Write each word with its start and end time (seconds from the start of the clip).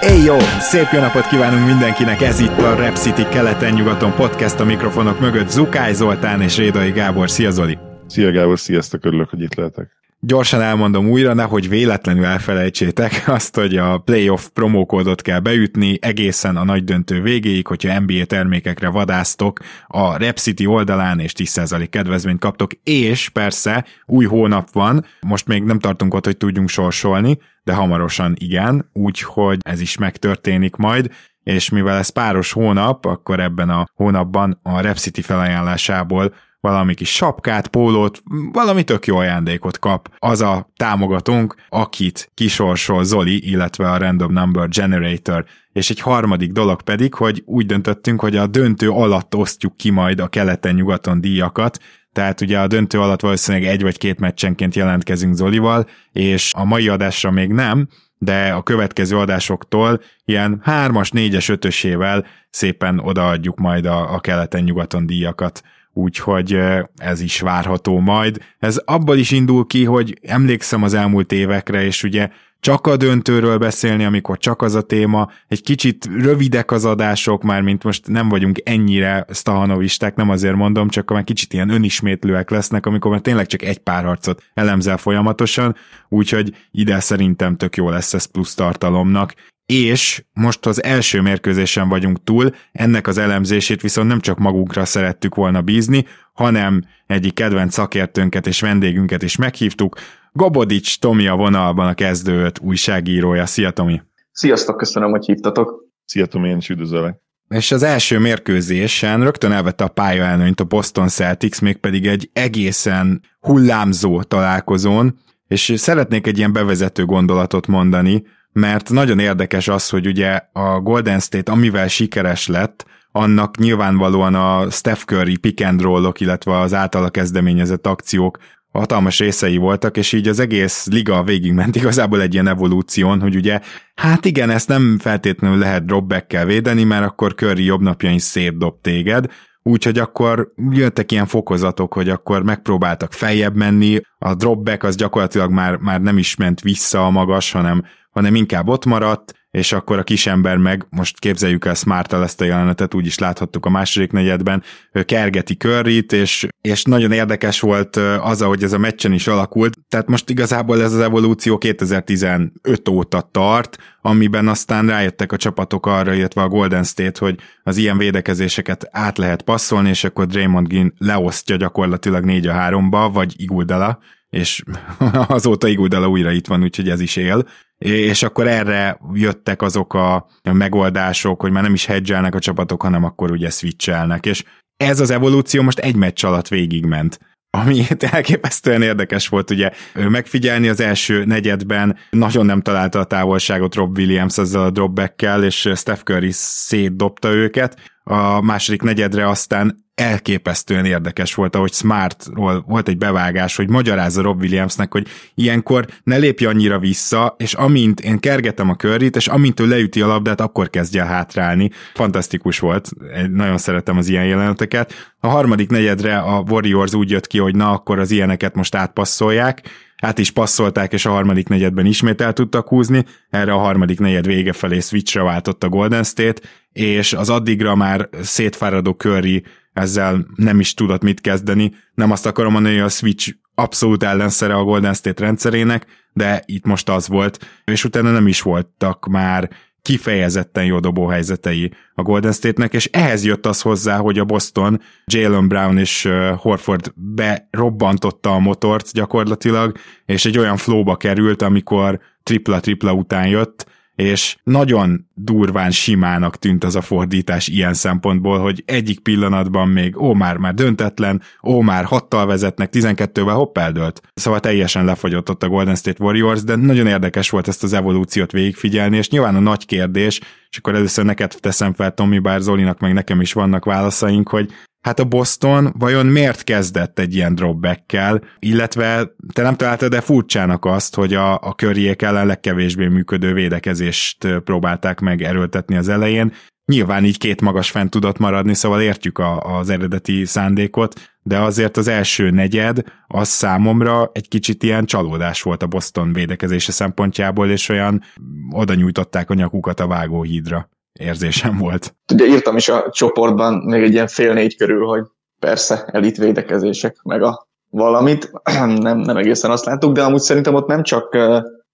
Éj 0.00 0.22
jó! 0.24 0.38
Szép 0.60 0.88
jó 0.92 1.00
napot 1.00 1.26
kívánunk 1.26 1.66
mindenkinek! 1.66 2.20
Ez 2.20 2.40
itt 2.40 2.58
a 2.58 2.74
Rep 2.74 2.96
City 2.96 3.22
keleten-nyugaton 3.28 4.14
podcast 4.14 4.60
a 4.60 4.64
mikrofonok 4.64 5.20
mögött 5.20 5.48
Zukály 5.48 5.92
Zoltán 5.92 6.40
és 6.42 6.56
Rédai 6.56 6.90
Gábor. 6.90 7.30
Szia 7.30 7.50
Zoli! 7.50 7.78
Szia 8.06 8.30
Gábor, 8.30 8.58
sziasztok, 8.58 9.04
örülök, 9.04 9.30
hogy 9.30 9.40
itt 9.42 9.54
lehetek. 9.54 9.90
Gyorsan 10.26 10.60
elmondom 10.60 11.08
újra, 11.08 11.34
nehogy 11.34 11.68
véletlenül 11.68 12.24
elfelejtsétek 12.24 13.22
azt, 13.36 13.54
hogy 13.54 13.76
a 13.76 13.98
playoff 13.98 14.46
promókódot 14.52 15.22
kell 15.22 15.40
beütni 15.40 15.98
egészen 16.00 16.56
a 16.56 16.64
nagy 16.64 16.84
döntő 16.84 17.22
végéig, 17.22 17.66
hogyha 17.66 18.00
NBA 18.00 18.24
termékekre 18.24 18.88
vadásztok 18.88 19.58
a 19.86 20.16
Rep 20.16 20.38
oldalán, 20.64 21.20
és 21.20 21.32
10% 21.38 21.86
kedvezményt 21.90 22.40
kaptok, 22.40 22.72
és 22.82 23.28
persze 23.28 23.84
új 24.06 24.24
hónap 24.24 24.68
van, 24.72 25.04
most 25.20 25.46
még 25.46 25.62
nem 25.62 25.78
tartunk 25.78 26.14
ott, 26.14 26.24
hogy 26.24 26.36
tudjunk 26.36 26.68
sorsolni, 26.68 27.38
de 27.64 27.72
hamarosan 27.74 28.34
igen, 28.38 28.90
úgyhogy 28.92 29.58
ez 29.60 29.80
is 29.80 29.96
megtörténik 29.96 30.76
majd, 30.76 31.10
és 31.42 31.70
mivel 31.70 31.98
ez 31.98 32.08
páros 32.08 32.52
hónap, 32.52 33.04
akkor 33.04 33.40
ebben 33.40 33.68
a 33.68 33.86
hónapban 33.94 34.60
a 34.62 34.80
Rep 34.80 34.96
felajánlásából 34.96 36.34
valami 36.66 36.94
kis 36.94 37.12
sapkát, 37.12 37.68
pólót, 37.68 38.22
valami 38.52 38.84
tök 38.84 39.06
jó 39.06 39.16
ajándékot 39.16 39.78
kap. 39.78 40.14
Az 40.18 40.40
a 40.40 40.70
támogatónk, 40.76 41.54
akit 41.68 42.30
kisorsol 42.34 43.04
Zoli, 43.04 43.50
illetve 43.50 43.90
a 43.90 43.96
Random 43.96 44.32
Number 44.32 44.68
Generator. 44.68 45.44
És 45.72 45.90
egy 45.90 46.00
harmadik 46.00 46.52
dolog 46.52 46.82
pedig, 46.82 47.14
hogy 47.14 47.42
úgy 47.44 47.66
döntöttünk, 47.66 48.20
hogy 48.20 48.36
a 48.36 48.46
döntő 48.46 48.90
alatt 48.90 49.34
osztjuk 49.34 49.76
ki 49.76 49.90
majd 49.90 50.20
a 50.20 50.28
keleten-nyugaton 50.28 51.20
díjakat, 51.20 51.78
tehát 52.12 52.40
ugye 52.40 52.58
a 52.58 52.66
döntő 52.66 53.00
alatt 53.00 53.20
valószínűleg 53.20 53.68
egy 53.68 53.82
vagy 53.82 53.98
két 53.98 54.18
meccsenként 54.18 54.74
jelentkezünk 54.74 55.34
Zolival, 55.34 55.86
és 56.12 56.52
a 56.54 56.64
mai 56.64 56.88
adásra 56.88 57.30
még 57.30 57.50
nem, 57.50 57.88
de 58.18 58.52
a 58.52 58.62
következő 58.62 59.18
adásoktól 59.18 60.00
ilyen 60.24 60.60
hármas, 60.62 61.10
négyes, 61.10 61.48
ötösével 61.48 62.26
szépen 62.50 62.98
odaadjuk 62.98 63.58
majd 63.58 63.86
a, 63.86 64.14
a 64.14 64.20
keleten-nyugaton 64.20 65.06
díjakat 65.06 65.62
úgyhogy 65.96 66.58
ez 66.96 67.20
is 67.20 67.40
várható 67.40 68.00
majd. 68.00 68.38
Ez 68.58 68.76
abból 68.84 69.16
is 69.16 69.30
indul 69.30 69.66
ki, 69.66 69.84
hogy 69.84 70.18
emlékszem 70.22 70.82
az 70.82 70.94
elmúlt 70.94 71.32
évekre, 71.32 71.84
és 71.84 72.02
ugye 72.02 72.28
csak 72.60 72.86
a 72.86 72.96
döntőről 72.96 73.58
beszélni, 73.58 74.04
amikor 74.04 74.38
csak 74.38 74.62
az 74.62 74.74
a 74.74 74.82
téma, 74.82 75.30
egy 75.48 75.62
kicsit 75.62 76.08
rövidek 76.20 76.70
az 76.70 76.84
adások, 76.84 77.42
már 77.42 77.62
mint 77.62 77.84
most 77.84 78.08
nem 78.08 78.28
vagyunk 78.28 78.60
ennyire 78.64 79.26
stahanovisták, 79.32 80.14
nem 80.14 80.30
azért 80.30 80.54
mondom, 80.54 80.88
csak 80.88 81.10
már 81.10 81.24
kicsit 81.24 81.52
ilyen 81.52 81.68
önismétlőek 81.68 82.50
lesznek, 82.50 82.86
amikor 82.86 83.10
már 83.10 83.20
tényleg 83.20 83.46
csak 83.46 83.62
egy 83.62 83.78
pár 83.78 84.04
harcot 84.04 84.42
elemzel 84.54 84.96
folyamatosan, 84.96 85.76
úgyhogy 86.08 86.56
ide 86.70 87.00
szerintem 87.00 87.56
tök 87.56 87.76
jó 87.76 87.90
lesz 87.90 88.14
ez 88.14 88.24
plusz 88.24 88.54
tartalomnak, 88.54 89.34
és 89.66 90.24
most 90.32 90.66
az 90.66 90.82
első 90.82 91.20
mérkőzésen 91.20 91.88
vagyunk 91.88 92.24
túl, 92.24 92.54
ennek 92.72 93.06
az 93.06 93.18
elemzését 93.18 93.80
viszont 93.80 94.08
nem 94.08 94.20
csak 94.20 94.38
magunkra 94.38 94.84
szerettük 94.84 95.34
volna 95.34 95.60
bízni, 95.60 96.06
hanem 96.32 96.82
egyik 97.06 97.34
kedvenc 97.34 97.72
szakértőnket 97.72 98.46
és 98.46 98.60
vendégünket 98.60 99.22
is 99.22 99.36
meghívtuk, 99.36 99.96
Gobodics 100.32 100.98
Tomi 100.98 101.26
a 101.26 101.34
vonalban 101.34 101.86
a 101.86 101.94
kezdőt 101.94 102.58
újságírója. 102.58 103.46
Szia 103.46 103.70
Tomi! 103.70 104.02
Sziasztok, 104.32 104.76
köszönöm, 104.76 105.10
hogy 105.10 105.24
hívtatok! 105.24 105.84
Szia 106.04 106.26
Tomi, 106.26 106.48
én 106.48 106.56
is 106.56 106.68
üdvözöllek! 106.68 107.20
És 107.48 107.72
az 107.72 107.82
első 107.82 108.18
mérkőzésen 108.18 109.22
rögtön 109.22 109.52
elvette 109.52 109.84
a 109.84 109.88
pályaelőnyt 109.88 110.60
a 110.60 110.64
Boston 110.64 111.08
Celtics, 111.08 111.60
mégpedig 111.60 112.06
egy 112.06 112.30
egészen 112.32 113.22
hullámzó 113.40 114.22
találkozón, 114.22 115.18
és 115.48 115.72
szeretnék 115.76 116.26
egy 116.26 116.38
ilyen 116.38 116.52
bevezető 116.52 117.04
gondolatot 117.04 117.66
mondani, 117.66 118.22
mert 118.56 118.90
nagyon 118.90 119.18
érdekes 119.18 119.68
az, 119.68 119.88
hogy 119.88 120.06
ugye 120.06 120.40
a 120.52 120.80
Golden 120.80 121.20
State 121.20 121.52
amivel 121.52 121.88
sikeres 121.88 122.46
lett, 122.46 122.86
annak 123.12 123.56
nyilvánvalóan 123.56 124.34
a 124.34 124.70
Steph 124.70 125.04
Curry 125.04 125.36
pick 125.36 125.66
and 125.66 125.80
roll-ok, 125.80 126.20
illetve 126.20 126.58
az 126.58 126.74
általa 126.74 127.10
kezdeményezett 127.10 127.86
akciók 127.86 128.38
hatalmas 128.72 129.18
részei 129.18 129.56
voltak, 129.56 129.96
és 129.96 130.12
így 130.12 130.28
az 130.28 130.38
egész 130.38 130.86
liga 130.86 131.22
végigment 131.22 131.76
igazából 131.76 132.20
egy 132.20 132.32
ilyen 132.32 132.48
evolúción, 132.48 133.20
hogy 133.20 133.36
ugye, 133.36 133.60
hát 133.94 134.24
igen, 134.24 134.50
ezt 134.50 134.68
nem 134.68 134.98
feltétlenül 134.98 135.58
lehet 135.58 135.86
dropback 135.86 136.44
védeni, 136.44 136.84
mert 136.84 137.04
akkor 137.04 137.34
Curry 137.34 137.64
jobb 137.64 137.80
napjain 137.80 138.18
szétdob 138.18 138.80
téged, 138.80 139.26
úgyhogy 139.62 139.98
akkor 139.98 140.52
jöttek 140.70 141.12
ilyen 141.12 141.26
fokozatok, 141.26 141.94
hogy 141.94 142.08
akkor 142.08 142.42
megpróbáltak 142.42 143.12
feljebb 143.12 143.56
menni, 143.56 144.00
a 144.18 144.34
dropback 144.34 144.82
az 144.82 144.96
gyakorlatilag 144.96 145.50
már, 145.50 145.76
már 145.76 146.00
nem 146.00 146.18
is 146.18 146.36
ment 146.36 146.60
vissza 146.60 147.06
a 147.06 147.10
magas, 147.10 147.52
hanem 147.52 147.84
hanem 148.16 148.34
inkább 148.34 148.68
ott 148.68 148.84
maradt, 148.84 149.34
és 149.50 149.72
akkor 149.72 149.98
a 149.98 150.02
kisember 150.02 150.56
meg, 150.56 150.86
most 150.90 151.18
képzeljük 151.18 151.64
el 151.64 151.74
smart 151.74 152.12
ezt 152.12 152.40
a 152.40 152.44
jelenetet, 152.44 152.94
úgy 152.94 153.06
is 153.06 153.18
láthattuk 153.18 153.66
a 153.66 153.70
második 153.70 154.12
negyedben, 154.12 154.62
kergeti 155.04 155.56
körrit, 155.56 156.12
és, 156.12 156.46
és 156.60 156.82
nagyon 156.82 157.12
érdekes 157.12 157.60
volt 157.60 157.96
az, 158.20 158.42
ahogy 158.42 158.62
ez 158.62 158.72
a 158.72 158.78
meccsen 158.78 159.12
is 159.12 159.26
alakult, 159.26 159.78
tehát 159.88 160.08
most 160.08 160.30
igazából 160.30 160.82
ez 160.82 160.92
az 160.92 161.00
evolúció 161.00 161.58
2015 161.58 162.88
óta 162.90 163.28
tart, 163.30 163.76
amiben 164.00 164.48
aztán 164.48 164.86
rájöttek 164.86 165.32
a 165.32 165.36
csapatok 165.36 165.86
arra, 165.86 166.14
illetve 166.14 166.42
a 166.42 166.48
Golden 166.48 166.84
State, 166.84 167.24
hogy 167.24 167.38
az 167.62 167.76
ilyen 167.76 167.98
védekezéseket 167.98 168.88
át 168.90 169.18
lehet 169.18 169.42
passzolni, 169.42 169.88
és 169.88 170.04
akkor 170.04 170.26
Draymond 170.26 170.68
Green 170.68 170.94
leosztja 170.98 171.56
gyakorlatilag 171.56 172.24
4 172.24 172.46
a 172.46 172.52
3-ba, 172.52 173.10
vagy 173.12 173.34
Iguldala, 173.36 173.98
és 174.30 174.62
azóta 175.10 175.68
Iguldala 175.68 176.08
újra 176.08 176.30
itt 176.30 176.46
van, 176.46 176.62
úgyhogy 176.62 176.88
ez 176.88 177.00
is 177.00 177.16
él, 177.16 177.46
és 177.78 178.22
akkor 178.22 178.46
erre 178.46 178.98
jöttek 179.12 179.62
azok 179.62 179.94
a 179.94 180.26
megoldások, 180.42 181.40
hogy 181.40 181.50
már 181.50 181.62
nem 181.62 181.74
is 181.74 181.86
hedgelnek 181.86 182.34
a 182.34 182.38
csapatok, 182.38 182.82
hanem 182.82 183.04
akkor 183.04 183.30
ugye 183.30 183.50
switchelnek, 183.50 184.26
és 184.26 184.44
ez 184.76 185.00
az 185.00 185.10
evolúció 185.10 185.62
most 185.62 185.78
egy 185.78 185.96
meccs 185.96 186.24
alatt 186.24 186.48
végigment 186.48 187.18
ami 187.56 187.82
elképesztően 188.12 188.82
érdekes 188.82 189.28
volt 189.28 189.50
ugye. 189.50 189.70
Megfigyelni 189.94 190.68
az 190.68 190.80
első 190.80 191.24
negyedben, 191.24 191.96
nagyon 192.10 192.46
nem 192.46 192.60
találta 192.60 192.98
a 192.98 193.04
távolságot 193.04 193.74
Rob 193.74 193.98
Williams 193.98 194.38
ezzel 194.38 194.62
a 194.62 194.70
dropbackkel, 194.70 195.44
és 195.44 195.70
Steph 195.74 196.02
Curry 196.02 196.30
szétdobta 196.32 197.32
őket, 197.32 197.76
a 198.04 198.40
második 198.40 198.82
negyedre 198.82 199.28
aztán 199.28 199.85
elképesztően 199.96 200.84
érdekes 200.84 201.34
volt, 201.34 201.56
ahogy 201.56 201.72
Smartról 201.72 202.64
volt 202.66 202.88
egy 202.88 202.98
bevágás, 202.98 203.56
hogy 203.56 203.68
magyarázza 203.68 204.22
Rob 204.22 204.40
Williamsnek, 204.40 204.92
hogy 204.92 205.06
ilyenkor 205.34 205.86
ne 206.02 206.16
lépj 206.16 206.44
annyira 206.44 206.78
vissza, 206.78 207.34
és 207.38 207.54
amint 207.54 208.00
én 208.00 208.18
kergetem 208.18 208.70
a 208.70 208.76
körrit, 208.76 209.16
és 209.16 209.26
amint 209.26 209.60
ő 209.60 209.66
leüti 209.66 210.00
a 210.00 210.06
labdát, 210.06 210.40
akkor 210.40 210.70
kezdje 210.70 211.00
el 211.00 211.06
hátrálni. 211.06 211.70
Fantasztikus 211.94 212.58
volt, 212.58 212.90
nagyon 213.30 213.58
szeretem 213.58 213.96
az 213.96 214.08
ilyen 214.08 214.26
jeleneteket. 214.26 215.14
A 215.20 215.28
harmadik 215.28 215.70
negyedre 215.70 216.18
a 216.18 216.44
Warriors 216.48 216.94
úgy 216.94 217.10
jött 217.10 217.26
ki, 217.26 217.38
hogy 217.38 217.54
na, 217.54 217.70
akkor 217.70 217.98
az 217.98 218.10
ilyeneket 218.10 218.54
most 218.54 218.74
átpasszolják, 218.74 219.68
át 220.02 220.18
is 220.18 220.30
passzolták, 220.30 220.92
és 220.92 221.06
a 221.06 221.10
harmadik 221.10 221.48
negyedben 221.48 221.86
ismét 221.86 222.20
el 222.20 222.32
tudtak 222.32 222.68
húzni, 222.68 223.04
erre 223.30 223.52
a 223.52 223.58
harmadik 223.58 223.98
negyed 223.98 224.26
vége 224.26 224.52
felé 224.52 224.80
switchre 224.80 225.22
váltott 225.22 225.64
a 225.64 225.68
Golden 225.68 226.04
State, 226.04 226.40
és 226.72 227.12
az 227.12 227.30
addigra 227.30 227.74
már 227.74 228.08
szétfáradó 228.22 228.90
Curry 228.90 229.44
ezzel 229.76 230.26
nem 230.34 230.60
is 230.60 230.74
tudott 230.74 231.02
mit 231.02 231.20
kezdeni. 231.20 231.74
Nem 231.94 232.10
azt 232.10 232.26
akarom 232.26 232.52
mondani, 232.52 232.74
hogy 232.74 232.84
a 232.84 232.88
Switch 232.88 233.34
abszolút 233.54 234.02
ellenszere 234.02 234.54
a 234.54 234.64
Golden 234.64 234.94
State 234.94 235.24
rendszerének, 235.24 235.86
de 236.12 236.42
itt 236.46 236.64
most 236.64 236.88
az 236.88 237.08
volt, 237.08 237.46
és 237.64 237.84
utána 237.84 238.10
nem 238.10 238.26
is 238.26 238.42
voltak 238.42 239.06
már 239.06 239.50
kifejezetten 239.82 240.64
jó 240.64 240.80
dobóhelyzetei 240.80 241.72
a 241.94 242.02
Golden 242.02 242.32
State-nek, 242.32 242.74
és 242.74 242.86
ehhez 242.86 243.24
jött 243.24 243.46
az 243.46 243.60
hozzá, 243.60 243.96
hogy 243.96 244.18
a 244.18 244.24
Boston, 244.24 244.80
Jalen 245.04 245.48
Brown 245.48 245.78
és 245.78 246.08
Horford 246.36 246.92
berobbantotta 246.94 248.34
a 248.34 248.38
motort 248.38 248.92
gyakorlatilag, 248.92 249.76
és 250.06 250.24
egy 250.24 250.38
olyan 250.38 250.56
flóba 250.56 250.96
került, 250.96 251.42
amikor 251.42 252.00
tripla-tripla 252.22 252.92
után 252.92 253.28
jött, 253.28 253.66
és 253.96 254.36
nagyon 254.42 255.08
durván 255.14 255.70
simának 255.70 256.38
tűnt 256.38 256.64
az 256.64 256.76
a 256.76 256.80
fordítás 256.80 257.48
ilyen 257.48 257.74
szempontból, 257.74 258.38
hogy 258.38 258.62
egyik 258.66 259.00
pillanatban 259.00 259.68
még 259.68 260.00
ó, 260.00 260.12
már, 260.12 260.36
már 260.36 260.54
döntetlen, 260.54 261.22
ó, 261.42 261.60
már 261.60 261.84
hattal 261.84 262.26
vezetnek, 262.26 262.70
12-vel 262.72 263.32
hopp 263.34 263.58
eldőlt. 263.58 264.02
Szóval 264.14 264.40
teljesen 264.40 264.84
lefogyott 264.84 265.30
ott 265.30 265.42
a 265.42 265.48
Golden 265.48 265.74
State 265.74 266.04
Warriors, 266.04 266.44
de 266.44 266.56
nagyon 266.56 266.86
érdekes 266.86 267.30
volt 267.30 267.48
ezt 267.48 267.62
az 267.62 267.72
evolúciót 267.72 268.32
végigfigyelni, 268.32 268.96
és 268.96 269.08
nyilván 269.08 269.36
a 269.36 269.40
nagy 269.40 269.66
kérdés, 269.66 270.20
és 270.50 270.58
akkor 270.58 270.74
először 270.74 271.04
neked 271.04 271.34
teszem 271.40 271.72
fel, 271.72 271.94
Tomi, 271.94 272.18
bár 272.18 272.40
Zolinak 272.40 272.80
meg 272.80 272.92
nekem 272.92 273.20
is 273.20 273.32
vannak 273.32 273.64
válaszaink, 273.64 274.28
hogy 274.28 274.50
hát 274.86 275.00
a 275.00 275.04
Boston 275.04 275.72
vajon 275.78 276.06
miért 276.06 276.44
kezdett 276.44 276.98
egy 276.98 277.14
ilyen 277.14 277.34
dropback 277.34 277.96
illetve 278.38 279.14
te 279.32 279.42
nem 279.42 279.56
találtad 279.56 279.90
de 279.90 280.00
furcsának 280.00 280.64
azt, 280.64 280.94
hogy 280.94 281.14
a, 281.14 281.34
a 281.34 281.54
körjék 281.54 282.02
ellen 282.02 282.26
legkevésbé 282.26 282.86
működő 282.86 283.32
védekezést 283.32 284.26
próbálták 284.44 285.00
meg 285.00 285.22
erőltetni 285.22 285.76
az 285.76 285.88
elején. 285.88 286.32
Nyilván 286.64 287.04
így 287.04 287.18
két 287.18 287.40
magas 287.40 287.70
fent 287.70 287.90
tudott 287.90 288.18
maradni, 288.18 288.54
szóval 288.54 288.80
értjük 288.80 289.18
a, 289.18 289.58
az 289.58 289.70
eredeti 289.70 290.24
szándékot, 290.24 291.00
de 291.22 291.38
azért 291.38 291.76
az 291.76 291.88
első 291.88 292.30
negyed 292.30 292.82
az 293.06 293.28
számomra 293.28 294.10
egy 294.12 294.28
kicsit 294.28 294.62
ilyen 294.62 294.84
csalódás 294.84 295.42
volt 295.42 295.62
a 295.62 295.66
Boston 295.66 296.12
védekezése 296.12 296.72
szempontjából, 296.72 297.50
és 297.50 297.68
olyan 297.68 298.02
oda 298.50 298.74
nyújtották 298.74 299.30
a 299.30 299.34
nyakukat 299.34 299.80
a 299.80 299.86
vágóhídra 299.86 300.68
érzésem 300.98 301.58
volt. 301.58 301.94
Ugye 302.12 302.26
írtam 302.26 302.56
is 302.56 302.68
a 302.68 302.90
csoportban 302.90 303.54
még 303.54 303.82
egy 303.82 303.92
ilyen 303.92 304.06
fél 304.06 304.32
négy 304.32 304.56
körül, 304.56 304.86
hogy 304.86 305.04
persze 305.38 305.84
elit 305.92 306.16
védekezések, 306.16 306.96
meg 307.02 307.22
a 307.22 307.46
valamit, 307.70 308.30
nem, 308.78 308.98
nem 308.98 309.16
egészen 309.16 309.50
azt 309.50 309.64
láttuk, 309.64 309.92
de 309.92 310.02
amúgy 310.02 310.20
szerintem 310.20 310.54
ott 310.54 310.66
nem 310.66 310.82
csak 310.82 311.18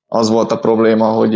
az 0.06 0.30
volt 0.30 0.52
a 0.52 0.58
probléma, 0.58 1.06
hogy 1.06 1.30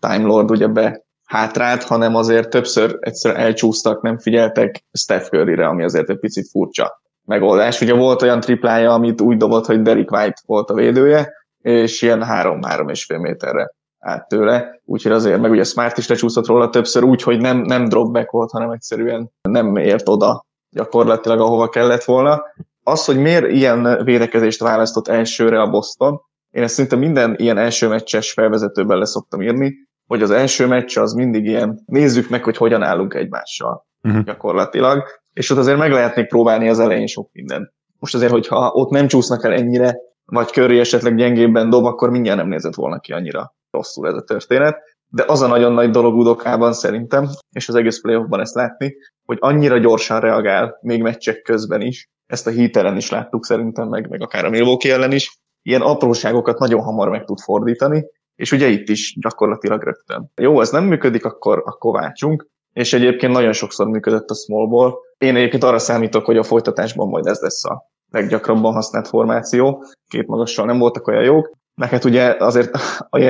Time 0.00 0.24
Lord 0.24 0.50
ugye 0.50 0.66
be 0.66 1.06
hátrált, 1.24 1.82
hanem 1.82 2.14
azért 2.14 2.50
többször 2.50 2.96
egyszer 3.00 3.36
elcsúsztak, 3.36 4.02
nem 4.02 4.18
figyeltek 4.18 4.84
Steph 4.92 5.28
Curry-re, 5.28 5.66
ami 5.66 5.84
azért 5.84 6.10
egy 6.10 6.18
picit 6.18 6.48
furcsa 6.50 7.02
megoldás. 7.24 7.80
Ugye 7.80 7.94
volt 7.94 8.22
olyan 8.22 8.40
triplája, 8.40 8.92
amit 8.92 9.20
úgy 9.20 9.36
dobott, 9.36 9.66
hogy 9.66 9.82
Derek 9.82 10.10
White 10.10 10.40
volt 10.46 10.70
a 10.70 10.74
védője, 10.74 11.32
és 11.60 12.02
ilyen 12.02 12.22
három-három 12.22 12.88
és 12.88 13.04
fél 13.04 13.18
méterre 13.18 13.74
át 14.08 14.28
tőle, 14.28 14.80
úgyhogy 14.84 15.12
azért, 15.12 15.40
meg 15.40 15.50
ugye 15.50 15.64
Smart 15.64 15.98
is 15.98 16.08
lecsúszott 16.08 16.46
róla 16.46 16.70
többször 16.70 17.02
úgy, 17.02 17.22
hogy 17.22 17.40
nem, 17.40 17.58
nem 17.58 17.88
dropback 17.88 18.30
volt, 18.30 18.50
hanem 18.50 18.70
egyszerűen 18.70 19.30
nem 19.42 19.76
ért 19.76 20.08
oda 20.08 20.46
gyakorlatilag, 20.70 21.40
ahova 21.40 21.68
kellett 21.68 22.04
volna. 22.04 22.42
Az, 22.82 23.04
hogy 23.04 23.18
miért 23.18 23.50
ilyen 23.50 24.04
védekezést 24.04 24.60
választott 24.60 25.08
elsőre 25.08 25.60
a 25.60 25.70
Boston, 25.70 26.20
én 26.50 26.62
ezt 26.62 26.74
szinte 26.74 26.96
minden 26.96 27.34
ilyen 27.38 27.58
első 27.58 27.88
meccses 27.88 28.32
felvezetőben 28.32 28.98
leszoktam 28.98 29.42
írni, 29.42 29.74
hogy 30.06 30.22
az 30.22 30.30
első 30.30 30.66
meccs 30.66 30.98
az 30.98 31.12
mindig 31.12 31.44
ilyen, 31.44 31.82
nézzük 31.86 32.28
meg, 32.28 32.44
hogy 32.44 32.56
hogyan 32.56 32.82
állunk 32.82 33.14
egymással 33.14 33.86
uh-huh. 34.02 34.24
gyakorlatilag, 34.24 35.02
és 35.32 35.50
ott 35.50 35.58
azért 35.58 35.78
meg 35.78 35.90
lehet 35.90 36.16
még 36.16 36.26
próbálni 36.26 36.68
az 36.68 36.78
elején 36.78 37.06
sok 37.06 37.28
mindent. 37.32 37.72
Most 37.98 38.14
azért, 38.14 38.32
hogyha 38.32 38.70
ott 38.72 38.90
nem 38.90 39.06
csúsznak 39.06 39.44
el 39.44 39.52
ennyire, 39.52 39.96
vagy 40.24 40.46
Curry 40.46 40.78
esetleg 40.78 41.16
gyengébben 41.16 41.70
dob, 41.70 41.84
akkor 41.84 42.10
mindjárt 42.10 42.38
nem 42.38 42.48
nézett 42.48 42.74
volna 42.74 42.98
ki 42.98 43.12
annyira 43.12 43.56
rosszul 43.78 44.06
ez 44.08 44.14
a 44.14 44.22
történet, 44.22 44.76
de 45.10 45.24
az 45.26 45.40
a 45.42 45.46
nagyon 45.46 45.72
nagy 45.72 45.90
dolog 45.90 46.14
udokában 46.14 46.72
szerintem, 46.72 47.28
és 47.50 47.68
az 47.68 47.74
egész 47.74 48.00
playoffban 48.00 48.40
ezt 48.40 48.54
látni, 48.54 48.96
hogy 49.24 49.36
annyira 49.40 49.78
gyorsan 49.78 50.20
reagál, 50.20 50.78
még 50.80 51.02
meccsek 51.02 51.42
közben 51.42 51.80
is, 51.80 52.08
ezt 52.26 52.46
a 52.46 52.50
hítelen 52.50 52.96
is 52.96 53.10
láttuk 53.10 53.44
szerintem, 53.44 53.88
meg, 53.88 54.08
meg 54.08 54.22
akár 54.22 54.44
a 54.44 54.50
Milwaukee 54.50 54.92
ellen 54.92 55.12
is, 55.12 55.38
ilyen 55.62 55.80
apróságokat 55.80 56.58
nagyon 56.58 56.82
hamar 56.82 57.08
meg 57.08 57.24
tud 57.24 57.38
fordítani, 57.40 58.04
és 58.34 58.52
ugye 58.52 58.66
itt 58.66 58.88
is 58.88 59.16
gyakorlatilag 59.20 59.82
rögtön. 59.82 60.30
Jó, 60.40 60.60
ez 60.60 60.70
nem 60.70 60.84
működik, 60.84 61.24
akkor, 61.24 61.62
akkor 61.64 62.00
váltsunk, 62.00 62.46
és 62.72 62.92
egyébként 62.92 63.32
nagyon 63.32 63.52
sokszor 63.52 63.86
működött 63.86 64.30
a 64.30 64.34
smallból. 64.34 64.98
Én 65.18 65.36
egyébként 65.36 65.64
arra 65.64 65.78
számítok, 65.78 66.24
hogy 66.24 66.36
a 66.36 66.42
folytatásban 66.42 67.08
majd 67.08 67.26
ez 67.26 67.40
lesz 67.40 67.64
a 67.64 67.82
leggyakrabban 68.10 68.72
használt 68.72 69.08
formáció. 69.08 69.84
Két 70.08 70.26
magassal 70.26 70.66
nem 70.66 70.78
voltak 70.78 71.06
olyan 71.06 71.24
jók, 71.24 71.57
meg 71.78 71.88
hát 71.88 72.04
ugye 72.04 72.34
azért 72.38 72.70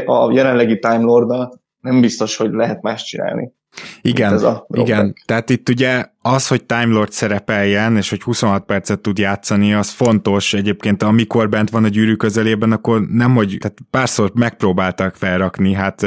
a 0.06 0.32
jelenlegi 0.32 0.78
Time 0.78 1.02
lord 1.02 1.48
nem 1.80 2.00
biztos, 2.00 2.36
hogy 2.36 2.52
lehet 2.52 2.82
más 2.82 3.04
csinálni. 3.04 3.52
Igen, 4.00 4.32
ez 4.32 4.42
a 4.42 4.66
igen. 4.68 5.14
Tehát 5.24 5.50
itt 5.50 5.68
ugye 5.68 6.04
az, 6.22 6.48
hogy 6.48 6.64
Time 6.64 6.94
Lord 6.94 7.12
szerepeljen, 7.12 7.96
és 7.96 8.10
hogy 8.10 8.22
26 8.22 8.64
percet 8.64 9.00
tud 9.00 9.18
játszani, 9.18 9.74
az 9.74 9.90
fontos. 9.90 10.54
Egyébként 10.54 11.02
amikor 11.02 11.48
bent 11.48 11.70
van 11.70 11.84
a 11.84 11.88
gyűrű 11.88 12.14
közelében, 12.14 12.72
akkor 12.72 13.00
nem, 13.00 13.34
hogy 13.34 13.56
tehát 13.60 13.78
párszor 13.90 14.30
megpróbáltak 14.34 15.14
felrakni, 15.14 15.72
hát 15.72 16.06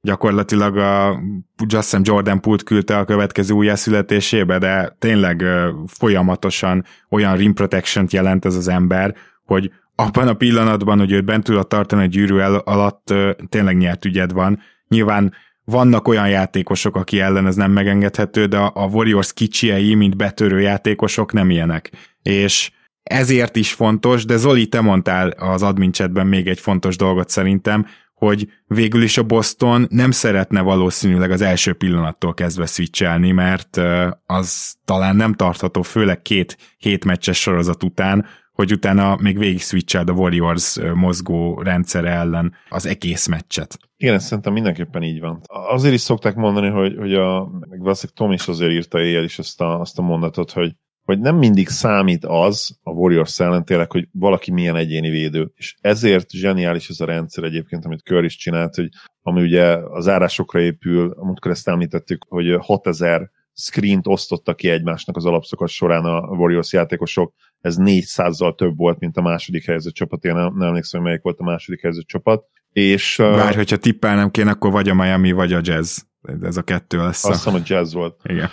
gyakorlatilag 0.00 0.76
a 0.76 1.20
Justin 1.66 2.00
Jordan 2.02 2.40
Pult 2.40 2.62
küldte 2.62 2.98
a 2.98 3.04
következő 3.04 3.54
újjászületésébe, 3.54 4.58
de 4.58 4.96
tényleg 4.98 5.44
folyamatosan 5.86 6.84
olyan 7.10 7.36
rim 7.36 7.54
protection 7.54 8.06
jelent 8.10 8.44
ez 8.44 8.54
az 8.54 8.68
ember, 8.68 9.14
hogy 9.44 9.70
abban 9.96 10.28
a 10.28 10.34
pillanatban, 10.34 10.98
hogy 10.98 11.12
őt 11.12 11.24
bent 11.24 11.44
tudod 11.44 11.66
tartani 11.66 12.02
a 12.02 12.06
gyűrű 12.06 12.38
el, 12.38 12.54
alatt 12.54 13.14
tényleg 13.48 13.76
nyert 13.76 14.04
ügyed 14.04 14.32
van. 14.32 14.60
Nyilván 14.88 15.32
vannak 15.64 16.08
olyan 16.08 16.28
játékosok, 16.28 16.96
aki 16.96 17.20
ellen 17.20 17.46
ez 17.46 17.54
nem 17.54 17.70
megengedhető, 17.70 18.46
de 18.46 18.58
a 18.58 18.88
Warriors 18.92 19.32
kicsiei, 19.32 19.94
mint 19.94 20.16
betörő 20.16 20.60
játékosok 20.60 21.32
nem 21.32 21.50
ilyenek. 21.50 21.90
És 22.22 22.70
ezért 23.02 23.56
is 23.56 23.72
fontos, 23.72 24.24
de 24.24 24.36
Zoli, 24.36 24.66
te 24.66 24.80
mondtál 24.80 25.28
az 25.28 25.62
admin 25.62 25.92
chatben 25.92 26.26
még 26.26 26.46
egy 26.46 26.60
fontos 26.60 26.96
dolgot 26.96 27.28
szerintem, 27.28 27.86
hogy 28.14 28.48
végül 28.66 29.02
is 29.02 29.18
a 29.18 29.22
Boston 29.22 29.86
nem 29.90 30.10
szeretne 30.10 30.60
valószínűleg 30.60 31.30
az 31.30 31.40
első 31.40 31.72
pillanattól 31.72 32.34
kezdve 32.34 32.66
switchelni, 32.66 33.30
mert 33.30 33.80
az 34.26 34.74
talán 34.84 35.16
nem 35.16 35.32
tartható, 35.32 35.82
főleg 35.82 36.22
két 36.22 36.56
hétmeccses 36.78 37.40
sorozat 37.40 37.82
után, 37.82 38.26
hogy 38.56 38.72
utána 38.72 39.16
még 39.20 39.38
végig 39.38 39.60
switcheld 39.60 40.08
a 40.08 40.12
Warriors 40.12 40.78
mozgó 40.94 41.62
rendszere 41.62 42.10
ellen 42.10 42.54
az 42.68 42.86
egész 42.86 43.26
meccset. 43.26 43.78
Igen, 43.96 44.14
ezt 44.14 44.26
szerintem 44.26 44.52
mindenképpen 44.52 45.02
így 45.02 45.20
van. 45.20 45.40
Azért 45.46 45.94
is 45.94 46.00
szokták 46.00 46.34
mondani, 46.34 46.68
hogy, 46.68 46.96
hogy 46.96 47.14
a, 47.14 47.50
meg 47.68 47.78
valószínűleg 47.78 48.16
Tom 48.16 48.32
is 48.32 48.48
azért 48.48 48.72
írta 48.72 49.00
éjjel 49.00 49.24
is 49.24 49.38
azt 49.38 49.60
a, 49.60 49.80
azt 49.80 49.98
a 49.98 50.02
mondatot, 50.02 50.52
hogy 50.52 50.72
hogy 51.02 51.20
nem 51.20 51.36
mindig 51.36 51.68
számít 51.68 52.24
az 52.24 52.78
a 52.82 52.90
Warriors 52.90 53.40
ellen 53.40 53.64
tényleg, 53.64 53.90
hogy 53.90 54.08
valaki 54.12 54.52
milyen 54.52 54.76
egyéni 54.76 55.10
védő. 55.10 55.52
És 55.54 55.74
ezért 55.80 56.30
zseniális 56.30 56.88
ez 56.88 57.00
a 57.00 57.04
rendszer 57.04 57.44
egyébként, 57.44 57.84
amit 57.84 58.02
Kör 58.02 58.24
is 58.24 58.36
csinált, 58.36 58.74
hogy 58.74 58.88
ami 59.22 59.42
ugye 59.42 59.76
az 59.76 60.08
árásokra 60.08 60.60
épül, 60.60 61.14
amikor 61.16 61.50
ezt 61.50 61.68
említettük, 61.68 62.24
hogy 62.28 62.56
6000 62.60 63.30
screent 63.56 64.06
osztottak 64.06 64.56
ki 64.56 64.68
egymásnak 64.68 65.16
az 65.16 65.24
alapszokat 65.24 65.68
során 65.68 66.04
a 66.04 66.20
Warriors 66.20 66.72
játékosok, 66.72 67.34
ez 67.60 67.76
400-zal 67.80 68.54
több 68.54 68.76
volt, 68.76 68.98
mint 68.98 69.16
a 69.16 69.22
második 69.22 69.64
helyzet 69.64 69.94
csapat, 69.94 70.24
én 70.24 70.34
nem, 70.34 70.54
nem 70.56 70.68
emlékszem, 70.68 71.00
hogy 71.00 71.08
melyik 71.08 71.22
volt 71.22 71.40
a 71.40 71.44
második 71.44 71.82
helyzet 71.82 72.06
csapat. 72.06 72.44
És, 72.72 73.16
Bár, 73.18 73.50
uh, 73.50 73.54
hogyha 73.54 73.76
tippelnem 73.76 74.30
kéne, 74.30 74.50
akkor 74.50 74.70
vagy 74.70 74.88
a 74.88 74.94
Miami, 74.94 75.32
vagy 75.32 75.52
a 75.52 75.60
Jazz. 75.62 75.98
Ez 76.42 76.56
a 76.56 76.62
kettő 76.62 76.98
lesz. 76.98 77.24
Azt 77.24 77.44
hiszem, 77.44 77.60
a 77.60 77.62
Jazz 77.64 77.94
volt. 77.94 78.20
Igen. 78.24 78.48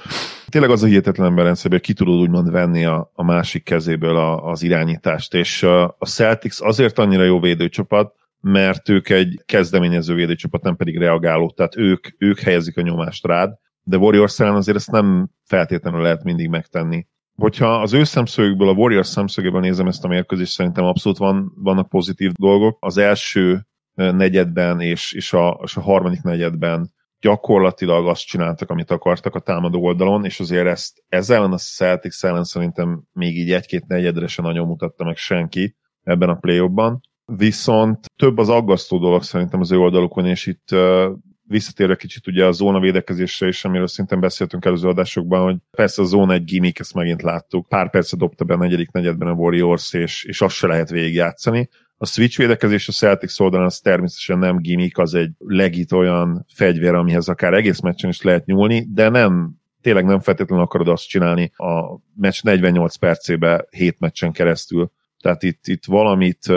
Tényleg 0.49 0.71
az 0.71 0.83
a 0.83 0.85
hihetetlen 0.85 1.27
ember 1.27 1.55
hogy 1.61 1.79
ki 1.81 1.93
tudod 1.93 2.19
úgymond 2.19 2.51
venni 2.51 2.85
a, 2.85 3.11
a 3.13 3.23
másik 3.23 3.63
kezéből 3.63 4.15
a, 4.15 4.49
az 4.49 4.63
irányítást, 4.63 5.33
és 5.33 5.63
a, 5.63 5.83
a 5.83 6.05
Celtics 6.05 6.61
azért 6.61 6.99
annyira 6.99 7.23
jó 7.23 7.39
védőcsapat, 7.39 8.15
mert 8.41 8.89
ők 8.89 9.09
egy 9.09 9.41
kezdeményező 9.45 10.13
védőcsapat, 10.13 10.63
nem 10.63 10.75
pedig 10.75 10.97
reagáló, 10.97 11.51
tehát 11.51 11.77
ők, 11.77 12.07
ők 12.17 12.39
helyezik 12.39 12.77
a 12.77 12.81
nyomást 12.81 13.25
rád, 13.25 13.53
de 13.83 13.97
Warriors 13.97 14.39
ellen 14.39 14.55
azért 14.55 14.77
ezt 14.77 14.91
nem 14.91 15.29
feltétlenül 15.43 16.01
lehet 16.01 16.23
mindig 16.23 16.49
megtenni. 16.49 17.07
Hogyha 17.35 17.81
az 17.81 17.93
ő 17.93 18.03
szemszögükből, 18.03 18.69
a 18.69 18.73
Warriors 18.73 19.07
szemszögéből 19.07 19.61
nézem 19.61 19.87
ezt 19.87 20.03
a 20.03 20.07
mérkőzést, 20.07 20.51
szerintem 20.51 20.85
abszolút 20.85 21.17
van, 21.17 21.51
vannak 21.55 21.89
pozitív 21.89 22.31
dolgok. 22.31 22.77
Az 22.79 22.97
első 22.97 23.65
negyedben 23.93 24.79
és, 24.79 25.13
és, 25.13 25.33
a, 25.33 25.59
és 25.63 25.75
a 25.75 25.81
harmadik 25.81 26.21
negyedben 26.21 26.91
gyakorlatilag 27.19 28.07
azt 28.07 28.25
csináltak, 28.25 28.69
amit 28.69 28.91
akartak 28.91 29.35
a 29.35 29.39
támadó 29.39 29.83
oldalon, 29.83 30.25
és 30.25 30.39
azért 30.39 30.67
ezt 30.67 31.03
ezzel 31.07 31.51
a 31.51 31.57
Celtics 31.57 32.23
ellen 32.23 32.43
szerintem 32.43 33.03
még 33.13 33.37
így 33.37 33.51
egy-két 33.51 33.87
negyedre 33.87 34.27
se 34.27 34.41
nagyon 34.41 34.67
mutatta 34.67 35.03
meg 35.03 35.15
senki 35.15 35.75
ebben 36.03 36.29
a 36.29 36.35
play 36.35 36.69
Viszont 37.25 38.05
több 38.15 38.37
az 38.37 38.49
aggasztó 38.49 38.99
dolog 38.99 39.23
szerintem 39.23 39.59
az 39.59 39.71
ő 39.71 39.77
oldalukon, 39.77 40.25
és 40.25 40.45
itt 40.45 40.67
visszatérve 41.53 41.95
kicsit 41.95 42.27
ugye 42.27 42.45
a 42.45 42.51
zóna 42.51 42.79
védekezésre 42.79 43.47
is, 43.47 43.65
amiről 43.65 43.87
szintén 43.87 44.19
beszéltünk 44.19 44.65
előző 44.65 44.87
adásokban, 44.87 45.43
hogy 45.43 45.55
persze 45.71 46.01
a 46.01 46.05
zóna 46.05 46.33
egy 46.33 46.43
gimmick, 46.43 46.79
ezt 46.79 46.93
megint 46.93 47.21
láttuk. 47.21 47.67
Pár 47.67 47.89
percet 47.89 48.19
dobta 48.19 48.43
be 48.43 48.53
a 48.53 48.57
negyedik 48.57 48.91
negyedben 48.91 49.27
a 49.27 49.33
Warriors, 49.33 49.93
és, 49.93 50.23
és 50.23 50.41
azt 50.41 50.55
se 50.55 50.67
lehet 50.67 50.89
végigjátszani. 50.89 51.69
A 51.97 52.05
switch 52.05 52.37
védekezés 52.37 52.87
a 52.87 52.91
Celtics 52.91 53.39
oldalon 53.39 53.65
az 53.65 53.79
természetesen 53.79 54.39
nem 54.39 54.57
gimmick, 54.57 54.97
az 54.97 55.13
egy 55.13 55.31
legit 55.37 55.91
olyan 55.91 56.45
fegyver, 56.53 56.95
amihez 56.95 57.27
akár 57.27 57.53
egész 57.53 57.79
meccsen 57.79 58.09
is 58.09 58.21
lehet 58.21 58.45
nyúlni, 58.45 58.87
de 58.89 59.09
nem 59.09 59.51
tényleg 59.81 60.05
nem 60.05 60.19
feltétlenül 60.19 60.63
akarod 60.63 60.87
azt 60.87 61.07
csinálni 61.07 61.51
a 61.55 61.99
meccs 62.15 62.41
48 62.41 62.95
percébe 62.95 63.65
7 63.69 63.99
meccsen 63.99 64.31
keresztül. 64.31 64.91
Tehát 65.19 65.43
itt, 65.43 65.67
itt 65.67 65.85
valamit 65.85 66.47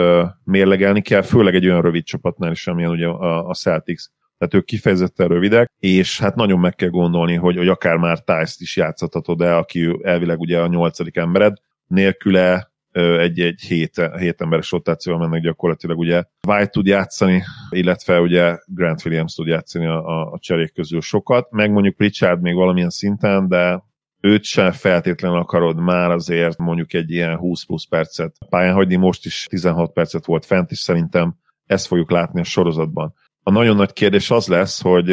mérlegelni 0.43 1.01
kell, 1.01 1.21
főleg 1.21 1.55
egy 1.55 1.65
olyan 1.65 1.81
rövid 1.81 2.03
csapatnál 2.03 2.51
is, 2.51 2.67
amilyen 2.67 2.91
ugye 2.91 3.07
a, 3.07 3.47
a 3.47 3.53
Celtics. 3.53 4.03
Tehát 4.37 4.53
ők 4.53 4.65
kifejezetten 4.65 5.27
rövidek, 5.27 5.71
és 5.79 6.19
hát 6.19 6.35
nagyon 6.35 6.59
meg 6.59 6.75
kell 6.75 6.89
gondolni, 6.89 7.35
hogy, 7.35 7.57
hogy 7.57 7.67
akár 7.67 7.97
már 7.97 8.19
Tice-t 8.19 8.59
is 8.59 8.75
játszhatod 8.75 9.41
el, 9.41 9.57
aki 9.57 9.99
elvileg 10.01 10.39
ugye 10.39 10.59
a 10.59 10.67
nyolcadik 10.67 11.15
embered, 11.15 11.57
nélküle 11.87 12.71
egy-egy 12.97 13.61
hét, 13.61 14.09
hét 14.17 14.41
emberes 14.41 14.71
rotációval 14.71 15.27
mennek 15.27 15.43
gyakorlatilag 15.43 15.97
ugye 15.97 16.23
White 16.47 16.67
tud 16.67 16.85
játszani, 16.85 17.43
illetve 17.69 18.19
ugye 18.19 18.57
Grant 18.65 19.05
Williams 19.05 19.33
tud 19.33 19.47
játszani 19.47 19.85
a, 19.85 20.31
a 20.31 20.37
cserék 20.39 20.73
közül 20.73 21.01
sokat, 21.01 21.51
meg 21.51 21.71
mondjuk 21.71 21.95
Pritchard 21.95 22.41
még 22.41 22.55
valamilyen 22.55 22.89
szinten, 22.89 23.47
de 23.47 23.83
őt 24.21 24.43
sem 24.43 24.71
feltétlenül 24.71 25.37
akarod 25.37 25.79
már 25.79 26.11
azért 26.11 26.57
mondjuk 26.57 26.93
egy 26.93 27.11
ilyen 27.11 27.37
20 27.37 27.63
plusz 27.63 27.85
percet 27.85 28.35
pályán 28.49 28.73
hagyni, 28.73 28.95
most 28.95 29.25
is 29.25 29.45
16 29.49 29.93
percet 29.93 30.25
volt 30.25 30.45
fent, 30.45 30.71
és 30.71 30.79
szerintem 30.79 31.35
ezt 31.65 31.87
fogjuk 31.87 32.11
látni 32.11 32.39
a 32.39 32.43
sorozatban. 32.43 33.13
A 33.47 33.51
nagyon 33.51 33.75
nagy 33.75 33.93
kérdés 33.93 34.31
az 34.31 34.47
lesz, 34.47 34.81
hogy 34.81 35.11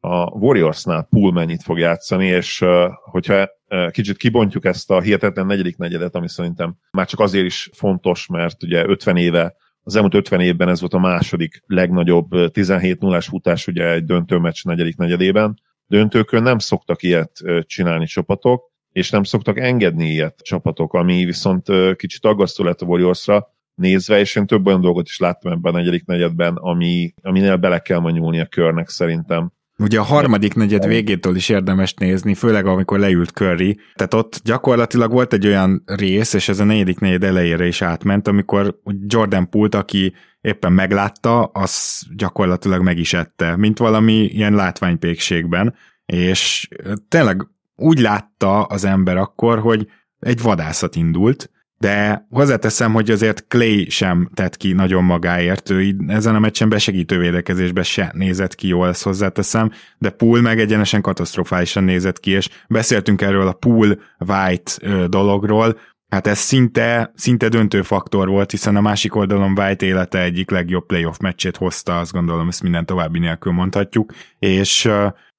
a 0.00 0.38
Warriorsnál 0.38 1.06
pool 1.10 1.32
mennyit 1.32 1.62
fog 1.62 1.78
játszani, 1.78 2.26
és 2.26 2.64
hogyha 3.10 3.48
kicsit 3.90 4.16
kibontjuk 4.16 4.64
ezt 4.64 4.90
a 4.90 5.00
hihetetlen 5.00 5.46
negyedik 5.46 5.76
negyedet, 5.76 6.14
ami 6.14 6.28
szerintem 6.28 6.76
már 6.90 7.06
csak 7.06 7.20
azért 7.20 7.44
is 7.44 7.70
fontos, 7.72 8.26
mert 8.26 8.62
ugye 8.62 8.86
50 8.86 9.16
éve 9.16 9.54
az 9.82 9.96
elmúlt 9.96 10.14
50 10.14 10.40
évben 10.40 10.68
ez 10.68 10.80
volt 10.80 10.94
a 10.94 10.98
második 10.98 11.62
legnagyobb 11.66 12.50
17 12.52 13.00
0 13.00 13.20
futás 13.20 13.66
ugye 13.66 13.90
egy 13.92 14.04
döntőmeccs 14.04 14.64
negyedik 14.64 14.96
negyedében. 14.96 15.60
Döntőkön 15.86 16.42
nem 16.42 16.58
szoktak 16.58 17.02
ilyet 17.02 17.32
csinálni 17.62 18.06
csapatok, 18.06 18.72
és 18.92 19.10
nem 19.10 19.22
szoktak 19.22 19.58
engedni 19.58 20.10
ilyet 20.10 20.40
csapatok, 20.42 20.94
ami 20.94 21.24
viszont 21.24 21.66
kicsit 21.96 22.24
aggasztó 22.24 22.64
lett 22.64 22.80
a 22.80 22.86
Warriorsra 22.86 23.56
nézve, 23.78 24.18
és 24.18 24.36
én 24.36 24.46
több 24.46 24.66
olyan 24.66 24.80
dolgot 24.80 25.06
is 25.06 25.18
láttam 25.18 25.52
ebben 25.52 25.74
a 25.74 25.76
negyedik 25.76 26.06
negyedben, 26.06 26.54
ami, 26.54 27.14
aminél 27.22 27.56
bele 27.56 27.78
kell 27.78 27.98
ma 27.98 28.40
a 28.40 28.46
körnek 28.46 28.88
szerintem. 28.88 29.52
Ugye 29.80 29.98
a 29.98 30.02
harmadik 30.02 30.54
negyed 30.54 30.86
végétől 30.86 31.36
is 31.36 31.48
érdemes 31.48 31.94
nézni, 31.94 32.34
főleg 32.34 32.66
amikor 32.66 32.98
leült 32.98 33.30
Curry. 33.30 33.78
Tehát 33.94 34.14
ott 34.14 34.40
gyakorlatilag 34.44 35.10
volt 35.10 35.32
egy 35.32 35.46
olyan 35.46 35.82
rész, 35.86 36.32
és 36.32 36.48
ez 36.48 36.58
a 36.58 36.64
negyedik 36.64 36.98
negyed 36.98 37.24
elejére 37.24 37.66
is 37.66 37.82
átment, 37.82 38.28
amikor 38.28 38.80
Jordan 39.06 39.48
Pult, 39.50 39.74
aki 39.74 40.12
éppen 40.40 40.72
meglátta, 40.72 41.44
az 41.44 42.02
gyakorlatilag 42.16 42.82
meg 42.82 42.98
is 42.98 43.12
ette, 43.12 43.56
mint 43.56 43.78
valami 43.78 44.12
ilyen 44.12 44.54
látványpékségben. 44.54 45.74
És 46.06 46.68
tényleg 47.08 47.48
úgy 47.76 47.98
látta 47.98 48.62
az 48.62 48.84
ember 48.84 49.16
akkor, 49.16 49.58
hogy 49.58 49.86
egy 50.18 50.42
vadászat 50.42 50.96
indult, 50.96 51.50
de 51.78 52.26
hozzáteszem, 52.30 52.92
hogy 52.92 53.10
azért 53.10 53.44
Clay 53.48 53.88
sem 53.88 54.30
tett 54.34 54.56
ki 54.56 54.72
nagyon 54.72 55.04
magáért, 55.04 55.70
ő 55.70 55.96
ezen 56.06 56.34
a 56.34 56.38
meccsen 56.38 56.68
besegítő 56.68 57.18
védekezésben 57.18 57.84
se 57.84 58.10
nézett 58.14 58.54
ki 58.54 58.68
jól, 58.68 58.88
ezt 58.88 59.02
hozzáteszem, 59.02 59.70
de 59.98 60.10
Pool 60.10 60.40
meg 60.40 60.60
egyenesen 60.60 61.00
katasztrofálisan 61.00 61.84
nézett 61.84 62.20
ki, 62.20 62.30
és 62.30 62.48
beszéltünk 62.68 63.22
erről 63.22 63.46
a 63.46 63.52
Pool-White 63.52 65.06
dologról, 65.08 65.78
Hát 66.08 66.26
ez 66.26 66.38
szinte, 66.38 67.12
szinte 67.14 67.48
döntő 67.48 67.82
faktor 67.82 68.28
volt, 68.28 68.50
hiszen 68.50 68.76
a 68.76 68.80
másik 68.80 69.14
oldalon 69.14 69.58
White 69.58 69.86
élete 69.86 70.22
egyik 70.22 70.50
legjobb 70.50 70.86
playoff 70.86 71.18
meccsét 71.18 71.56
hozta, 71.56 71.98
azt 71.98 72.12
gondolom, 72.12 72.48
ezt 72.48 72.62
minden 72.62 72.86
további 72.86 73.18
nélkül 73.18 73.52
mondhatjuk, 73.52 74.12
és 74.38 74.90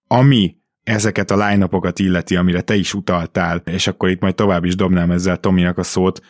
ami 0.08 0.55
ezeket 0.84 1.32
a 1.32 1.48
line 1.48 1.70
illeti, 1.96 2.36
amire 2.36 2.62
te 2.62 2.76
is 2.76 2.94
utaltál, 2.94 3.62
és 3.66 3.88
akkor 3.88 4.10
itt 4.10 4.22
majd 4.22 4.36
tovább 4.36 4.64
is 4.64 4.76
dobnám 4.76 5.12
ezzel 5.12 5.38
Tominak 5.38 5.78
a 5.78 5.84
szót, 5.84 6.22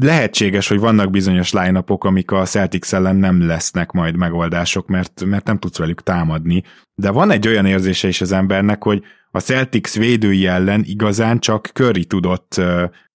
lehetséges, 0.00 0.68
hogy 0.68 0.78
vannak 0.78 1.10
bizonyos 1.10 1.52
line 1.52 1.84
amik 1.86 2.30
a 2.30 2.44
Celtics 2.44 2.94
ellen 2.94 3.16
nem 3.16 3.46
lesznek 3.46 3.90
majd 3.90 4.16
megoldások, 4.16 4.88
mert, 4.88 5.24
mert 5.24 5.46
nem 5.46 5.58
tudsz 5.58 5.78
velük 5.78 6.02
támadni. 6.02 6.62
De 6.94 7.10
van 7.10 7.30
egy 7.30 7.48
olyan 7.48 7.66
érzése 7.66 8.08
is 8.08 8.20
az 8.20 8.32
embernek, 8.32 8.82
hogy 8.82 9.02
a 9.30 9.40
Celtics 9.40 9.94
védői 9.94 10.46
ellen 10.46 10.82
igazán 10.86 11.38
csak 11.38 11.66
Curry 11.66 12.04
tudott 12.04 12.60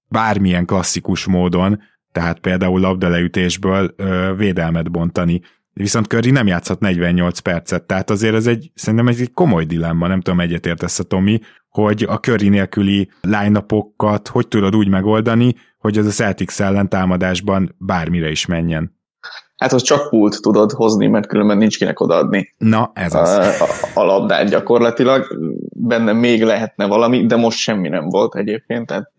bármilyen 0.08 0.66
klasszikus 0.66 1.26
módon, 1.26 1.82
tehát 2.12 2.40
például 2.40 2.80
labdaleütésből 2.80 3.96
védelmet 4.38 4.92
bontani 4.92 5.42
viszont 5.74 6.08
Curry 6.08 6.32
nem 6.32 6.48
játszhat 6.48 6.80
48 6.80 7.40
percet, 7.40 7.84
tehát 7.84 8.10
azért 8.10 8.36
ez 8.36 8.48
egy, 8.48 8.72
szerintem 8.76 9.08
ez 9.08 9.20
egy 9.20 9.32
komoly 9.34 9.66
dilemma, 9.66 10.08
nem 10.08 10.22
tudom, 10.22 10.40
egyetértesz 10.40 11.00
a 11.00 11.04
Tomi, 11.04 11.40
hogy 11.70 12.06
a 12.10 12.16
Curry 12.16 12.50
nélküli 12.50 13.10
line 13.22 13.66
hogy 14.32 14.48
tudod 14.48 14.76
úgy 14.76 14.88
megoldani, 14.88 15.56
hogy 15.78 15.98
az 15.98 16.06
a 16.06 16.10
Celtics 16.10 16.62
ellen 16.62 16.90
támadásban 16.90 17.76
bármire 17.78 18.30
is 18.30 18.46
menjen. 18.46 19.02
Hát 19.58 19.74
az 19.74 19.82
csak 19.82 20.10
pult 20.10 20.42
tudod 20.42 20.72
hozni, 20.72 21.08
mert 21.08 21.28
különben 21.28 21.58
nincs 21.58 21.78
kinek 21.78 22.00
odaadni. 22.00 22.54
Na, 22.58 22.92
ez 22.94 23.14
az. 23.14 23.30
A, 23.30 23.66
a, 24.00 24.04
labdát 24.04 24.50
gyakorlatilag. 24.50 25.38
Benne 25.76 26.14
még 26.14 26.44
lehetne 26.44 26.86
valami, 26.86 27.26
de 27.26 27.36
most 27.36 27.58
semmi 27.58 27.90
nem 27.90 28.10
volt 28.10 28.36
egyébként, 28.36 28.88
tehát 28.88 29.12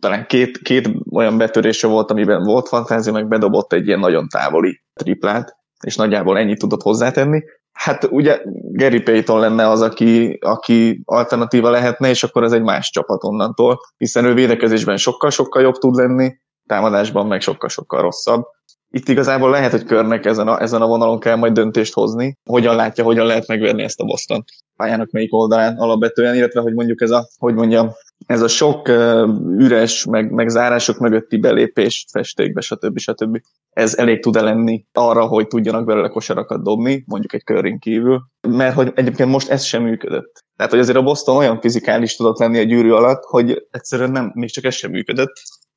talán 0.00 0.26
két, 0.26 0.58
két 0.58 0.90
olyan 1.10 1.38
betörése 1.38 1.86
volt, 1.86 2.10
amiben 2.10 2.42
volt 2.42 2.68
fantázia, 2.68 3.12
meg 3.12 3.28
bedobott 3.28 3.72
egy 3.72 3.86
ilyen 3.86 3.98
nagyon 3.98 4.28
távoli 4.28 4.80
triplát, 4.94 5.56
és 5.84 5.96
nagyjából 5.96 6.38
ennyit 6.38 6.58
tudott 6.58 6.82
hozzátenni. 6.82 7.42
Hát 7.72 8.04
ugye 8.04 8.40
Gary 8.72 9.00
Payton 9.00 9.40
lenne 9.40 9.68
az, 9.68 9.82
aki, 9.82 10.38
aki 10.40 11.02
alternatíva 11.04 11.70
lehetne, 11.70 12.08
és 12.08 12.22
akkor 12.22 12.44
ez 12.44 12.52
egy 12.52 12.62
más 12.62 12.90
csapat 12.90 13.24
onnantól, 13.24 13.80
hiszen 13.96 14.24
ő 14.24 14.34
védekezésben 14.34 14.96
sokkal-sokkal 14.96 15.62
jobb 15.62 15.74
tud 15.74 15.94
lenni, 15.94 16.36
támadásban 16.66 17.26
meg 17.26 17.40
sokkal-sokkal 17.40 18.02
rosszabb. 18.02 18.44
Itt 18.92 19.08
igazából 19.08 19.50
lehet, 19.50 19.70
hogy 19.70 19.84
körnek 19.84 20.24
ezen 20.24 20.48
a, 20.48 20.62
ezen 20.62 20.82
a 20.82 20.86
vonalon 20.86 21.20
kell 21.20 21.36
majd 21.36 21.52
döntést 21.52 21.92
hozni, 21.92 22.36
hogyan 22.50 22.76
látja, 22.76 23.04
hogyan 23.04 23.26
lehet 23.26 23.46
megverni 23.46 23.82
ezt 23.82 24.00
a 24.00 24.04
Boston 24.04 24.44
pályának 24.80 25.10
melyik 25.10 25.34
oldalán 25.34 25.76
alapvetően, 25.76 26.34
illetve 26.34 26.60
hogy 26.60 26.74
mondjuk 26.74 27.00
ez 27.00 27.10
a, 27.10 27.28
hogy 27.38 27.54
mondjam, 27.54 27.90
ez 28.26 28.42
a 28.42 28.48
sok 28.48 28.88
uh, 28.88 29.28
üres, 29.58 30.04
meg, 30.04 30.30
meg 30.30 30.48
zárások 30.48 30.98
mögötti 30.98 31.36
belépés 31.36 32.06
festékbe, 32.12 32.60
stb. 32.60 32.98
stb. 32.98 33.40
Ez 33.70 33.94
elég 33.94 34.22
tud-e 34.22 34.40
lenni 34.40 34.86
arra, 34.92 35.26
hogy 35.26 35.46
tudjanak 35.46 35.84
belőle 35.84 36.08
kosarakat 36.08 36.62
dobni, 36.62 37.04
mondjuk 37.06 37.32
egy 37.32 37.44
körin 37.44 37.78
kívül, 37.78 38.22
mert 38.48 38.74
hogy 38.74 38.92
egyébként 38.94 39.30
most 39.30 39.48
ez 39.48 39.62
sem 39.62 39.82
működött. 39.82 40.44
Tehát, 40.56 40.72
hogy 40.72 40.80
azért 40.80 40.98
a 40.98 41.02
Boston 41.02 41.36
olyan 41.36 41.60
fizikális 41.60 42.16
tudott 42.16 42.38
lenni 42.38 42.58
a 42.58 42.62
gyűrű 42.62 42.90
alatt, 42.90 43.22
hogy 43.24 43.66
egyszerűen 43.70 44.10
nem, 44.10 44.30
még 44.34 44.50
csak 44.50 44.64
ez 44.64 44.74
sem 44.74 44.90
működött, 44.90 45.32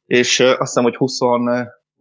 és 0.05 0.39
uh, 0.39 0.48
azt 0.48 0.60
hiszem, 0.60 0.84
hogy 0.84 0.96
20, 0.96 1.20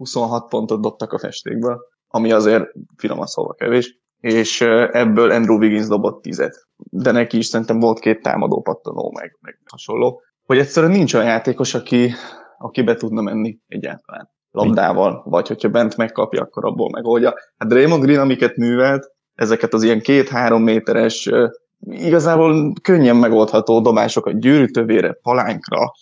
26 0.02 0.48
pontot 0.48 0.80
dobtak 0.80 1.12
a 1.12 1.18
festékből, 1.18 1.80
ami 2.08 2.32
azért 2.32 2.64
finoman 2.96 3.26
szólva 3.26 3.52
kevés, 3.52 4.00
és 4.20 4.60
ebből 4.90 5.30
Andrew 5.30 5.58
Wiggins 5.58 5.86
dobott 5.86 6.22
tizet. 6.22 6.66
De 6.76 7.10
neki 7.10 7.36
is 7.36 7.46
szerintem 7.46 7.80
volt 7.80 7.98
két 7.98 8.22
támadó 8.22 8.60
pattanó, 8.60 9.12
meg, 9.14 9.38
meg 9.40 9.58
hasonló 9.70 10.22
hogy 10.46 10.58
egyszerűen 10.58 10.92
nincs 10.92 11.14
olyan 11.14 11.26
játékos, 11.26 11.74
aki, 11.74 12.12
aki 12.58 12.82
be 12.82 12.94
tudna 12.94 13.22
menni 13.22 13.58
egyáltalán 13.66 14.30
labdával, 14.50 15.22
vagy 15.24 15.48
hogyha 15.48 15.68
bent 15.68 15.96
megkapja, 15.96 16.42
akkor 16.42 16.64
abból 16.64 16.90
megoldja. 16.90 17.34
Hát 17.56 17.68
Draymond 17.68 18.02
Green, 18.02 18.20
amiket 18.20 18.56
művelt, 18.56 19.10
ezeket 19.34 19.74
az 19.74 19.82
ilyen 19.82 20.00
két-három 20.00 20.62
méteres, 20.62 21.30
igazából 21.80 22.72
könnyen 22.82 23.16
megoldható 23.16 23.80
dobásokat 23.80 24.40
gyűrűtövére, 24.40 25.12
palánkra, 25.12 25.92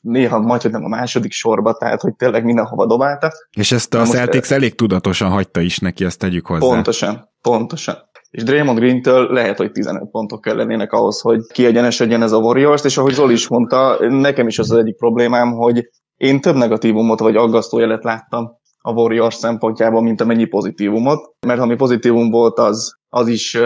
néha 0.00 0.38
majd, 0.38 0.62
hogy 0.62 0.70
nem 0.70 0.84
a 0.84 0.88
második 0.88 1.32
sorba, 1.32 1.72
tehát 1.72 2.00
hogy 2.00 2.14
tényleg 2.14 2.44
mindenhova 2.44 2.86
dobálta. 2.86 3.30
És 3.56 3.72
ezt 3.72 3.94
a 3.94 4.02
Celtics 4.02 4.52
elég 4.52 4.74
tudatosan 4.74 5.30
hagyta 5.30 5.60
is 5.60 5.78
neki, 5.78 6.04
ezt 6.04 6.18
tegyük 6.18 6.46
hozzá. 6.46 6.66
Pontosan, 6.66 7.28
pontosan 7.42 7.96
és 8.36 8.42
Draymond 8.42 8.78
Green-től 8.78 9.32
lehet, 9.32 9.56
hogy 9.56 9.72
15 9.72 10.10
pontok 10.10 10.40
kell 10.40 10.56
lennének 10.56 10.92
ahhoz, 10.92 11.20
hogy 11.20 11.40
kiegyenesedjen 11.52 12.22
ez 12.22 12.32
a 12.32 12.38
Warriors, 12.38 12.84
és 12.84 12.98
ahogy 12.98 13.12
Zoli 13.12 13.32
is 13.32 13.48
mondta, 13.48 13.96
nekem 14.08 14.46
is 14.46 14.58
az, 14.58 14.70
az 14.70 14.78
egyik 14.78 14.96
problémám, 14.96 15.52
hogy 15.52 15.88
én 16.16 16.40
több 16.40 16.54
negatívumot 16.54 17.20
vagy 17.20 17.36
aggasztó 17.36 17.78
jelet 17.78 18.04
láttam 18.04 18.58
a 18.80 18.92
Warriors 18.92 19.34
szempontjában, 19.34 20.02
mint 20.02 20.20
amennyi 20.20 20.44
pozitívumot, 20.44 21.34
mert 21.46 21.60
ami 21.60 21.74
pozitívum 21.74 22.30
volt, 22.30 22.58
az, 22.58 22.96
az 23.08 23.28
is 23.28 23.58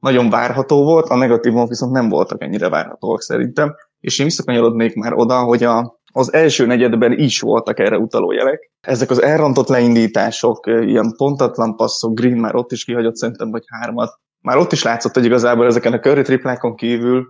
nagyon 0.00 0.30
várható 0.30 0.84
volt, 0.84 1.08
a 1.08 1.16
negatívumok 1.16 1.68
viszont 1.68 1.92
nem 1.92 2.08
voltak 2.08 2.42
ennyire 2.42 2.68
várhatóak 2.68 3.22
szerintem, 3.22 3.74
és 4.00 4.18
én 4.18 4.26
visszakanyarodnék 4.26 4.94
már 4.94 5.12
oda, 5.12 5.42
hogy 5.42 5.64
a, 5.64 6.00
az 6.12 6.32
első 6.32 6.66
negyedben 6.66 7.12
is 7.12 7.40
voltak 7.40 7.78
erre 7.78 7.98
utaló 7.98 8.32
jelek. 8.32 8.70
Ezek 8.80 9.10
az 9.10 9.22
elrontott 9.22 9.68
leindítások, 9.68 10.66
ilyen 10.66 11.14
pontatlan 11.16 11.76
passzok, 11.76 12.14
Green 12.14 12.38
már 12.38 12.54
ott 12.54 12.72
is 12.72 12.84
kihagyott 12.84 13.16
szerintem 13.16 13.50
vagy 13.50 13.64
hármat, 13.66 14.18
már 14.40 14.56
ott 14.56 14.72
is 14.72 14.82
látszott, 14.82 15.14
hogy 15.14 15.24
igazából 15.24 15.66
ezeken 15.66 15.92
a 15.92 15.98
Curry 15.98 16.22
triplákon 16.22 16.74
kívül 16.74 17.26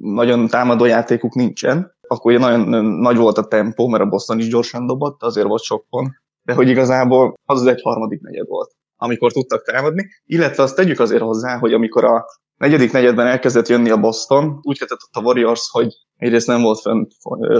nagyon 0.00 0.46
támadó 0.46 0.84
játékuk 0.84 1.34
nincsen, 1.34 1.92
akkor 2.06 2.32
ugye 2.32 2.40
nagyon 2.40 2.84
nagy 2.84 3.16
volt 3.16 3.38
a 3.38 3.46
tempó, 3.46 3.88
mert 3.88 4.02
a 4.02 4.08
Boston 4.08 4.38
is 4.38 4.48
gyorsan 4.48 4.86
dobott, 4.86 5.22
azért 5.22 5.46
volt 5.46 5.62
sok 5.62 5.86
pont, 5.88 6.22
de 6.42 6.54
hogy 6.54 6.68
igazából 6.68 7.34
az 7.44 7.60
az 7.60 7.66
egy 7.66 7.82
harmadik 7.82 8.20
negyed 8.20 8.46
volt, 8.46 8.70
amikor 9.04 9.32
tudtak 9.32 9.62
támadni, 9.62 10.06
illetve 10.24 10.62
azt 10.62 10.76
tegyük 10.76 11.00
azért 11.00 11.22
hozzá, 11.22 11.58
hogy 11.58 11.72
amikor 11.72 12.04
a 12.04 12.24
negyedik 12.56 12.92
negyedben 12.92 13.26
elkezdett 13.26 13.68
jönni 13.68 13.90
a 13.90 14.00
Boston, 14.00 14.58
úgy 14.62 14.78
kezdett 14.78 14.98
a 15.12 15.20
Warriors, 15.20 15.68
hogy 15.70 15.88
egyrészt 16.16 16.46
nem 16.46 16.62
volt 16.62 16.80
fent, 16.80 17.12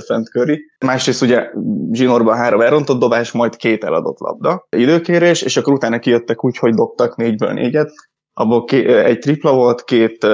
fent 0.07 0.31
köri, 0.31 0.61
másrészt 0.85 1.23
ugye 1.23 1.51
zsinórban 1.93 2.37
három 2.37 2.61
elrontott 2.61 3.01
dobás, 3.01 3.33
majd 3.33 3.57
két 3.57 3.85
eladott 3.85 4.19
labda, 4.19 4.67
időkérés, 4.77 5.43
és 5.43 5.57
akkor 5.57 5.73
utána 5.73 5.99
kijöttek 5.99 6.45
úgy, 6.45 6.57
hogy 6.57 6.75
dobtak 6.75 7.17
négyből 7.17 7.53
négyet, 7.53 7.91
abból 8.33 8.65
ké, 8.65 9.05
egy 9.05 9.19
tripla 9.19 9.55
volt, 9.55 9.85
két 9.85 10.27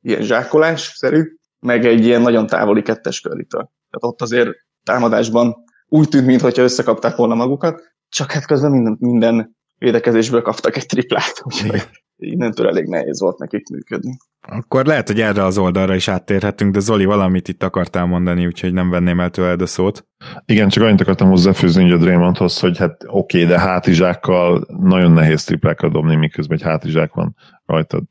ilyen 0.00 0.22
zsákolás-szerű, 0.22 1.22
meg 1.60 1.84
egy 1.84 2.04
ilyen 2.04 2.22
nagyon 2.22 2.46
távoli 2.46 2.82
kettes 2.82 3.20
köritől. 3.20 3.70
Tehát 3.90 4.14
ott 4.14 4.22
azért 4.22 4.50
támadásban 4.84 5.54
úgy 5.86 6.08
tűnt, 6.08 6.26
mintha 6.26 6.62
összekapták 6.62 7.16
volna 7.16 7.34
magukat, 7.34 7.82
csak 8.08 8.30
hát 8.32 8.46
közben 8.46 8.70
minden, 8.70 8.96
minden 9.00 9.56
védekezésből 9.84 10.42
kaptak 10.42 10.76
egy 10.76 10.86
triplát, 10.86 11.42
úgyhogy 11.42 11.82
innentől 12.16 12.68
elég 12.68 12.86
nehéz 12.86 13.20
volt 13.20 13.38
nekik 13.38 13.68
működni. 13.68 14.16
Akkor 14.40 14.86
lehet, 14.86 15.06
hogy 15.06 15.20
erre 15.20 15.44
az 15.44 15.58
oldalra 15.58 15.94
is 15.94 16.08
áttérhetünk, 16.08 16.72
de 16.72 16.80
Zoli 16.80 17.04
valamit 17.04 17.48
itt 17.48 17.62
akartál 17.62 18.06
mondani, 18.06 18.46
úgyhogy 18.46 18.72
nem 18.72 18.90
venném 18.90 19.20
el 19.20 19.30
tőled 19.30 19.62
a 19.62 19.66
szót. 19.66 20.06
Igen, 20.46 20.68
csak 20.68 20.84
annyit 20.84 21.00
akartam 21.00 21.28
hozzáfűzni 21.28 21.92
a 21.92 21.96
Draymondhoz, 21.96 22.60
hogy 22.60 22.78
hát 22.78 23.04
oké, 23.06 23.42
okay, 23.42 23.54
de 23.54 23.60
hátizsákkal 23.60 24.66
nagyon 24.80 25.12
nehéz 25.12 25.44
triplákat 25.44 25.92
dobni, 25.92 26.16
miközben 26.16 26.58
egy 26.58 26.64
hátizsák 26.64 27.12
van 27.14 27.36
rajtad. 27.64 28.02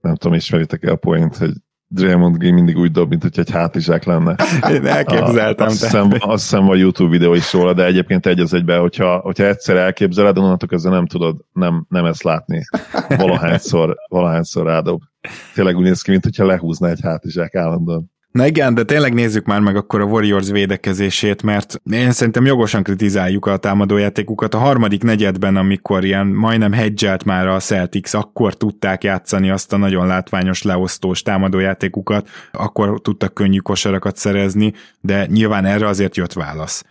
Nem 0.00 0.16
tudom, 0.16 0.36
ismeritek-e 0.36 0.90
a 0.90 0.96
point, 0.96 1.36
hogy 1.36 1.52
Draymond 1.92 2.36
Green 2.36 2.54
mindig 2.54 2.76
úgy 2.76 2.90
dob, 2.90 3.08
mint 3.08 3.22
hogy 3.22 3.38
egy 3.38 3.50
hátizsák 3.50 4.04
lenne. 4.04 4.36
Én 4.70 4.86
elképzeltem. 4.86 5.66
A, 5.66 5.70
azt, 5.70 5.82
hiszem, 5.82 6.10
azt 6.18 6.42
hiszem 6.42 6.68
a 6.68 6.74
YouTube 6.74 7.10
videó 7.10 7.34
is 7.34 7.52
róla, 7.52 7.72
de 7.72 7.84
egyébként 7.84 8.26
egy 8.26 8.40
az 8.40 8.54
egyben, 8.54 8.80
hogyha, 8.80 9.18
hogyha 9.18 9.46
egyszer 9.46 9.76
elképzeled, 9.76 10.38
onnantól 10.38 10.68
ezzel 10.72 10.92
nem 10.92 11.06
tudod 11.06 11.44
nem, 11.52 11.86
nem 11.88 12.04
ezt 12.04 12.22
látni. 12.22 12.62
Valahányszor, 13.16 13.96
valahányszor 14.08 14.66
rádob. 14.66 15.02
Tényleg 15.54 15.76
úgy 15.76 15.84
néz 15.84 16.02
ki, 16.02 16.10
mint 16.10 16.24
hogyha 16.24 16.46
lehúzna 16.46 16.88
egy 16.88 17.00
hátizsák 17.02 17.54
állandóan. 17.54 18.10
Na 18.30 18.46
igen, 18.46 18.74
de 18.74 18.84
tényleg 18.84 19.14
nézzük 19.14 19.46
már 19.46 19.60
meg 19.60 19.76
akkor 19.76 20.00
a 20.00 20.04
Warriors 20.04 20.50
védekezését, 20.50 21.42
mert 21.42 21.80
én 21.90 22.12
szerintem 22.12 22.44
jogosan 22.46 22.82
kritizáljuk 22.82 23.46
a 23.46 23.56
támadójátékukat. 23.56 24.54
A 24.54 24.58
harmadik 24.58 25.02
negyedben, 25.02 25.56
amikor 25.56 26.04
ilyen 26.04 26.26
majdnem 26.26 26.72
hedgelt 26.72 27.24
már 27.24 27.46
a 27.46 27.58
Celtics, 27.58 28.14
akkor 28.14 28.54
tudták 28.54 29.04
játszani 29.04 29.50
azt 29.50 29.72
a 29.72 29.76
nagyon 29.76 30.06
látványos 30.06 30.62
leosztós 30.62 31.22
támadójátékukat, 31.22 32.28
akkor 32.52 33.00
tudtak 33.00 33.34
könnyű 33.34 33.58
kosarakat 33.58 34.16
szerezni, 34.16 34.72
de 35.00 35.26
nyilván 35.26 35.64
erre 35.64 35.86
azért 35.86 36.16
jött 36.16 36.32
válasz. 36.32 36.84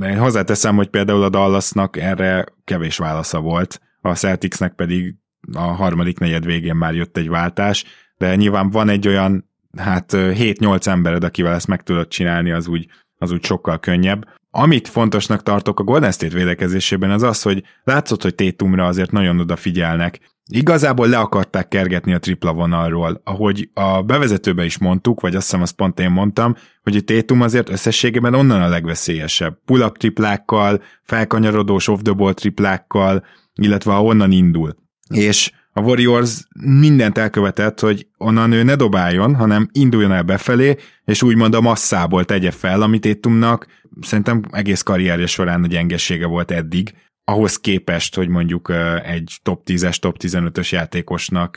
Én 0.00 0.18
hozzáteszem, 0.18 0.76
hogy 0.76 0.88
például 0.88 1.22
a 1.22 1.28
Dallasnak 1.28 1.96
erre 1.96 2.44
kevés 2.64 2.98
válasza 2.98 3.40
volt, 3.40 3.80
a 4.00 4.14
Celticsnek 4.14 4.74
pedig 4.74 5.14
a 5.52 5.60
harmadik 5.60 6.18
negyed 6.18 6.44
végén 6.44 6.74
már 6.74 6.94
jött 6.94 7.16
egy 7.16 7.28
váltás, 7.28 7.84
de 8.18 8.34
nyilván 8.34 8.70
van 8.70 8.88
egy 8.88 9.08
olyan 9.08 9.52
hát 9.76 10.12
7-8 10.12 10.86
embered, 10.86 11.24
akivel 11.24 11.54
ezt 11.54 11.66
meg 11.66 11.82
tudod 11.82 12.08
csinálni, 12.08 12.50
az 12.50 12.68
úgy, 12.68 12.86
az 13.18 13.32
úgy 13.32 13.44
sokkal 13.44 13.80
könnyebb. 13.80 14.28
Amit 14.50 14.88
fontosnak 14.88 15.42
tartok 15.42 15.80
a 15.80 15.84
Golden 15.84 16.12
State 16.12 16.34
védekezésében 16.34 17.10
az 17.10 17.22
az, 17.22 17.42
hogy 17.42 17.62
látszott, 17.84 18.22
hogy 18.22 18.34
Tétumra 18.34 18.86
azért 18.86 19.10
nagyon 19.10 19.40
odafigyelnek. 19.40 20.20
Igazából 20.46 21.08
le 21.08 21.18
akarták 21.18 21.68
kergetni 21.68 22.12
a 22.12 22.18
tripla 22.18 22.52
vonalról. 22.52 23.20
Ahogy 23.24 23.70
a 23.72 24.02
bevezetőben 24.02 24.64
is 24.64 24.78
mondtuk, 24.78 25.20
vagy 25.20 25.34
azt 25.34 25.44
hiszem 25.44 25.62
azt 25.62 25.74
pont 25.74 26.00
én 26.00 26.10
mondtam, 26.10 26.54
hogy 26.82 26.96
a 26.96 27.00
Tétum 27.00 27.40
azért 27.40 27.68
összességében 27.68 28.34
onnan 28.34 28.62
a 28.62 28.68
legveszélyesebb. 28.68 29.58
Pull-up 29.64 29.98
triplákkal, 29.98 30.82
felkanyarodós 31.02 31.88
off-the-ball 31.88 32.32
triplákkal, 32.32 33.24
illetve 33.54 33.92
onnan 33.92 34.30
indul. 34.30 34.76
És 35.08 35.52
a 35.76 35.80
Warriors 35.80 36.42
mindent 36.60 37.18
elkövetett, 37.18 37.80
hogy 37.80 38.06
onnan 38.18 38.52
ő 38.52 38.62
ne 38.62 38.74
dobáljon, 38.74 39.34
hanem 39.34 39.68
induljon 39.72 40.12
el 40.12 40.22
befelé, 40.22 40.76
és 41.04 41.22
úgymond 41.22 41.54
a 41.54 41.60
masszából 41.60 42.24
tegye 42.24 42.50
fel, 42.50 42.82
amit 42.82 43.04
Étumnak 43.04 43.66
szerintem 44.00 44.42
egész 44.50 44.82
karrierje 44.82 45.26
során 45.26 45.62
a 45.62 45.66
gyengessége 45.66 46.26
volt 46.26 46.50
eddig, 46.50 46.94
ahhoz 47.24 47.56
képest, 47.56 48.14
hogy 48.14 48.28
mondjuk 48.28 48.72
egy 49.04 49.38
top 49.42 49.62
10-es, 49.66 49.96
top 49.96 50.16
15-ös 50.20 50.68
játékosnak, 50.68 51.56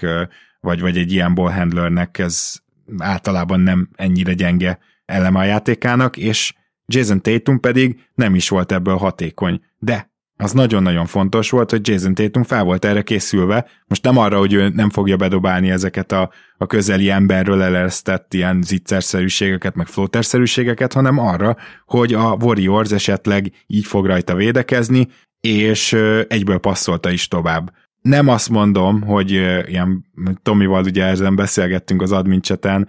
vagy, 0.59 0.81
vagy 0.81 0.97
egy 0.97 1.11
ilyen 1.11 1.33
ballhandlernek 1.33 2.17
ez 2.17 2.55
általában 2.97 3.59
nem 3.59 3.89
ennyire 3.95 4.33
gyenge 4.33 4.79
eleme 5.05 5.39
a 5.39 5.43
játékának, 5.43 6.17
és 6.17 6.53
Jason 6.85 7.21
Tatum 7.21 7.59
pedig 7.59 7.99
nem 8.15 8.35
is 8.35 8.49
volt 8.49 8.71
ebből 8.71 8.95
hatékony. 8.95 9.61
De 9.79 10.11
az 10.37 10.51
nagyon-nagyon 10.51 11.05
fontos 11.05 11.49
volt, 11.49 11.69
hogy 11.69 11.87
Jason 11.87 12.13
Tatum 12.13 12.43
fel 12.43 12.63
volt 12.63 12.85
erre 12.85 13.01
készülve, 13.01 13.65
most 13.87 14.03
nem 14.03 14.17
arra, 14.17 14.37
hogy 14.37 14.53
ő 14.53 14.69
nem 14.69 14.89
fogja 14.89 15.15
bedobálni 15.15 15.69
ezeket 15.69 16.11
a, 16.11 16.29
a 16.57 16.65
közeli 16.65 17.09
emberről 17.09 17.61
eleresztett 17.61 18.33
ilyen 18.33 18.61
zicserszerűségeket, 18.61 19.75
meg 19.75 19.87
flóterszerűségeket, 19.87 20.93
hanem 20.93 21.17
arra, 21.17 21.55
hogy 21.85 22.13
a 22.13 22.37
Warriors 22.41 22.91
esetleg 22.91 23.51
így 23.67 23.85
fog 23.85 24.05
rajta 24.05 24.35
védekezni, 24.35 25.07
és 25.41 25.93
egyből 26.27 26.57
passzolta 26.57 27.09
is 27.09 27.27
tovább. 27.27 27.73
Nem 28.01 28.27
azt 28.27 28.49
mondom, 28.49 29.01
hogy 29.01 29.31
ilyen 29.67 30.05
Tomival 30.43 30.83
ugye 30.83 31.03
ezen 31.05 31.35
beszélgettünk 31.35 32.01
az 32.01 32.11
admin 32.11 32.41
cseten, 32.41 32.87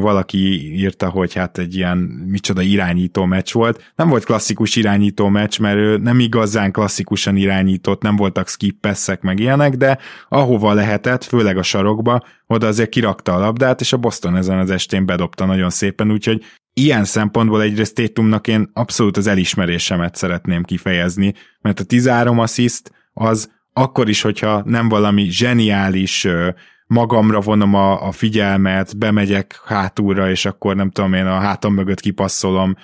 valaki 0.00 0.72
írta, 0.78 1.08
hogy 1.08 1.34
hát 1.34 1.58
egy 1.58 1.74
ilyen 1.74 1.98
micsoda 2.26 2.62
irányító 2.62 3.24
meccs 3.24 3.52
volt. 3.52 3.92
Nem 3.96 4.08
volt 4.08 4.24
klasszikus 4.24 4.76
irányító 4.76 5.28
meccs, 5.28 5.58
mert 5.58 5.76
ő 5.76 5.96
nem 5.96 6.18
igazán 6.18 6.72
klasszikusan 6.72 7.36
irányított, 7.36 8.02
nem 8.02 8.16
voltak 8.16 8.48
skippeszek 8.48 9.20
meg 9.20 9.38
ilyenek, 9.38 9.74
de 9.74 9.98
ahova 10.28 10.72
lehetett, 10.72 11.24
főleg 11.24 11.56
a 11.56 11.62
sarokba, 11.62 12.22
oda 12.46 12.66
azért 12.66 12.88
kirakta 12.88 13.34
a 13.34 13.38
labdát, 13.38 13.80
és 13.80 13.92
a 13.92 13.96
Boston 13.96 14.36
ezen 14.36 14.58
az 14.58 14.70
estén 14.70 15.06
bedobta 15.06 15.44
nagyon 15.44 15.70
szépen, 15.70 16.10
úgyhogy 16.10 16.44
ilyen 16.74 17.04
szempontból 17.04 17.62
egyrészt 17.62 17.94
Tétumnak 17.94 18.48
én 18.48 18.70
abszolút 18.72 19.16
az 19.16 19.26
elismerésemet 19.26 20.14
szeretném 20.14 20.62
kifejezni, 20.62 21.34
mert 21.60 21.80
a 21.80 21.84
13 21.84 22.38
assziszt 22.38 22.92
az 23.12 23.50
akkor 23.72 24.08
is, 24.08 24.22
hogyha 24.22 24.62
nem 24.64 24.88
valami 24.88 25.30
zseniális 25.30 26.28
magamra 26.92 27.40
vonom 27.40 27.74
a, 27.74 28.06
a 28.06 28.12
figyelmet, 28.12 28.98
bemegyek 28.98 29.60
hátulra, 29.64 30.30
és 30.30 30.44
akkor 30.44 30.76
nem 30.76 30.90
tudom 30.90 31.12
én 31.12 31.26
a 31.26 31.38
hátam 31.38 31.74
mögött 31.74 32.00
kipasszolom, 32.00 32.76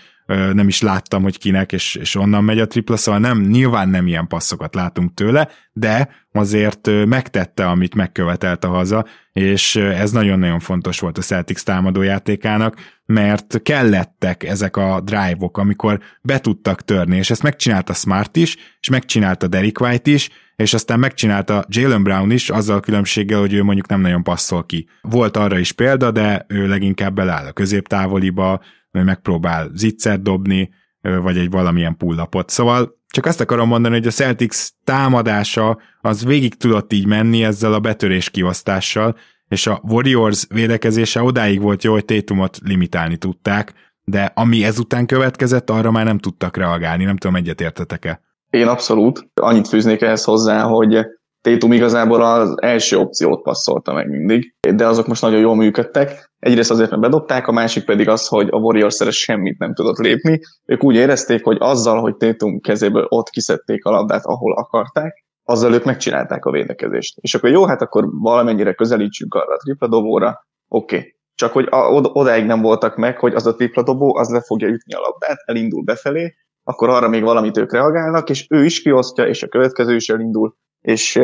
nem 0.53 0.69
is 0.69 0.81
láttam, 0.81 1.23
hogy 1.23 1.39
kinek, 1.39 1.73
és, 1.73 1.95
és 1.95 2.15
onnan 2.15 2.45
megy 2.45 2.59
a 2.59 2.67
tripla, 2.67 2.97
szóval 2.97 3.21
nem, 3.21 3.41
nyilván 3.41 3.89
nem 3.89 4.07
ilyen 4.07 4.27
passzokat 4.27 4.75
látunk 4.75 5.15
tőle, 5.15 5.49
de 5.73 6.09
azért 6.33 6.91
megtette, 7.07 7.69
amit 7.69 7.95
megkövetelt 7.95 8.65
a 8.65 8.69
haza, 8.69 9.07
és 9.33 9.77
ez 9.77 10.11
nagyon-nagyon 10.11 10.59
fontos 10.59 11.01
volt 11.01 11.19
a 11.19 11.23
Celtics 11.23 11.63
támadójátékának, 11.63 12.77
mert 13.07 13.63
kellettek 13.63 14.45
ezek 14.45 14.77
a 14.77 15.01
drive-ok, 15.01 15.59
amikor 15.59 16.01
be 16.23 16.39
tudtak 16.39 16.83
törni, 16.83 17.17
és 17.17 17.31
ezt 17.31 17.43
megcsinálta 17.43 17.93
Smart 17.93 18.37
is, 18.37 18.57
és 18.81 18.89
megcsinálta 18.89 19.47
Derek 19.47 19.81
White 19.81 20.11
is, 20.11 20.29
és 20.63 20.75
aztán 20.75 20.99
megcsinálta 20.99 21.65
Jalen 21.69 22.03
Brown 22.03 22.31
is, 22.31 22.51
azzal 22.51 22.77
a 22.77 22.81
különbséggel, 22.81 23.41
hogy 23.41 23.53
ő 23.53 23.63
mondjuk 23.63 23.89
nem 23.89 24.01
nagyon 24.01 24.23
passzol 24.23 24.67
ki. 24.67 24.89
Volt 25.01 25.37
arra 25.37 25.59
is 25.59 25.73
példa, 25.73 26.11
de 26.11 26.45
ő 26.49 26.69
leginkább 26.69 27.15
beláll 27.15 27.47
a 27.47 27.53
középtávoliba, 27.53 28.61
megpróbál 28.91 29.71
zicser 29.75 30.21
dobni, 30.21 30.71
vagy 31.01 31.39
egy 31.39 31.51
valamilyen 31.51 31.97
pullapot. 31.97 32.51
Szóval 32.51 32.97
csak 33.11 33.27
azt 33.27 33.41
akarom 33.41 33.69
mondani, 33.69 33.95
hogy 33.95 34.07
a 34.07 34.11
Celtics 34.11 34.69
támadása 34.85 35.79
az 36.01 36.25
végig 36.25 36.55
tudott 36.55 36.93
így 36.93 37.07
menni 37.07 37.45
ezzel 37.45 37.73
a 37.73 37.81
betörés 37.81 38.31
kiosztással, 38.31 39.17
és 39.49 39.67
a 39.67 39.81
Warriors 39.83 40.47
védekezése 40.49 41.23
odáig 41.23 41.61
volt 41.61 41.85
jó, 41.85 41.93
hogy 41.93 42.05
Tatumot 42.05 42.59
limitálni 42.65 43.17
tudták, 43.17 43.73
de 44.05 44.33
ami 44.35 44.65
ezután 44.65 45.07
következett, 45.07 45.71
arra 45.71 45.91
már 45.91 46.05
nem 46.05 46.19
tudtak 46.19 46.57
reagálni, 46.57 47.05
nem 47.05 47.17
tudom, 47.17 47.37
egyetértetek-e. 47.37 48.21
Én 48.51 48.67
abszolút. 48.67 49.29
Annyit 49.35 49.69
fűznék 49.69 50.01
ehhez 50.01 50.25
hozzá, 50.25 50.63
hogy 50.63 51.07
Tétum 51.41 51.73
igazából 51.73 52.23
az 52.23 52.63
első 52.63 52.97
opciót 52.97 53.43
passzolta 53.43 53.93
meg 53.93 54.09
mindig, 54.09 54.55
de 54.77 54.87
azok 54.87 55.07
most 55.07 55.23
nagyon 55.23 55.41
jól 55.41 55.57
működtek. 55.57 56.31
Egyrészt 56.39 56.71
azért, 56.71 56.91
mert 56.91 57.03
bedobták, 57.03 57.47
a 57.47 57.53
másik 57.53 57.85
pedig 57.85 58.09
az, 58.09 58.27
hogy 58.27 58.49
a 58.51 58.57
Warriors 58.57 59.05
semmit 59.11 59.59
nem 59.59 59.75
tudott 59.75 59.97
lépni. 59.97 60.41
Ők 60.65 60.85
úgy 60.85 60.95
érezték, 60.95 61.45
hogy 61.45 61.57
azzal, 61.61 62.01
hogy 62.01 62.17
Tétum 62.17 62.61
kezéből 62.61 63.07
ott 63.09 63.29
kiszedték 63.29 63.85
a 63.85 63.91
labdát, 63.91 64.25
ahol 64.25 64.53
akarták, 64.53 65.25
azzal 65.45 65.75
ők 65.75 65.85
megcsinálták 65.85 66.45
a 66.45 66.51
védekezést. 66.51 67.19
És 67.21 67.35
akkor 67.35 67.51
jó, 67.51 67.65
hát 67.65 67.83
akkor 67.83 68.05
valamennyire 68.11 68.73
közelítsünk 68.73 69.35
arra 69.35 69.55
a 69.55 69.57
tripla 69.57 69.89
dobóra, 69.89 70.47
oké. 70.69 70.97
Okay. 70.97 71.17
Csak 71.35 71.53
hogy 71.53 71.67
odáig 72.13 72.45
nem 72.45 72.61
voltak 72.61 72.97
meg, 72.97 73.19
hogy 73.19 73.35
az 73.35 73.47
a 73.47 73.55
tripla 73.55 73.83
dobó, 73.83 74.17
az 74.17 74.31
le 74.31 74.41
fogja 74.41 74.69
ütni 74.69 74.95
a 74.95 75.01
labdát, 75.01 75.43
elindul 75.45 75.83
befelé, 75.83 76.35
akkor 76.69 76.89
arra 76.89 77.09
még 77.09 77.23
valamit 77.23 77.57
ők 77.57 77.73
reagálnak, 77.73 78.31
és 78.31 78.47
ő 78.51 78.65
is 78.65 78.83
kiosztja, 78.83 79.27
és 79.27 79.43
a 79.43 79.49
következő 79.49 79.95
is 79.95 80.09
elindul, 80.09 80.57
és 80.81 81.21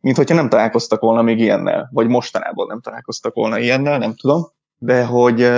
mint 0.00 0.16
hogyha 0.16 0.34
nem 0.34 0.48
találkoztak 0.48 1.00
volna 1.00 1.22
még 1.22 1.38
ilyennel, 1.38 1.88
vagy 1.92 2.08
mostanában 2.08 2.66
nem 2.66 2.80
találkoztak 2.80 3.34
volna 3.34 3.58
ilyennel, 3.58 3.98
nem 3.98 4.14
tudom, 4.14 4.42
de 4.78 5.04
hogy 5.04 5.50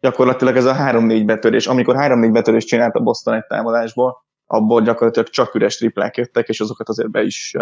gyakorlatilag 0.00 0.56
ez 0.56 0.64
a 0.64 0.74
3-4 0.74 1.22
betörés, 1.26 1.66
amikor 1.66 1.94
3-4 1.98 2.28
betörés 2.32 2.64
csinált 2.64 2.94
a 2.94 3.00
Boston 3.00 3.34
egy 3.34 3.46
támadásból, 3.46 4.24
abból 4.46 4.82
gyakorlatilag 4.82 5.28
csak 5.28 5.54
üres 5.54 5.76
triplák 5.76 6.16
jöttek, 6.16 6.48
és 6.48 6.60
azokat 6.60 6.88
azért 6.88 7.10
be 7.10 7.22
is, 7.22 7.54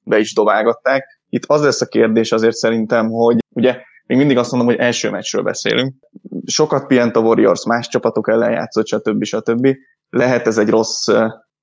be 0.00 0.18
is 0.18 0.34
dobálgatták. 0.34 1.20
Itt 1.28 1.44
az 1.46 1.62
lesz 1.62 1.80
a 1.80 1.86
kérdés 1.86 2.32
azért 2.32 2.54
szerintem, 2.54 3.10
hogy 3.10 3.36
ugye 3.54 3.82
még 4.06 4.18
mindig 4.18 4.36
azt 4.36 4.50
mondom, 4.50 4.68
hogy 4.68 4.78
első 4.78 5.10
meccsről 5.10 5.42
beszélünk. 5.42 5.94
Sokat 6.46 6.86
pihent 6.86 7.16
a 7.16 7.20
Warriors, 7.20 7.64
más 7.66 7.88
csapatok 7.88 8.28
ellen 8.28 8.52
játszott, 8.52 8.86
stb. 8.86 9.24
stb. 9.24 9.68
Lehet 10.10 10.46
ez 10.46 10.58
egy 10.58 10.68
rossz, 10.68 11.08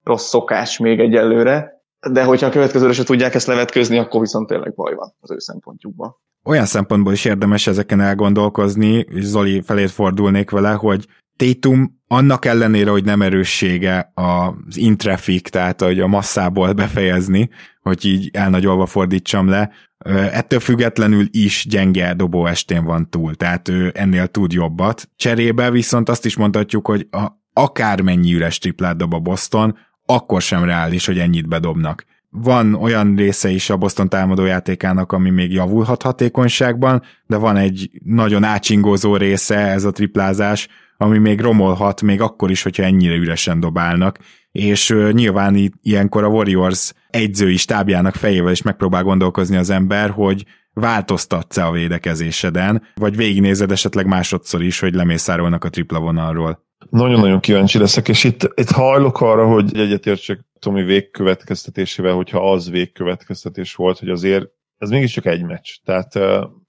rossz 0.04 0.28
szokás 0.28 0.78
még 0.78 1.00
egyelőre, 1.00 1.82
de 2.12 2.24
hogyha 2.24 2.48
a 2.48 2.52
következőre 2.52 2.94
se 2.94 3.04
tudják 3.04 3.34
ezt 3.34 3.48
levetközni, 3.48 3.98
akkor 3.98 4.20
viszont 4.20 4.48
tényleg 4.48 4.74
baj 4.74 4.94
van 4.96 5.14
az 5.20 5.32
ő 5.32 5.40
szempontjukban. 5.40 6.16
Olyan 6.44 6.66
szempontból 6.66 7.14
is 7.14 7.26
érdemes 7.26 7.68
ezeken 7.68 8.00
elgondolkozni, 8.00 9.06
és 9.10 9.24
Zoli 9.24 9.62
felét 9.62 9.92
fordulnék 9.92 10.50
vele, 10.50 10.72
hogy 10.72 11.08
Tatum 11.36 12.02
annak 12.08 12.46
ellenére, 12.46 12.90
hogy 12.90 13.04
nem 13.04 13.22
erőssége 13.22 14.12
az 14.14 14.78
intrafik, 14.78 15.48
tehát 15.48 15.82
hogy 15.82 16.00
a 16.00 16.08
masszából 16.08 16.74
befejezni, 16.74 17.50
hogy 17.82 18.06
így 18.06 18.30
elnagyolva 18.34 18.86
fordítsam 18.86 19.50
le, 19.50 19.72
ettől 20.10 20.60
függetlenül 20.60 21.26
is 21.32 21.66
gyenge 21.70 22.14
dobó 22.14 22.46
estén 22.46 22.84
van 22.84 23.10
túl, 23.10 23.36
tehát 23.36 23.68
ő 23.68 23.92
ennél 23.96 24.28
tud 24.28 24.52
jobbat. 24.52 25.10
Cserébe 25.16 25.72
viszont 25.72 26.10
azt 26.10 26.26
is 26.26 26.36
mondhatjuk, 26.38 26.88
hogy 26.88 27.08
a, 27.12 27.26
akármennyi 27.54 28.34
üres 28.34 28.58
triplát 28.58 28.98
dob 28.98 29.14
a 29.14 29.20
Boston, 29.20 29.78
akkor 30.06 30.42
sem 30.42 30.64
reális, 30.64 31.06
hogy 31.06 31.20
ennyit 31.20 31.48
bedobnak. 31.48 32.06
Van 32.30 32.74
olyan 32.74 33.16
része 33.16 33.50
is 33.50 33.70
a 33.70 33.78
Boston 33.78 34.10
támadójátékának, 34.10 35.12
ami 35.12 35.30
még 35.30 35.52
javulhat 35.52 36.02
hatékonyságban, 36.02 37.02
de 37.26 37.38
van 37.38 37.58
egy 37.58 37.90
nagyon 38.04 38.44
átsingózó 38.44 39.16
része, 39.16 39.58
ez 39.58 39.84
a 39.84 39.92
triplázás, 39.92 40.68
ami 40.98 41.18
még 41.18 41.42
romolhat, 41.42 42.02
még 42.02 42.22
akkor 42.22 42.52
is, 42.52 42.64
hogyha 42.64 42.84
ennyire 42.84 43.16
üresen 43.16 43.60
dobálnak, 43.60 44.20
és 44.52 44.96
nyilván 45.12 45.74
ilyenkor 45.82 46.24
a 46.24 46.28
Warriors 46.28 46.94
egyzői 47.10 47.58
stábjának 47.58 48.16
fejével 48.16 48.52
is 48.52 48.62
megpróbál 48.62 49.04
gondolkozni 49.04 49.58
az 49.58 49.70
ember, 49.70 50.10
hogy 50.10 50.46
változtatsz-e 50.74 51.66
a 51.66 51.72
védekezéseden, 51.72 52.84
vagy 52.96 53.16
végignézed 53.16 53.72
esetleg 53.72 54.06
másodszor 54.06 54.64
is, 54.64 54.80
hogy 54.80 54.94
lemészárolnak 54.94 55.64
a 55.64 55.70
tripla 55.70 56.00
vonalról. 56.00 56.66
Nagyon-nagyon 56.90 57.40
kíváncsi 57.40 57.78
leszek, 57.78 58.08
és 58.08 58.24
itt, 58.24 58.52
itt 58.56 58.70
hajlok 58.70 59.22
arra, 59.22 59.48
hogy 59.48 59.78
egyetértsek 59.78 60.40
Tomi 60.60 60.84
végkövetkeztetésével, 60.84 62.14
hogyha 62.14 62.52
az 62.52 62.70
végkövetkeztetés 62.70 63.76
volt, 63.76 64.00
hogy 64.00 64.10
azért 64.10 64.46
ez 64.78 64.90
mégiscsak 64.90 65.26
egy 65.26 65.44
meccs. 65.44 65.70
Tehát 65.84 66.20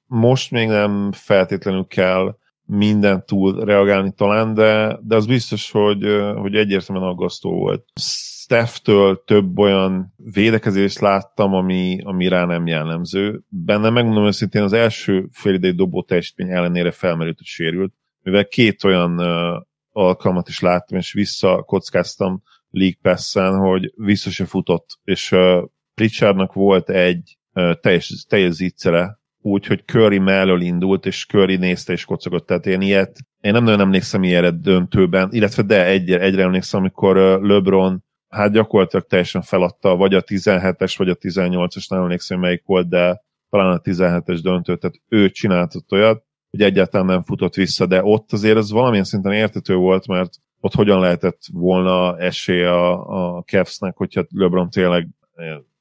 most 0.06 0.50
még 0.50 0.68
nem 0.68 1.12
feltétlenül 1.12 1.86
kell 1.86 2.36
minden 2.76 3.24
túl 3.26 3.64
reagálni 3.64 4.12
talán, 4.12 4.54
de, 4.54 4.98
de 5.02 5.16
az 5.16 5.26
biztos, 5.26 5.70
hogy, 5.70 6.06
hogy 6.36 6.54
egyértelműen 6.54 7.08
aggasztó 7.08 7.50
volt. 7.50 7.84
Steph-től 8.00 9.22
több 9.24 9.58
olyan 9.58 10.14
védekezést 10.16 10.98
láttam, 10.98 11.54
ami, 11.54 11.98
ami 12.04 12.28
rá 12.28 12.44
nem 12.44 12.66
jellemző. 12.66 13.42
Benne 13.48 13.90
megmondom 13.90 14.26
őszintén, 14.26 14.62
az 14.62 14.72
első 14.72 15.28
fél 15.32 15.54
idei 15.54 15.72
dobó 15.72 16.02
teljesítmény 16.02 16.50
ellenére 16.50 16.90
felmerült, 16.90 17.36
hogy 17.36 17.46
sérült, 17.46 17.92
mivel 18.22 18.46
két 18.46 18.84
olyan 18.84 19.18
uh, 19.18 19.62
alkalmat 19.90 20.48
is 20.48 20.60
láttam, 20.60 20.98
és 20.98 21.12
visszakockáztam 21.12 22.42
League 22.70 22.98
pass 23.02 23.34
hogy 23.34 23.92
vissza 23.96 24.30
se 24.30 24.44
futott, 24.44 24.98
és 25.04 25.32
uh, 25.32 25.62
Pritchardnak 25.94 26.52
volt 26.52 26.90
egy 26.90 27.38
uh, 27.54 27.72
teljes, 27.80 28.24
teljes 28.28 28.52
zicsere, 28.52 29.20
úgy, 29.42 29.66
hogy 29.66 29.84
Curry 29.84 30.18
mellől 30.18 30.60
indult, 30.60 31.06
és 31.06 31.26
Curry 31.26 31.56
nézte 31.56 31.92
és 31.92 32.04
kocogott. 32.04 32.46
Tehát 32.46 32.66
én 32.66 32.80
ilyet, 32.80 33.18
én 33.40 33.52
nem 33.52 33.64
nagyon 33.64 33.80
emlékszem 33.80 34.22
ilyenre 34.22 34.50
döntőben, 34.50 35.28
illetve 35.32 35.62
de 35.62 35.86
egyre, 35.86 36.20
egyre 36.20 36.42
emlékszem, 36.42 36.80
amikor 36.80 37.16
LeBron 37.42 38.04
hát 38.28 38.52
gyakorlatilag 38.52 39.06
teljesen 39.06 39.42
feladta, 39.42 39.96
vagy 39.96 40.14
a 40.14 40.22
17-es, 40.22 40.94
vagy 40.96 41.08
a 41.08 41.16
18-es, 41.16 41.90
nem 41.90 42.02
emlékszem 42.02 42.40
melyik 42.40 42.62
volt, 42.66 42.88
de 42.88 43.22
talán 43.50 43.72
a 43.72 43.80
17-es 43.80 44.38
döntő, 44.42 44.76
tehát 44.76 44.96
ő 45.08 45.30
csináltott 45.30 45.92
olyat, 45.92 46.24
hogy 46.50 46.62
egyáltalán 46.62 47.06
nem 47.06 47.22
futott 47.22 47.54
vissza, 47.54 47.86
de 47.86 48.04
ott 48.04 48.32
azért 48.32 48.56
ez 48.56 48.70
valamilyen 48.70 49.04
szinten 49.04 49.32
értető 49.32 49.74
volt, 49.74 50.06
mert 50.06 50.34
ott 50.60 50.74
hogyan 50.74 51.00
lehetett 51.00 51.40
volna 51.52 52.18
esély 52.18 52.64
a, 52.64 53.36
a 53.36 53.42
Cavs-nek, 53.42 53.96
hogyha 53.96 54.26
LeBron 54.30 54.70
tényleg 54.70 55.08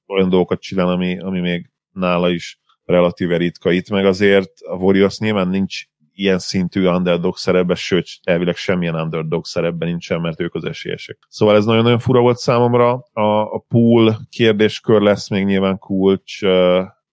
olyan 0.07 0.29
dolgokat 0.29 0.61
csinál, 0.61 0.87
ami, 0.87 1.19
ami 1.19 1.39
még 1.39 1.69
nála 1.91 2.29
is 2.29 2.60
relatíve 2.91 3.37
ritka. 3.37 3.71
Itt 3.71 3.89
meg 3.89 4.05
azért 4.05 4.51
a 4.61 4.75
Warriors 4.75 5.19
nyilván 5.19 5.47
nincs 5.47 5.83
ilyen 6.13 6.39
szintű 6.39 6.85
underdog 6.85 7.37
szerepben, 7.37 7.75
sőt, 7.75 8.07
elvileg 8.23 8.55
semmilyen 8.55 8.95
underdog 8.95 9.45
szerepben 9.45 9.87
nincsen, 9.87 10.21
mert 10.21 10.39
ők 10.41 10.55
az 10.55 10.65
esélyesek. 10.65 11.17
Szóval 11.29 11.55
ez 11.55 11.65
nagyon-nagyon 11.65 11.99
fura 11.99 12.19
volt 12.19 12.37
számomra. 12.37 12.91
A, 13.13 13.21
a 13.53 13.65
pool 13.67 14.19
kérdéskör 14.29 15.01
lesz 15.01 15.29
még 15.29 15.45
nyilván 15.45 15.77
kulcs. 15.77 16.41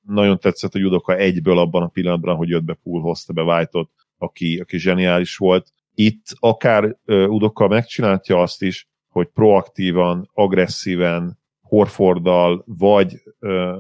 Nagyon 0.01 0.39
tetszett 0.39 0.75
a 0.75 0.79
judoka 0.79 1.17
egyből 1.17 1.59
abban 1.59 1.83
a 1.83 1.89
pillanatban, 1.89 2.37
hogy 2.37 2.49
jött 2.49 2.65
be 2.65 2.79
pool, 2.83 3.01
hozta 3.01 3.33
be 3.33 3.43
white 3.43 3.89
aki, 4.19 4.59
aki 4.59 4.79
zseniális 4.79 5.37
volt. 5.37 5.73
Itt 5.95 6.27
akár 6.39 6.97
Udoka 7.07 7.69
megcsinálja 7.69 8.41
azt 8.41 8.63
is, 8.63 8.89
hogy 9.09 9.27
proaktívan, 9.27 10.31
agresszíven, 10.33 11.39
Horforddal, 11.69 12.65
vagy 12.67 13.23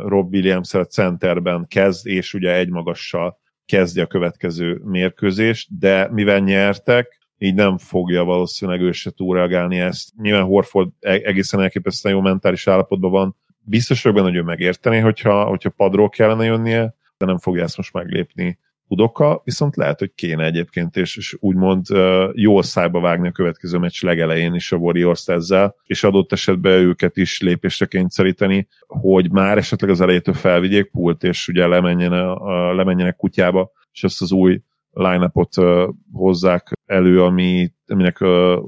Rob 0.06 0.34
williams 0.34 0.74
centerben 0.88 1.66
kezd, 1.68 2.06
és 2.06 2.34
ugye 2.34 2.54
egymagassal 2.54 3.38
kezdi 3.66 4.00
a 4.00 4.06
következő 4.06 4.80
mérkőzést, 4.84 5.78
de 5.78 6.08
mivel 6.12 6.38
nyertek, 6.38 7.18
így 7.38 7.54
nem 7.54 7.78
fogja 7.78 8.24
valószínűleg 8.24 8.80
ő 8.80 8.92
se 8.92 9.10
túlreagálni 9.10 9.78
ezt. 9.78 10.08
Nyilván 10.16 10.44
Horford 10.44 10.90
e- 11.00 11.20
egészen 11.24 11.60
elképesztően 11.60 12.14
jó 12.14 12.20
mentális 12.20 12.66
állapotban 12.66 13.10
van. 13.10 13.36
Biztos 13.60 14.02
vagyok 14.02 14.18
benne, 14.18 14.28
hogy 14.30 14.38
ő 14.38 14.42
megérteni, 14.42 14.98
hogyha, 14.98 15.44
hogyha 15.44 15.70
padról 15.70 16.08
kellene 16.08 16.44
jönnie, 16.44 16.94
de 17.16 17.26
nem 17.26 17.38
fogja 17.38 17.62
ezt 17.62 17.76
most 17.76 17.92
meglépni 17.92 18.58
Udoka, 18.88 19.40
viszont 19.44 19.76
lehet, 19.76 19.98
hogy 19.98 20.12
kéne 20.14 20.44
egyébként, 20.44 20.96
és, 20.96 21.16
és 21.16 21.36
úgymond 21.40 21.86
jól 22.32 22.62
szájba 22.62 23.00
vágni 23.00 23.28
a 23.28 23.32
következő 23.32 23.78
meccs 23.78 24.02
legelején 24.02 24.54
is 24.54 24.72
a 24.72 24.76
Warriors 24.76 25.28
ezzel, 25.28 25.74
és 25.84 26.04
adott 26.04 26.32
esetben 26.32 26.72
őket 26.72 27.16
is 27.16 27.40
lépésre 27.40 27.86
kényszeríteni, 27.86 28.68
hogy 28.86 29.30
már 29.32 29.58
esetleg 29.58 29.90
az 29.90 30.00
elejétől 30.00 30.34
felvigyék 30.34 30.90
pult, 30.90 31.24
és 31.24 31.48
ugye 31.48 31.66
lemenjen 31.66 32.12
a, 32.12 32.74
lemenjenek 32.74 33.16
kutyába, 33.16 33.70
és 33.92 34.04
ezt 34.04 34.22
az 34.22 34.32
új 34.32 34.60
uh, 34.92 35.88
hozzák 36.12 36.72
elő, 36.86 37.22
ami, 37.22 37.72
aminek 37.86 38.18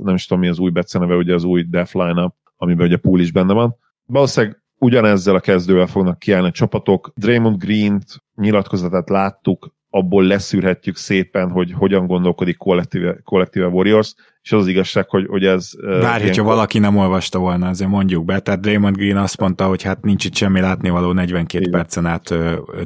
nem 0.03 0.15
is 0.15 0.27
tudom 0.27 0.43
mi 0.43 0.49
az 0.49 0.59
új 0.59 0.71
beceneve, 0.71 1.15
ugye 1.15 1.35
az 1.35 1.45
új 1.45 1.63
Def 1.63 1.95
line-up, 1.95 2.35
amiben 2.57 2.87
ugye 2.87 2.97
pool 2.97 3.21
is 3.21 3.33
benne 3.33 3.53
van. 3.53 3.77
Valószínűleg 4.07 4.63
ugyanezzel 4.79 5.35
a 5.35 5.41
kezdővel 5.41 5.87
fognak 5.87 6.19
kiállni 6.19 6.49
a 6.49 6.53
csapatok. 6.53 7.13
Draymond 7.15 7.57
Green-t 7.57 8.07
nyilatkozatát 8.35 9.09
láttuk, 9.09 9.75
abból 9.91 10.25
leszűrhetjük 10.25 10.97
szépen, 10.97 11.51
hogy 11.51 11.73
hogyan 11.73 12.07
gondolkodik 12.07 12.57
kollektíve, 12.57 13.21
kollektíve 13.25 13.67
Warriors, 13.67 14.15
és 14.43 14.53
az, 14.53 14.61
az 14.61 14.67
igazság, 14.67 15.09
hogy, 15.09 15.27
hogy 15.27 15.45
ez... 15.45 15.71
Bár, 15.83 16.21
hogyha 16.21 16.43
valaki 16.43 16.79
nem 16.79 16.97
olvasta 16.97 17.39
volna, 17.39 17.69
azért 17.69 17.91
mondjuk 17.91 18.25
be, 18.25 18.39
tehát 18.39 18.61
Draymond 18.61 18.97
Green 18.97 19.17
azt 19.17 19.41
mondta, 19.41 19.67
hogy 19.67 19.83
hát 19.83 20.03
nincs 20.03 20.25
itt 20.25 20.35
semmi 20.35 20.61
látnivaló, 20.61 21.13
42 21.13 21.59
Igen. 21.59 21.71
percen 21.71 22.07
át 22.07 22.35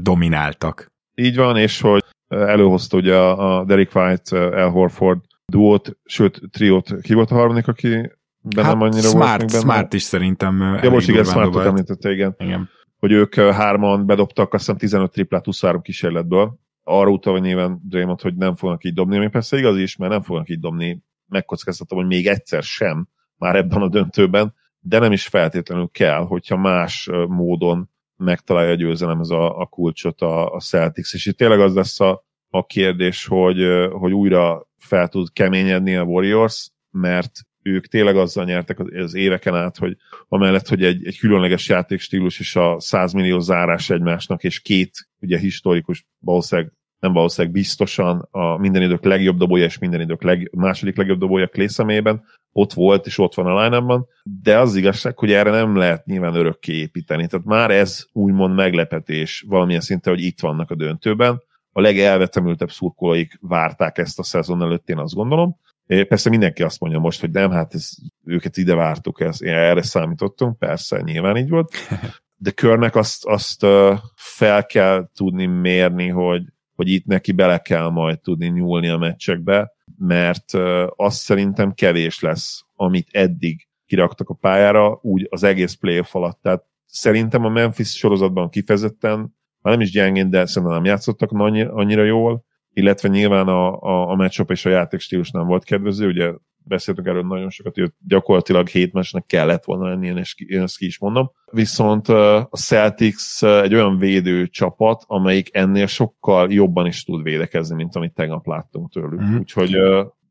domináltak. 0.03 0.93
Így 1.15 1.37
van, 1.37 1.57
és 1.57 1.81
hogy 1.81 2.05
előhozta 2.29 2.97
ugye 2.97 3.17
a, 3.17 3.65
Derek 3.65 3.95
White, 3.95 4.37
El 4.37 4.69
Horford 4.69 5.19
duót, 5.47 5.97
sőt, 6.05 6.41
triót, 6.51 7.01
ki 7.03 7.15
volt 7.15 7.31
a 7.31 7.35
harmadik, 7.35 7.69
aki 7.69 8.13
benne 8.41 8.67
hát 8.67 8.83
annyira 8.83 9.09
Smart, 9.09 9.51
volt? 9.51 9.63
Smart 9.63 9.93
is 9.93 10.03
szerintem 10.03 10.79
Ja, 10.83 10.91
most 10.91 11.09
igen, 11.09 11.25
Smartot 11.25 11.65
említette, 11.65 12.11
igen. 12.13 12.35
igen. 12.39 12.69
Hogy 12.99 13.13
ők 13.13 13.35
hárman 13.35 14.07
bedobtak 14.07 14.53
azt 14.55 14.63
hiszem 14.63 14.79
15 14.79 15.11
triplát 15.11 15.45
23 15.45 15.83
kísérletből, 15.83 16.59
arra 16.85 17.11
utalva 17.11 17.39
nyilván 17.39 17.81
Draymond, 17.89 18.21
hogy 18.21 18.35
nem 18.35 18.55
fognak 18.55 18.85
így 18.85 18.95
dobni, 18.95 19.17
ami 19.17 19.29
persze 19.29 19.59
igaz 19.59 19.79
is, 19.79 19.97
mert 19.97 20.13
nem 20.13 20.23
fognak 20.23 20.49
így 20.49 20.61
dobni, 20.61 21.03
megkockáztatom, 21.27 21.99
hogy 21.99 22.07
még 22.07 22.27
egyszer 22.27 22.63
sem, 22.63 23.09
már 23.37 23.57
ebben 23.57 23.83
a 23.83 23.89
döntőben, 23.89 24.55
de 24.81 24.99
nem 24.99 25.13
is 25.13 25.27
feltétlenül 25.27 25.89
kell, 25.93 26.27
hogyha 26.27 26.57
más 26.57 27.11
módon 27.29 27.91
megtalálja 28.17 28.71
a 28.71 28.75
győzelem 28.75 29.21
ez 29.21 29.31
a, 29.31 29.59
a 29.59 29.67
kulcsot 29.67 30.21
a, 30.21 30.53
a 30.53 30.61
Celtics, 30.61 31.15
és 31.15 31.27
itt 31.27 31.37
tényleg 31.37 31.61
az 31.61 31.75
lesz 31.75 32.01
a, 32.01 32.25
a 32.49 32.67
kérdés, 32.67 33.27
hogy, 33.27 33.59
hogy 33.91 34.13
újra 34.13 34.69
fel 34.77 35.09
tud 35.09 35.33
keményedni 35.33 35.97
a 35.97 36.03
Warriors, 36.03 36.71
mert 36.91 37.33
ők 37.65 37.87
tényleg 37.87 38.17
azzal 38.17 38.45
nyertek 38.45 38.79
az 38.79 39.15
éveken 39.15 39.55
át, 39.55 39.77
hogy 39.77 39.97
amellett, 40.29 40.69
hogy 40.69 40.85
egy, 40.85 41.07
egy 41.07 41.19
különleges 41.19 41.69
játékstílus 41.69 42.41
és 42.41 42.57
a 42.57 42.81
100 42.81 43.13
millió 43.13 43.39
zárás 43.39 43.91
egymásnak, 43.91 44.45
és 44.45 44.61
két 44.61 45.09
ugye 45.21 45.39
historikus, 45.39 46.07
valószínűleg 46.19 46.73
nem 46.99 47.13
valószínűleg 47.13 47.57
biztosan 47.57 48.29
a 48.31 48.57
minden 48.57 48.83
idők 48.83 49.05
legjobb 49.05 49.37
dobója 49.37 49.65
és 49.65 49.79
minden 49.79 50.01
idők 50.01 50.23
leg, 50.23 50.51
második 50.53 50.97
legjobb 50.97 51.19
dobója 51.19 51.49
Clay 51.49 51.69
személyében 51.69 52.25
ott 52.57 52.73
volt 52.73 53.07
és 53.07 53.19
ott 53.19 53.35
van 53.35 53.47
a 53.47 53.63
line 53.63 54.05
de 54.23 54.59
az 54.59 54.77
igazság, 54.77 55.19
hogy 55.19 55.33
erre 55.33 55.51
nem 55.51 55.77
lehet 55.77 56.07
nyilván 56.07 56.35
örökké 56.35 56.73
építeni. 56.73 57.27
Tehát 57.27 57.47
már 57.47 57.71
ez 57.71 58.07
úgymond 58.13 58.55
meglepetés 58.55 59.45
valamilyen 59.49 59.81
szinten, 59.81 60.13
hogy 60.13 60.23
itt 60.23 60.41
vannak 60.41 60.71
a 60.71 60.75
döntőben. 60.75 61.43
A 61.73 61.81
legelvetemültebb 61.81 62.71
szurkolóik 62.71 63.39
várták 63.41 63.99
ezt 63.99 64.19
a 64.19 64.23
szezon 64.23 64.63
előtt, 64.63 64.89
én 64.89 64.99
azt 64.99 65.15
gondolom. 65.15 65.57
Persze 65.87 66.31
mindenki 66.31 66.63
azt 66.63 66.81
mondja 66.81 66.99
most, 66.99 67.21
hogy 67.21 67.31
nem, 67.31 67.51
hát 67.51 67.75
ez, 67.75 67.91
őket 68.25 68.57
ide 68.57 68.75
vártuk, 68.75 69.21
ez, 69.21 69.41
erre 69.41 69.83
számítottunk, 69.83 70.59
persze, 70.59 71.01
nyilván 71.01 71.37
így 71.37 71.49
volt. 71.49 71.75
De 72.37 72.51
körnek 72.51 72.97
azt, 72.97 73.25
azt 73.25 73.67
fel 74.15 74.67
kell 74.67 75.11
tudni 75.15 75.47
mérni, 75.47 76.09
hogy, 76.09 76.43
hogy 76.75 76.89
itt 76.89 77.07
neki 77.07 77.33
bele 77.33 77.59
kell 77.59 77.89
majd 77.89 78.21
tudni 78.21 78.47
nyúlni 78.49 78.89
a 78.89 78.99
meccsekbe, 78.99 79.73
mert 79.99 80.53
azt 80.97 81.21
szerintem 81.21 81.73
kevés 81.73 82.21
lesz, 82.21 82.65
amit 82.75 83.09
eddig 83.13 83.69
kiraktak 83.87 84.29
a 84.29 84.35
pályára, 84.35 84.99
úgy 85.03 85.27
az 85.31 85.43
egész 85.43 85.75
playoff 85.75 86.15
alatt. 86.15 86.43
Tehát 86.43 86.65
szerintem 86.87 87.45
a 87.45 87.49
Memphis 87.49 87.97
sorozatban 87.97 88.49
kifejezetten, 88.49 89.19
már 89.61 89.73
nem 89.73 89.81
is 89.81 89.91
gyengén, 89.91 90.31
de 90.31 90.47
szerintem 90.47 90.73
nem 90.73 90.85
játszottak 90.85 91.31
annyira 91.31 92.05
jól, 92.05 92.45
illetve 92.75 93.09
nyilván 93.09 93.49
a, 93.49 93.81
a, 93.81 94.11
a 94.11 94.15
matchup 94.15 94.51
és 94.51 94.67
a 94.67 94.71
játékstílus 94.71 95.31
nem 95.31 95.47
volt 95.47 95.65
kedvező, 95.65 96.07
ugye 96.09 96.33
beszéltünk 96.65 97.07
erről 97.07 97.23
nagyon 97.23 97.51
sokat, 97.51 97.75
hogy 97.75 97.93
gyakorlatilag 98.07 98.69
hét 98.69 98.93
meccsnek 98.93 99.27
kellett 99.27 99.65
volna 99.65 99.89
lenni, 99.89 100.07
én, 100.07 100.23
én 100.47 100.63
ezt 100.63 100.79
ki 100.79 100.87
is 100.87 100.99
mondom. 100.99 101.31
Viszont 101.53 102.09
a 102.09 102.49
Celtics 102.53 103.45
egy 103.45 103.75
olyan 103.75 103.99
védő 103.99 104.47
csapat, 104.47 105.05
amelyik 105.07 105.57
ennél 105.57 105.87
sokkal 105.87 106.53
jobban 106.53 106.87
is 106.87 107.05
tud 107.05 107.23
védekezni, 107.23 107.75
mint 107.75 107.97
amit 107.97 108.15
tegnap 108.15 108.47
láttunk 108.47 108.91
tőlük. 108.91 109.21
Mm-hmm. 109.21 109.39
Úgyhogy 109.39 109.77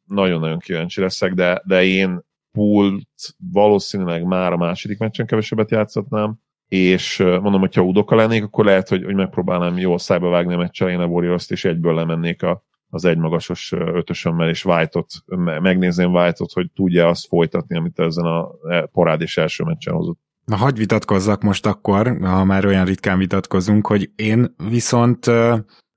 nagyon-nagyon 0.05 0.59
kíváncsi 0.59 1.01
leszek, 1.01 1.33
de, 1.33 1.61
de 1.65 1.83
én 1.83 2.21
Pult 2.51 3.07
valószínűleg 3.51 4.23
már 4.23 4.53
a 4.53 4.57
második 4.57 4.97
meccsen 4.97 5.25
kevesebbet 5.25 5.71
játszhatnám, 5.71 6.35
és 6.73 7.17
mondom, 7.17 7.59
hogyha 7.59 7.81
Udoka 7.81 8.15
lennék, 8.15 8.43
akkor 8.43 8.65
lehet, 8.65 8.89
hogy, 8.89 9.03
hogy 9.03 9.15
megpróbálnám 9.15 9.77
jól 9.77 9.97
szájba 9.97 10.29
vágni 10.29 10.53
a 10.53 10.57
meccsen 10.57 10.89
én 10.89 10.99
a 10.99 11.05
warriors 11.05 11.49
és 11.49 11.65
egyből 11.65 11.93
lemennék 11.93 12.43
a, 12.43 12.63
az 12.89 13.05
egymagasos 13.05 13.71
ötösömmel, 13.71 14.49
és 14.49 14.65
White-ot, 14.65 15.07
megnézném 15.61 16.13
White-ot, 16.13 16.51
hogy 16.51 16.71
tudja 16.75 17.07
azt 17.07 17.27
folytatni, 17.27 17.77
amit 17.77 17.99
ezen 17.99 18.25
a 18.25 18.49
e, 18.69 19.15
és 19.17 19.37
első 19.37 19.63
meccsen 19.63 19.93
hozott. 19.93 20.19
Na, 20.45 20.55
hagyj 20.55 20.79
vitatkozzak 20.79 21.41
most 21.41 21.65
akkor, 21.65 22.17
ha 22.21 22.43
már 22.43 22.65
olyan 22.65 22.85
ritkán 22.85 23.17
vitatkozunk, 23.17 23.87
hogy 23.87 24.09
én 24.15 24.55
viszont 24.69 25.25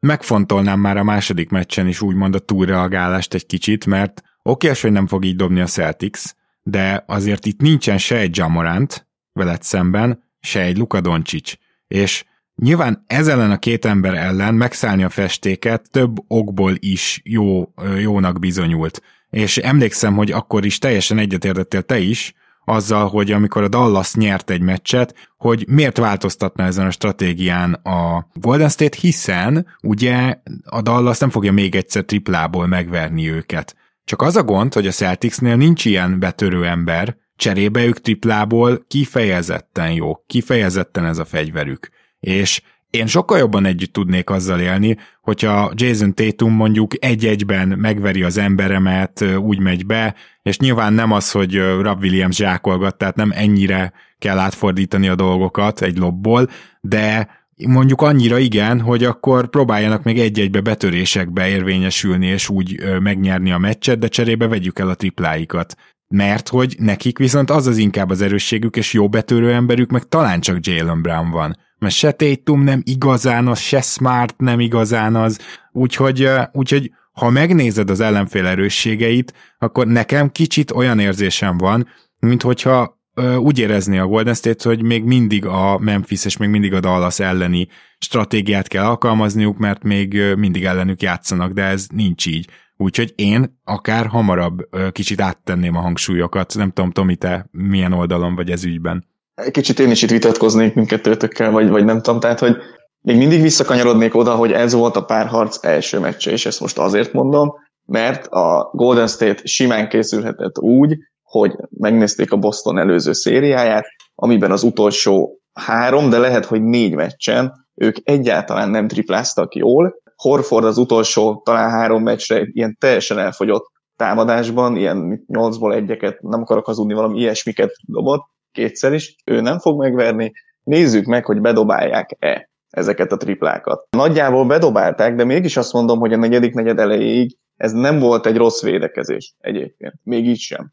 megfontolnám 0.00 0.80
már 0.80 0.96
a 0.96 1.04
második 1.04 1.50
meccsen 1.50 1.86
is 1.86 2.00
úgymond 2.00 2.34
a 2.34 2.38
túlreagálást 2.38 3.34
egy 3.34 3.46
kicsit, 3.46 3.86
mert 3.86 4.22
oké, 4.42 4.70
hogy 4.80 4.92
nem 4.92 5.06
fog 5.06 5.24
így 5.24 5.36
dobni 5.36 5.60
a 5.60 5.66
Celtics, 5.66 6.22
de 6.62 7.04
azért 7.06 7.46
itt 7.46 7.60
nincsen 7.60 7.98
se 7.98 8.16
egy 8.16 8.36
Jamorant 8.36 9.06
veled 9.32 9.62
szemben, 9.62 10.24
se 10.46 10.60
egy 10.60 10.78
Luka 10.78 11.00
Doncic, 11.00 11.52
és 11.88 12.24
Nyilván 12.62 13.04
ez 13.06 13.28
ellen 13.28 13.50
a 13.50 13.58
két 13.58 13.84
ember 13.84 14.14
ellen 14.14 14.54
megszállni 14.54 15.04
a 15.04 15.08
festéket 15.08 15.90
több 15.90 16.16
okból 16.26 16.72
is 16.78 17.20
jó, 17.24 17.72
jónak 17.98 18.38
bizonyult. 18.38 19.02
És 19.30 19.58
emlékszem, 19.58 20.14
hogy 20.14 20.32
akkor 20.32 20.64
is 20.64 20.78
teljesen 20.78 21.18
egyetértettél 21.18 21.82
te 21.82 21.98
is, 21.98 22.34
azzal, 22.64 23.08
hogy 23.08 23.32
amikor 23.32 23.62
a 23.62 23.68
Dallas 23.68 24.14
nyert 24.14 24.50
egy 24.50 24.60
meccset, 24.60 25.30
hogy 25.36 25.64
miért 25.68 25.98
változtatna 25.98 26.64
ezen 26.64 26.86
a 26.86 26.90
stratégián 26.90 27.72
a 27.72 28.26
Golden 28.34 28.68
State, 28.68 28.96
hiszen 29.00 29.66
ugye 29.82 30.38
a 30.64 30.82
Dallas 30.82 31.18
nem 31.18 31.30
fogja 31.30 31.52
még 31.52 31.74
egyszer 31.74 32.04
triplából 32.04 32.66
megverni 32.66 33.30
őket. 33.30 33.76
Csak 34.04 34.22
az 34.22 34.36
a 34.36 34.42
gond, 34.42 34.74
hogy 34.74 34.86
a 34.86 34.90
Celticsnél 34.90 35.56
nincs 35.56 35.84
ilyen 35.84 36.18
betörő 36.18 36.66
ember, 36.66 37.16
cserébe 37.36 37.84
ők 37.84 38.00
triplából 38.00 38.84
kifejezetten 38.88 39.92
jó, 39.92 40.16
kifejezetten 40.26 41.04
ez 41.04 41.18
a 41.18 41.24
fegyverük 41.24 41.90
és 42.26 42.62
én 42.90 43.06
sokkal 43.06 43.38
jobban 43.38 43.64
együtt 43.64 43.92
tudnék 43.92 44.30
azzal 44.30 44.60
élni, 44.60 44.96
hogyha 45.20 45.72
Jason 45.74 46.14
Tatum 46.14 46.52
mondjuk 46.52 47.04
egy-egyben 47.04 47.68
megveri 47.68 48.22
az 48.22 48.38
emberemet, 48.38 49.24
úgy 49.38 49.58
megy 49.58 49.86
be, 49.86 50.14
és 50.42 50.58
nyilván 50.58 50.92
nem 50.92 51.12
az, 51.12 51.30
hogy 51.30 51.56
Rob 51.80 52.02
Williams 52.02 52.36
zsákolgat, 52.36 52.98
tehát 52.98 53.16
nem 53.16 53.32
ennyire 53.34 53.92
kell 54.18 54.38
átfordítani 54.38 55.08
a 55.08 55.14
dolgokat 55.14 55.82
egy 55.82 55.98
lobból, 55.98 56.48
de 56.80 57.28
mondjuk 57.66 58.02
annyira 58.02 58.38
igen, 58.38 58.80
hogy 58.80 59.04
akkor 59.04 59.48
próbáljanak 59.48 60.02
még 60.02 60.18
egy-egybe 60.18 60.60
betörésekbe 60.60 61.48
érvényesülni, 61.48 62.26
és 62.26 62.48
úgy 62.48 62.98
megnyerni 63.00 63.52
a 63.52 63.58
meccset, 63.58 63.98
de 63.98 64.08
cserébe 64.08 64.48
vegyük 64.48 64.78
el 64.78 64.88
a 64.88 64.94
tripláikat. 64.94 65.76
Mert 66.08 66.48
hogy 66.48 66.76
nekik 66.78 67.18
viszont 67.18 67.50
az 67.50 67.66
az 67.66 67.76
inkább 67.76 68.10
az 68.10 68.20
erősségük, 68.20 68.76
és 68.76 68.92
jó 68.92 69.08
betörő 69.08 69.52
emberük, 69.52 69.90
meg 69.90 70.08
talán 70.08 70.40
csak 70.40 70.66
Jalen 70.66 71.02
Brown 71.02 71.30
van 71.30 71.56
mert 71.78 71.94
se 71.94 72.12
Tatum 72.12 72.62
nem 72.62 72.82
igazán 72.84 73.48
az, 73.48 73.58
se 73.58 73.80
Smart 73.80 74.34
nem 74.38 74.60
igazán 74.60 75.16
az, 75.16 75.38
úgyhogy, 75.72 76.28
úgyhogy 76.52 76.90
ha 77.12 77.30
megnézed 77.30 77.90
az 77.90 78.00
ellenfél 78.00 78.46
erősségeit, 78.46 79.32
akkor 79.58 79.86
nekem 79.86 80.30
kicsit 80.32 80.70
olyan 80.70 80.98
érzésem 80.98 81.58
van, 81.58 81.88
mint 82.18 82.42
hogyha 82.42 82.94
úgy 83.38 83.58
érezni 83.58 83.98
a 83.98 84.06
Golden 84.06 84.34
State, 84.34 84.68
hogy 84.68 84.82
még 84.82 85.04
mindig 85.04 85.46
a 85.46 85.78
Memphis 85.78 86.24
és 86.24 86.36
még 86.36 86.48
mindig 86.48 86.74
a 86.74 86.80
Dallas 86.80 87.20
elleni 87.20 87.68
stratégiát 87.98 88.68
kell 88.68 88.84
alkalmazniuk, 88.84 89.58
mert 89.58 89.82
még 89.82 90.34
mindig 90.36 90.64
ellenük 90.64 91.02
játszanak, 91.02 91.52
de 91.52 91.62
ez 91.62 91.86
nincs 91.94 92.26
így. 92.26 92.48
Úgyhogy 92.76 93.12
én 93.16 93.60
akár 93.64 94.06
hamarabb 94.06 94.68
kicsit 94.92 95.20
áttenném 95.20 95.76
a 95.76 95.80
hangsúlyokat. 95.80 96.54
Nem 96.54 96.70
tudom, 96.70 96.90
Tomi, 96.90 97.16
te 97.16 97.48
milyen 97.50 97.92
oldalon 97.92 98.34
vagy 98.34 98.50
ez 98.50 98.64
ügyben? 98.64 99.06
Kicsit 99.50 99.78
én 99.78 99.90
is 99.90 100.02
itt 100.02 100.10
vitatkoznék 100.10 100.74
mindkettőtökkel, 100.74 101.50
vagy, 101.50 101.68
vagy 101.68 101.84
nem 101.84 102.02
tudom, 102.02 102.20
tehát, 102.20 102.38
hogy 102.38 102.56
még 103.00 103.16
mindig 103.16 103.42
visszakanyarodnék 103.42 104.14
oda, 104.14 104.34
hogy 104.34 104.52
ez 104.52 104.72
volt 104.72 104.96
a 104.96 105.04
párharc 105.04 105.64
első 105.64 105.98
meccse, 105.98 106.30
és 106.30 106.46
ezt 106.46 106.60
most 106.60 106.78
azért 106.78 107.12
mondom, 107.12 107.52
mert 107.84 108.26
a 108.26 108.70
Golden 108.72 109.06
State 109.06 109.40
simán 109.44 109.88
készülhetett 109.88 110.58
úgy, 110.58 110.96
hogy 111.22 111.56
megnézték 111.70 112.32
a 112.32 112.36
Boston 112.36 112.78
előző 112.78 113.12
szériáját, 113.12 113.86
amiben 114.14 114.50
az 114.50 114.62
utolsó 114.62 115.40
három, 115.52 116.10
de 116.10 116.18
lehet, 116.18 116.44
hogy 116.44 116.62
négy 116.62 116.94
meccsen 116.94 117.52
ők 117.74 117.96
egyáltalán 118.02 118.70
nem 118.70 118.88
tripláztak 118.88 119.54
jól. 119.54 119.94
Horford 120.16 120.64
az 120.64 120.78
utolsó 120.78 121.42
talán 121.44 121.70
három 121.70 122.02
meccsre 122.02 122.46
ilyen 122.52 122.76
teljesen 122.80 123.18
elfogyott 123.18 123.70
támadásban, 123.96 124.76
ilyen 124.76 125.24
nyolcból 125.26 125.74
egyeket, 125.74 126.20
nem 126.22 126.40
akarok 126.40 126.66
hazudni, 126.66 126.94
valami 126.94 127.18
ilyesmiket 127.18 127.72
dobott, 127.82 128.24
kétszer 128.52 128.92
is, 128.92 129.16
ő 129.24 129.40
nem 129.40 129.58
fog 129.58 129.78
megverni, 129.78 130.32
nézzük 130.62 131.04
meg, 131.04 131.24
hogy 131.24 131.40
bedobálják-e 131.40 132.50
ezeket 132.70 133.12
a 133.12 133.16
triplákat. 133.16 133.86
Nagyjából 133.90 134.46
bedobálták, 134.46 135.14
de 135.14 135.24
mégis 135.24 135.56
azt 135.56 135.72
mondom, 135.72 135.98
hogy 135.98 136.12
a 136.12 136.16
negyedik 136.16 136.54
negyed 136.54 136.78
elejéig 136.78 137.36
ez 137.56 137.72
nem 137.72 137.98
volt 137.98 138.26
egy 138.26 138.36
rossz 138.36 138.62
védekezés 138.62 139.34
egyébként. 139.38 139.94
Még 140.02 140.26
így 140.26 140.38
sem. 140.38 140.72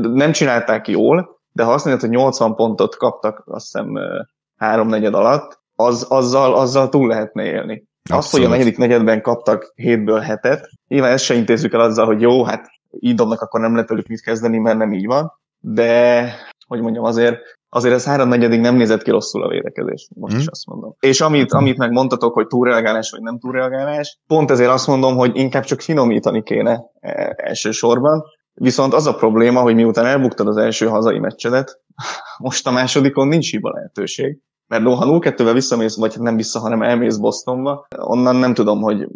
Nem 0.00 0.32
csinálták 0.32 0.88
jól, 0.88 1.40
de 1.52 1.62
ha 1.62 1.72
azt 1.72 1.84
mondod, 1.84 2.02
hogy 2.02 2.10
80 2.10 2.54
pontot 2.54 2.96
kaptak, 2.96 3.42
azt 3.46 3.64
hiszem 3.64 3.98
három 4.56 4.88
negyed 4.88 5.14
alatt, 5.14 5.62
az, 5.74 6.06
azzal, 6.08 6.54
azzal 6.54 6.88
túl 6.88 7.08
lehetne 7.08 7.44
élni. 7.44 7.86
Abszolút. 8.10 8.24
Azt, 8.24 8.32
hogy 8.32 8.44
a 8.44 8.48
negyedik 8.48 8.78
negyedben 8.78 9.22
kaptak 9.22 9.72
hétből 9.74 10.20
hetet, 10.20 10.70
nyilván 10.88 11.12
ezt 11.12 11.24
se 11.24 11.34
intézzük 11.34 11.72
el 11.72 11.80
azzal, 11.80 12.06
hogy 12.06 12.20
jó, 12.20 12.44
hát 12.44 12.70
így 12.90 13.14
dobnak, 13.14 13.40
akkor 13.40 13.60
nem 13.60 13.72
lehet 13.72 13.88
velük 13.88 14.06
mit 14.06 14.22
kezdeni, 14.22 14.58
mert 14.58 14.78
nem 14.78 14.92
így 14.92 15.06
van, 15.06 15.32
de 15.60 16.32
hogy 16.66 16.80
mondjam, 16.80 17.04
azért, 17.04 17.38
azért 17.68 17.94
ez 17.94 18.04
háromnegyedig 18.04 18.60
nem 18.60 18.76
nézett 18.76 19.02
ki 19.02 19.10
rosszul 19.10 19.42
a 19.42 19.48
védekezés, 19.48 20.08
most 20.14 20.32
hmm. 20.32 20.40
is 20.40 20.46
azt 20.46 20.66
mondom. 20.66 20.94
És 21.00 21.20
amit, 21.20 21.52
amit 21.52 21.76
meg 21.78 21.90
mondtatok, 21.90 22.34
hogy 22.34 22.46
túlreagálás 22.46 23.10
vagy 23.10 23.20
nem 23.20 23.38
túlreagálás, 23.38 24.18
pont 24.26 24.50
ezért 24.50 24.70
azt 24.70 24.86
mondom, 24.86 25.16
hogy 25.16 25.36
inkább 25.36 25.64
csak 25.64 25.80
finomítani 25.80 26.42
kéne 26.42 26.82
e, 27.00 27.34
elsősorban, 27.36 28.24
Viszont 28.56 28.92
az 28.92 29.06
a 29.06 29.14
probléma, 29.14 29.60
hogy 29.60 29.74
miután 29.74 30.06
elbuktad 30.06 30.48
az 30.48 30.56
első 30.56 30.86
hazai 30.86 31.18
meccsedet, 31.18 31.80
most 32.38 32.66
a 32.66 32.70
másodikon 32.70 33.28
nincs 33.28 33.50
hiba 33.50 33.70
lehetőség. 33.70 34.38
Mert 34.82 34.98
ha 34.98 35.18
0-2-vel 35.20 35.50
visszamész, 35.52 35.96
vagy 35.96 36.14
nem 36.18 36.36
vissza, 36.36 36.58
hanem 36.58 36.82
elmész 36.82 37.16
Bostonba, 37.16 37.86
onnan 37.96 38.36
nem 38.36 38.54
tudom, 38.54 38.80
hogy 38.80 39.06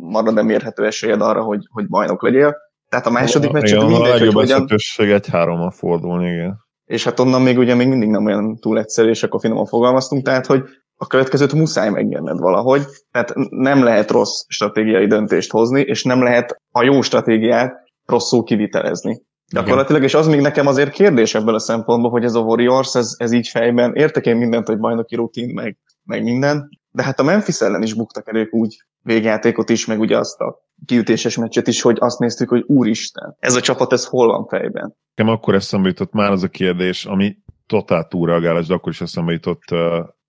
marad-e 0.00 0.42
mérhető 0.42 0.86
esélyed 0.86 1.20
arra, 1.20 1.42
hogy, 1.42 1.66
hogy 1.70 1.88
bajnok 1.88 2.22
legyél. 2.22 2.56
Tehát 2.88 3.06
a 3.06 3.10
második 3.10 3.50
meccset 3.50 3.80
mindegy, 3.80 4.00
a 4.00 4.12
legjobb 4.12 4.32
hogy 4.32 4.52
hogyan... 4.96 5.12
egy 5.12 5.28
hárommal 5.28 5.70
fordulni, 5.70 6.32
igen 6.32 6.68
és 6.90 7.04
hát 7.04 7.20
onnan 7.20 7.42
még 7.42 7.58
ugye 7.58 7.74
még 7.74 7.88
mindig 7.88 8.08
nem 8.08 8.24
olyan 8.24 8.56
túl 8.56 8.78
egyszerű, 8.78 9.08
és 9.08 9.22
akkor 9.22 9.40
finoman 9.40 9.66
fogalmaztunk, 9.66 10.24
tehát 10.24 10.46
hogy 10.46 10.62
a 10.96 11.06
következőt 11.06 11.52
muszáj 11.52 11.90
megnyerned 11.90 12.38
valahogy, 12.38 12.82
tehát 13.10 13.32
nem 13.50 13.82
lehet 13.82 14.10
rossz 14.10 14.44
stratégiai 14.48 15.06
döntést 15.06 15.50
hozni, 15.50 15.80
és 15.80 16.04
nem 16.04 16.22
lehet 16.22 16.56
a 16.72 16.82
jó 16.82 17.00
stratégiát 17.02 17.74
rosszul 18.06 18.42
kivitelezni. 18.42 19.22
Gyakorlatilag, 19.50 20.02
és 20.02 20.14
az 20.14 20.26
még 20.26 20.40
nekem 20.40 20.66
azért 20.66 20.92
kérdés 20.92 21.34
ebből 21.34 21.54
a 21.54 21.58
szempontból, 21.58 22.10
hogy 22.10 22.24
ez 22.24 22.34
a 22.34 22.40
Warriors, 22.40 22.94
ez, 22.94 23.14
ez 23.18 23.32
így 23.32 23.48
fejben, 23.48 23.94
értek 23.94 24.26
én 24.26 24.36
mindent, 24.36 24.66
hogy 24.66 24.78
bajnoki 24.78 25.14
rutin, 25.14 25.54
meg, 25.54 25.76
meg 26.02 26.22
minden, 26.22 26.68
de 26.90 27.02
hát 27.02 27.20
a 27.20 27.22
Memphis 27.22 27.60
ellen 27.60 27.82
is 27.82 27.94
buktak 27.94 28.28
el 28.28 28.36
ők 28.36 28.54
úgy 28.54 28.84
végjátékot 29.02 29.68
is, 29.68 29.86
meg 29.86 30.00
ugye 30.00 30.18
azt 30.18 30.40
a 30.40 30.68
kiütéses 30.86 31.36
meccset 31.36 31.66
is, 31.66 31.82
hogy 31.82 31.96
azt 32.00 32.18
néztük, 32.18 32.48
hogy 32.48 32.64
úristen, 32.66 33.36
ez 33.38 33.54
a 33.54 33.60
csapat, 33.60 33.92
ez 33.92 34.06
hol 34.06 34.26
van 34.26 34.46
fejben? 34.46 34.96
Nekem 35.14 35.32
akkor 35.32 35.54
eszembe 35.54 35.88
jutott 35.88 36.12
már 36.12 36.30
az 36.30 36.42
a 36.42 36.48
kérdés, 36.48 37.04
ami 37.04 37.36
totál 37.66 38.06
túlreagálás, 38.06 38.66
de 38.66 38.74
akkor 38.74 38.92
is 38.92 39.00
eszembe 39.00 39.32
jutott 39.32 39.64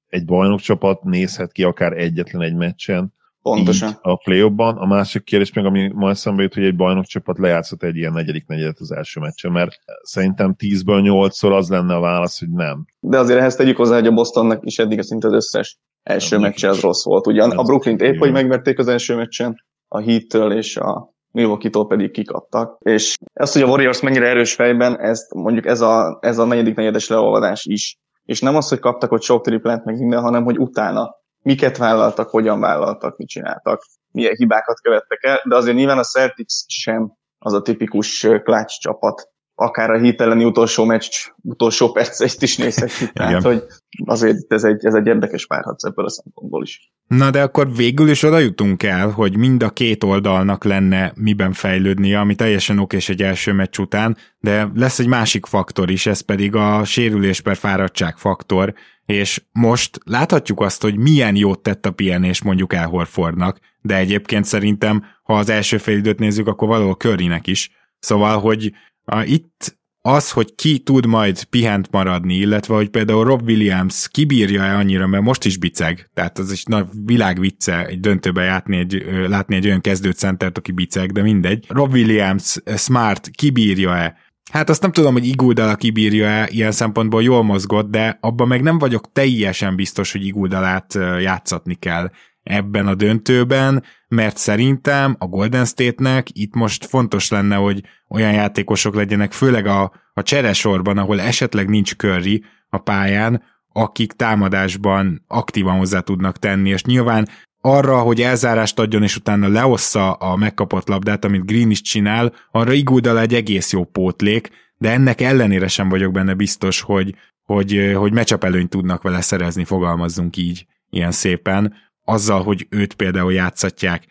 egy 0.08 0.26
bajnokcsapat 0.26 1.04
nézhet 1.04 1.52
ki 1.52 1.64
akár 1.64 1.98
egyetlen 1.98 2.42
egy 2.42 2.56
meccsen, 2.56 3.14
Pontosan. 3.42 3.90
a 4.02 4.16
play 4.16 4.42
A 4.58 4.86
másik 4.88 5.24
kérdés 5.24 5.54
meg, 5.54 5.66
ami 5.66 5.92
ma 5.94 6.10
eszembe 6.10 6.42
jut, 6.42 6.54
hogy 6.54 6.64
egy 6.64 6.76
bajnokcsapat 6.76 7.38
lejátszott 7.38 7.84
egy 7.84 7.96
ilyen 7.96 8.14
negyedik 8.14 8.48
negyedet 8.48 8.80
az 8.80 8.92
első 8.92 9.20
meccsen, 9.20 9.52
mert 9.52 9.80
szerintem 10.02 10.56
10-ből 10.58 11.30
8-szor 11.30 11.56
az 11.58 11.70
lenne 11.70 11.96
a 11.96 12.00
válasz, 12.00 12.40
hogy 12.40 12.50
nem. 12.50 12.86
De 13.00 13.18
azért 13.18 13.40
ehhez 13.40 13.56
tegyük 13.56 13.78
hozzá, 13.78 13.96
hogy 13.96 14.08
a 14.08 14.12
Bostonnak 14.12 14.66
is 14.66 14.80
eddig 14.80 15.00
a 15.00 15.04
szinte 15.04 15.28
az 15.28 15.34
összes 15.34 15.78
első 16.04 16.38
meccse 16.38 16.70
az 16.70 16.80
rossz 16.80 17.04
volt. 17.04 17.28
Ugyan 17.28 17.52
a 17.52 17.64
Brooklyn 17.64 17.98
épp, 17.98 18.18
hogy 18.18 18.32
megverték 18.32 18.80
az 18.80 18.88
első 18.88 19.16
meccsen, 19.16 19.56
a 19.88 20.02
Heat-től 20.02 20.52
és 20.52 20.78
a 20.78 21.14
Milwaukee-tól 21.32 21.88
pedig 21.88 22.12
kikaptak. 22.12 22.78
És 22.80 23.16
ezt, 23.34 23.54
hogy 23.54 23.62
a 23.62 23.68
Warriors 23.68 24.02
mennyire 24.02 24.28
erős 24.28 24.54
fejben, 24.54 25.00
ezt 25.00 25.34
mondjuk 25.34 25.66
ez 25.66 25.82
a, 25.82 26.18
ez 26.22 26.38
a 26.38 26.46
negyedik 26.46 26.76
negyedes 26.76 27.08
leolvadás 27.08 27.66
is. 27.66 28.00
És 28.26 28.42
nem 28.42 28.56
az, 28.56 28.70
hogy 28.70 28.80
kaptak 28.80 29.12
ott 29.12 29.22
sok 29.22 29.44
triplát 29.44 29.86
meg 29.86 29.98
minden, 29.98 30.22
hanem 30.22 30.44
hogy 30.44 30.60
utána 30.60 31.20
miket 31.42 31.78
vállaltak, 31.78 32.30
hogyan 32.30 32.60
vállaltak, 32.60 33.18
mit 33.18 33.28
csináltak, 33.28 33.84
milyen 34.12 34.36
hibákat 34.36 34.80
követtek 34.82 35.24
el, 35.24 35.42
de 35.44 35.56
azért 35.56 35.76
nyilván 35.76 35.98
a 35.98 36.04
Celtics 36.04 36.54
sem 36.68 37.14
az 37.40 37.54
a 37.54 37.62
tipikus 37.62 38.28
klács 38.44 38.80
csapat, 38.80 39.31
akár 39.62 39.90
a 39.90 40.00
hit 40.00 40.22
elleni 40.22 40.44
utolsó 40.44 40.86
meccs, 40.86 41.16
utolsó 41.42 41.92
percet 41.92 42.42
is 42.42 42.58
nézhetjük. 42.58 43.12
Tehát, 43.12 43.42
hogy 43.42 43.64
azért 44.06 44.54
ez 44.54 44.64
egy, 44.64 44.86
ez 44.86 44.94
egy 44.94 45.08
érdekes 45.08 45.48
párharc 45.48 45.84
ebből 45.84 46.06
a 46.06 46.10
szempontból 46.10 46.64
is. 46.64 46.92
Na 47.08 47.30
de 47.30 47.42
akkor 47.42 47.76
végül 47.76 48.10
is 48.10 48.24
oda 48.24 48.38
jutunk 48.38 48.84
el, 48.84 49.10
hogy 49.10 49.38
mind 49.38 49.64
a 49.64 49.70
két 49.70 50.04
oldalnak 50.04 50.64
lenne 50.64 51.12
miben 51.16 51.54
fejlődnie, 51.54 52.20
ami 52.20 52.36
teljesen 52.36 52.80
okés 52.80 53.10
egy 53.10 53.22
első 53.22 53.54
meccs 53.54 53.80
után, 53.80 54.18
de 54.40 54.72
lesz 54.76 55.00
egy 55.00 55.08
másik 55.08 55.46
faktor 55.46 55.90
is, 55.90 56.06
ez 56.06 56.22
pedig 56.22 56.56
a 56.56 56.84
sérülés 56.84 57.42
per 57.42 57.56
fáradtság 57.56 58.18
faktor, 58.18 58.74
és 59.06 59.42
most 59.52 60.00
láthatjuk 60.04 60.62
azt, 60.62 60.82
hogy 60.82 60.98
milyen 60.98 61.36
jót 61.36 61.60
tett 61.60 61.86
a 61.86 61.92
pihenés 61.92 62.42
mondjuk 62.42 62.74
El 62.74 62.88
Horfordnak, 62.88 63.60
de 63.82 63.96
egyébként 63.96 64.46
szerintem, 64.46 65.04
ha 65.24 65.38
az 65.38 65.50
első 65.50 65.78
fél 65.78 65.98
időt 65.98 66.20
nézzük, 66.20 66.48
akkor 66.48 66.68
valahol 66.68 66.94
Currynek 66.96 67.48
is. 67.48 67.72
Szóval, 68.00 68.40
hogy 68.40 68.72
a, 69.12 69.24
itt 69.24 69.80
az, 70.02 70.32
hogy 70.32 70.56
ki 70.56 70.80
tud 70.80 71.06
majd 71.06 71.44
pihent 71.44 71.92
maradni, 71.92 72.36
illetve 72.36 72.76
hogy 72.76 72.90
például 72.90 73.24
Rob 73.24 73.42
Williams 73.42 74.08
kibírja-e 74.12 74.76
annyira, 74.76 75.08
mert 75.08 75.24
most 75.24 75.46
is 75.46 75.58
biceg, 75.58 76.10
tehát 76.14 76.40
az 76.40 76.52
is 76.52 76.64
nagy 76.64 76.86
világvicce 77.06 77.86
egy 77.86 78.00
döntőbe 78.00 78.46
látni 78.46 78.78
egy, 78.78 79.06
látni 79.28 79.56
egy 79.56 79.66
olyan 79.66 79.82
kezdőcentert, 79.82 80.58
aki 80.58 80.72
biceg, 80.72 81.12
de 81.12 81.22
mindegy. 81.22 81.66
Rob 81.68 81.94
Williams, 81.94 82.58
Smart 82.76 83.30
kibírja-e, 83.30 84.16
Hát 84.52 84.70
azt 84.70 84.82
nem 84.82 84.92
tudom, 84.92 85.14
hogy 85.14 85.28
Iguldala 85.28 85.76
kibírja-e 85.76 86.48
ilyen 86.52 86.72
szempontból 86.72 87.24
jól 87.24 87.44
mozgott, 87.44 87.90
de 87.90 88.18
abban 88.22 88.48
meg 88.48 88.62
nem 88.62 88.78
vagyok 88.78 89.12
teljesen 89.12 89.76
biztos, 89.76 90.12
hogy 90.12 90.26
Iguldalát 90.26 90.94
játszatni 91.20 91.76
kell 91.76 92.12
ebben 92.52 92.88
a 92.88 92.96
döntőben, 92.96 93.84
mert 94.08 94.38
szerintem 94.38 95.16
a 95.20 95.26
Golden 95.26 95.66
State-nek 95.66 96.28
itt 96.32 96.54
most 96.54 96.86
fontos 96.86 97.30
lenne, 97.30 97.56
hogy 97.56 97.84
olyan 98.08 98.32
játékosok 98.32 98.96
legyenek, 98.96 99.32
főleg 99.32 99.66
a, 99.66 99.92
a 100.14 100.24
cseresorban, 100.24 100.98
ahol 100.98 101.22
esetleg 101.22 101.70
nincs 101.70 101.96
Curry 101.96 102.44
a 102.70 102.78
pályán, 102.78 103.44
akik 103.74 104.12
támadásban 104.12 105.24
aktívan 105.28 105.78
hozzá 105.78 106.00
tudnak 106.00 106.38
tenni, 106.38 106.70
és 106.70 106.84
nyilván 106.84 107.28
arra, 107.62 108.00
hogy 108.00 108.22
elzárást 108.22 108.80
adjon, 108.80 109.04
és 109.04 109.16
utána 109.16 109.48
leossza 109.48 110.12
a 110.12 110.36
megkapott 110.36 110.88
labdát, 110.88 111.26
amit 111.26 111.46
Green 111.46 111.70
is 111.70 111.82
csinál, 111.82 112.34
arra 112.52 112.74
Iguodala 112.74 113.20
egy 113.20 113.34
egész 113.34 113.72
jó 113.72 113.84
pótlék, 113.84 114.50
de 114.78 114.92
ennek 114.92 115.22
ellenére 115.22 115.68
sem 115.68 115.90
vagyok 115.90 116.12
benne 116.12 116.34
biztos, 116.34 116.82
hogy, 116.82 117.16
hogy, 117.44 117.94
hogy 117.96 118.14
mecsap 118.14 118.44
előnyt 118.44 118.70
tudnak 118.70 119.02
vele 119.02 119.22
szerezni, 119.22 119.64
fogalmazzunk 119.64 120.38
így, 120.38 120.66
ilyen 120.90 121.12
szépen, 121.12 121.74
azzal, 122.06 122.44
hogy 122.44 122.68
őt 122.70 122.94
például 122.94 123.34
játszatják. 123.34 124.06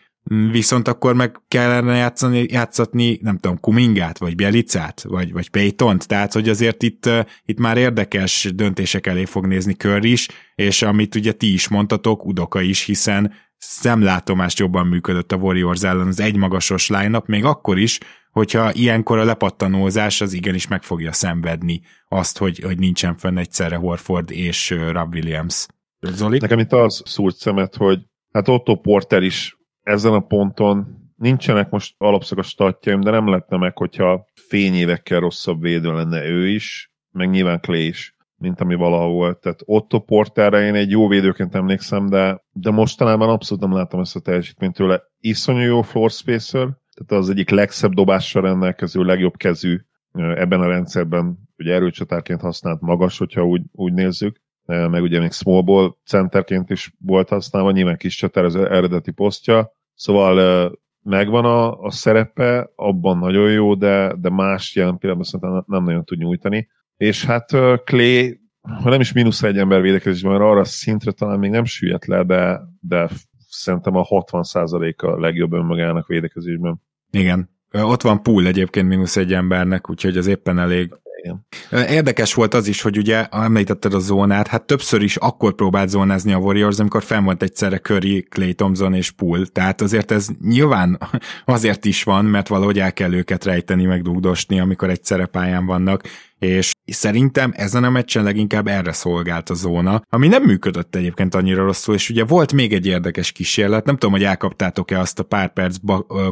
Viszont 0.51 0.87
akkor 0.87 1.15
meg 1.15 1.41
kellene 1.47 1.95
játszani, 1.95 2.45
játszatni, 2.49 3.19
nem 3.21 3.37
tudom, 3.37 3.59
Kumingát, 3.59 4.17
vagy 4.17 4.35
Bielicát, 4.35 5.01
vagy, 5.01 5.31
vagy 5.31 5.49
Paytont, 5.49 6.07
tehát 6.07 6.33
hogy 6.33 6.49
azért 6.49 6.83
itt, 6.83 7.09
itt 7.45 7.59
már 7.59 7.77
érdekes 7.77 8.49
döntések 8.55 9.07
elé 9.07 9.25
fog 9.25 9.47
nézni 9.47 9.75
kör 9.75 10.03
is, 10.03 10.27
és 10.55 10.81
amit 10.81 11.15
ugye 11.15 11.31
ti 11.31 11.53
is 11.53 11.67
mondtatok, 11.67 12.25
Udoka 12.25 12.61
is, 12.61 12.83
hiszen 12.83 13.33
szemlátomást 13.57 14.59
jobban 14.59 14.87
működött 14.87 15.31
a 15.31 15.35
Warriors 15.35 15.83
ellen 15.83 16.07
az 16.07 16.19
egymagasos 16.19 16.89
line 16.89 17.21
még 17.25 17.45
akkor 17.45 17.79
is, 17.79 17.99
hogyha 18.31 18.73
ilyenkor 18.73 19.17
a 19.17 19.23
lepattanózás 19.23 20.21
az 20.21 20.33
igenis 20.33 20.67
meg 20.67 20.83
fogja 20.83 21.13
szenvedni 21.13 21.81
azt, 22.07 22.37
hogy, 22.37 22.59
hogy 22.59 22.79
nincsen 22.79 23.17
fenn 23.17 23.37
egyszerre 23.37 23.75
Horford 23.75 24.31
és 24.31 24.69
Rob 24.91 25.13
Williams. 25.13 25.65
Zoli? 26.01 26.37
Nekem 26.37 26.59
itt 26.59 26.73
az 26.73 27.01
szúrt 27.05 27.35
szemet, 27.35 27.75
hogy 27.75 27.99
hát 28.31 28.47
Otto 28.47 28.75
Porter 28.75 29.23
is 29.23 29.57
ezen 29.81 30.13
a 30.13 30.19
ponton 30.19 31.01
nincsenek 31.15 31.69
most 31.69 31.95
alapszakos 31.97 32.47
statjaim, 32.47 33.01
de 33.01 33.11
nem 33.11 33.27
lehetne 33.27 33.57
meg, 33.57 33.77
hogyha 33.77 34.25
fényévekkel 34.47 35.19
rosszabb 35.19 35.61
védő 35.61 35.93
lenne 35.93 36.25
ő 36.25 36.47
is, 36.47 36.91
meg 37.11 37.29
nyilván 37.29 37.59
Clay 37.59 37.87
is, 37.87 38.15
mint 38.35 38.61
ami 38.61 38.75
valaha 38.75 39.07
volt. 39.07 39.39
Tehát 39.39 39.61
Otto 39.65 39.99
Porterre 39.99 40.65
én 40.65 40.75
egy 40.75 40.89
jó 40.89 41.07
védőként 41.07 41.55
emlékszem, 41.55 42.09
de, 42.09 42.43
de 42.51 42.71
mostanában 42.71 43.29
abszolút 43.29 43.63
nem 43.63 43.73
látom 43.73 43.99
ezt 43.99 44.15
a 44.15 44.19
teljesítményt 44.19 44.75
tőle. 44.75 45.01
Iszonyú 45.19 45.61
jó 45.61 45.81
floor 45.81 46.11
spacer, 46.11 46.67
tehát 46.93 47.23
az 47.23 47.29
egyik 47.29 47.49
legszebb 47.49 47.93
dobással 47.93 48.41
rendelkező, 48.41 49.03
legjobb 49.03 49.35
kezű 49.35 49.77
ebben 50.13 50.61
a 50.61 50.67
rendszerben, 50.67 51.37
ugye 51.57 51.73
erőcsatárként 51.73 52.41
használt 52.41 52.81
magas, 52.81 53.17
hogyha 53.17 53.45
úgy, 53.45 53.61
úgy 53.71 53.93
nézzük, 53.93 54.41
meg 54.89 55.01
ugye 55.01 55.19
még 55.19 55.31
small 55.31 55.61
ball 55.61 55.95
centerként 56.05 56.69
is 56.69 56.93
volt 56.99 57.29
használva, 57.29 57.71
nyilván 57.71 57.97
kis 57.97 58.15
csatár 58.15 58.43
az 58.43 58.55
eredeti 58.55 59.11
posztja, 59.11 59.71
szóval 59.93 60.71
megvan 61.03 61.45
a, 61.45 61.81
a 61.81 61.91
szerepe, 61.91 62.71
abban 62.75 63.17
nagyon 63.17 63.51
jó, 63.51 63.75
de, 63.75 64.13
de 64.17 64.29
más 64.29 64.75
jelen 64.75 64.97
pillanatban 64.97 65.29
szerintem 65.29 65.63
nem 65.67 65.83
nagyon 65.83 66.03
tud 66.03 66.17
nyújtani. 66.17 66.67
És 66.97 67.25
hát 67.25 67.49
Clay, 67.83 68.39
ha 68.61 68.89
nem 68.89 68.99
is 68.99 69.11
mínusz 69.11 69.43
egy 69.43 69.57
ember 69.57 69.81
védekezésben, 69.81 70.31
mert 70.31 70.43
arra 70.43 70.63
szintre 70.63 71.11
talán 71.11 71.39
még 71.39 71.51
nem 71.51 71.65
süllyedt 71.65 72.05
le, 72.05 72.23
de, 72.23 72.61
de 72.79 73.09
szerintem 73.49 73.95
a 73.95 74.03
60%-a 74.03 75.19
legjobb 75.19 75.53
önmagának 75.53 76.07
védekezésben. 76.07 76.81
Igen. 77.11 77.49
Ott 77.71 78.01
van 78.01 78.23
pool 78.23 78.47
egyébként 78.47 78.87
mínusz 78.87 79.17
egy 79.17 79.33
embernek, 79.33 79.89
úgyhogy 79.89 80.17
az 80.17 80.27
éppen 80.27 80.59
elég 80.59 80.93
igen. 81.23 81.45
Érdekes 81.89 82.33
volt 82.33 82.53
az 82.53 82.67
is, 82.67 82.81
hogy 82.81 82.97
ugye 82.97 83.25
említetted 83.25 83.93
a 83.93 83.99
zónát, 83.99 84.47
hát 84.47 84.65
többször 84.65 85.01
is 85.01 85.15
akkor 85.15 85.53
próbált 85.53 85.89
zónázni 85.89 86.33
a 86.33 86.37
Warriors, 86.37 86.79
amikor 86.79 87.03
fenn 87.03 87.23
volt 87.23 87.43
egyszerre 87.43 87.77
Curry, 87.77 88.21
Clay 88.29 88.53
Thompson 88.53 88.93
és 88.93 89.11
Poole. 89.11 89.45
Tehát 89.45 89.81
azért 89.81 90.11
ez 90.11 90.27
nyilván 90.41 90.99
azért 91.45 91.85
is 91.85 92.03
van, 92.03 92.25
mert 92.25 92.47
valahogy 92.47 92.79
el 92.79 92.93
kell 92.93 93.13
őket 93.13 93.45
rejteni, 93.45 93.85
meg 93.85 94.01
dugdosni, 94.01 94.59
amikor 94.59 94.89
egyszerre 94.89 95.25
pályán 95.25 95.65
vannak, 95.65 96.03
és 96.39 96.71
szerintem 96.93 97.51
ezen 97.55 97.83
a 97.83 97.89
meccsen 97.89 98.23
leginkább 98.23 98.67
erre 98.67 98.91
szolgált 98.91 99.49
a 99.49 99.53
zóna, 99.53 100.03
ami 100.09 100.27
nem 100.27 100.43
működött 100.43 100.95
egyébként 100.95 101.35
annyira 101.35 101.63
rosszul, 101.63 101.95
és 101.95 102.09
ugye 102.09 102.23
volt 102.23 102.53
még 102.53 102.73
egy 102.73 102.85
érdekes 102.85 103.31
kísérlet, 103.31 103.85
nem 103.85 103.95
tudom, 103.95 104.11
hogy 104.11 104.23
elkaptátok-e 104.23 104.99
azt 104.99 105.19
a 105.19 105.23
pár 105.23 105.53
perc 105.53 105.77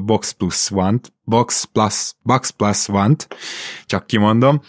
box 0.02 0.32
plus 0.32 0.72
one 0.72 1.00
box 1.24 1.64
plus, 1.64 2.14
box 2.22 2.50
plus 2.50 2.88
one 2.88 3.16
csak 3.86 4.08
kimondom, 4.08 4.62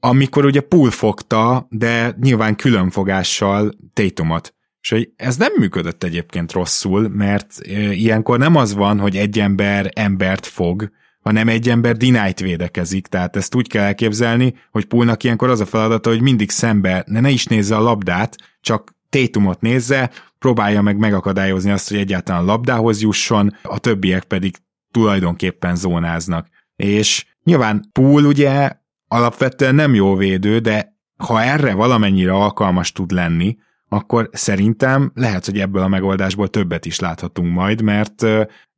amikor 0.00 0.44
ugye 0.44 0.60
Pool 0.60 0.90
fogta, 0.90 1.66
de 1.70 2.16
nyilván 2.20 2.56
különfogással 2.56 3.72
Tatumot. 3.92 4.54
És 4.80 4.90
hogy 4.90 5.10
ez 5.16 5.36
nem 5.36 5.52
működött 5.58 6.04
egyébként 6.04 6.52
rosszul, 6.52 7.08
mert 7.08 7.60
ilyenkor 7.90 8.38
nem 8.38 8.56
az 8.56 8.74
van, 8.74 8.98
hogy 8.98 9.16
egy 9.16 9.38
ember 9.38 9.90
embert 9.94 10.46
fog, 10.46 10.90
hanem 11.28 11.48
egy 11.48 11.68
ember 11.68 11.96
denied 11.96 12.40
védekezik, 12.40 13.06
tehát 13.06 13.36
ezt 13.36 13.54
úgy 13.54 13.68
kell 13.68 13.84
elképzelni, 13.84 14.54
hogy 14.70 14.84
Poolnak 14.84 15.24
ilyenkor 15.24 15.50
az 15.50 15.60
a 15.60 15.66
feladata, 15.66 16.10
hogy 16.10 16.20
mindig 16.20 16.50
szembe, 16.50 17.04
ne, 17.06 17.20
ne 17.20 17.28
is 17.28 17.46
nézze 17.46 17.76
a 17.76 17.80
labdát, 17.80 18.36
csak 18.60 18.96
Tétumot 19.08 19.60
nézze, 19.60 20.10
próbálja 20.38 20.82
meg 20.82 20.96
megakadályozni 20.98 21.70
azt, 21.70 21.88
hogy 21.88 21.98
egyáltalán 21.98 22.44
labdához 22.44 23.00
jusson, 23.00 23.56
a 23.62 23.78
többiek 23.78 24.24
pedig 24.24 24.56
tulajdonképpen 24.90 25.76
zónáznak. 25.76 26.48
És 26.76 27.26
nyilván 27.44 27.88
Pool 27.92 28.24
ugye 28.24 28.70
alapvetően 29.08 29.74
nem 29.74 29.94
jó 29.94 30.14
védő, 30.14 30.58
de 30.58 30.96
ha 31.16 31.42
erre 31.42 31.74
valamennyire 31.74 32.32
alkalmas 32.32 32.92
tud 32.92 33.10
lenni, 33.10 33.56
akkor 33.88 34.28
szerintem 34.32 35.12
lehet, 35.14 35.44
hogy 35.44 35.58
ebből 35.58 35.82
a 35.82 35.88
megoldásból 35.88 36.48
többet 36.48 36.86
is 36.86 36.98
láthatunk 36.98 37.52
majd, 37.52 37.82
mert 37.82 38.24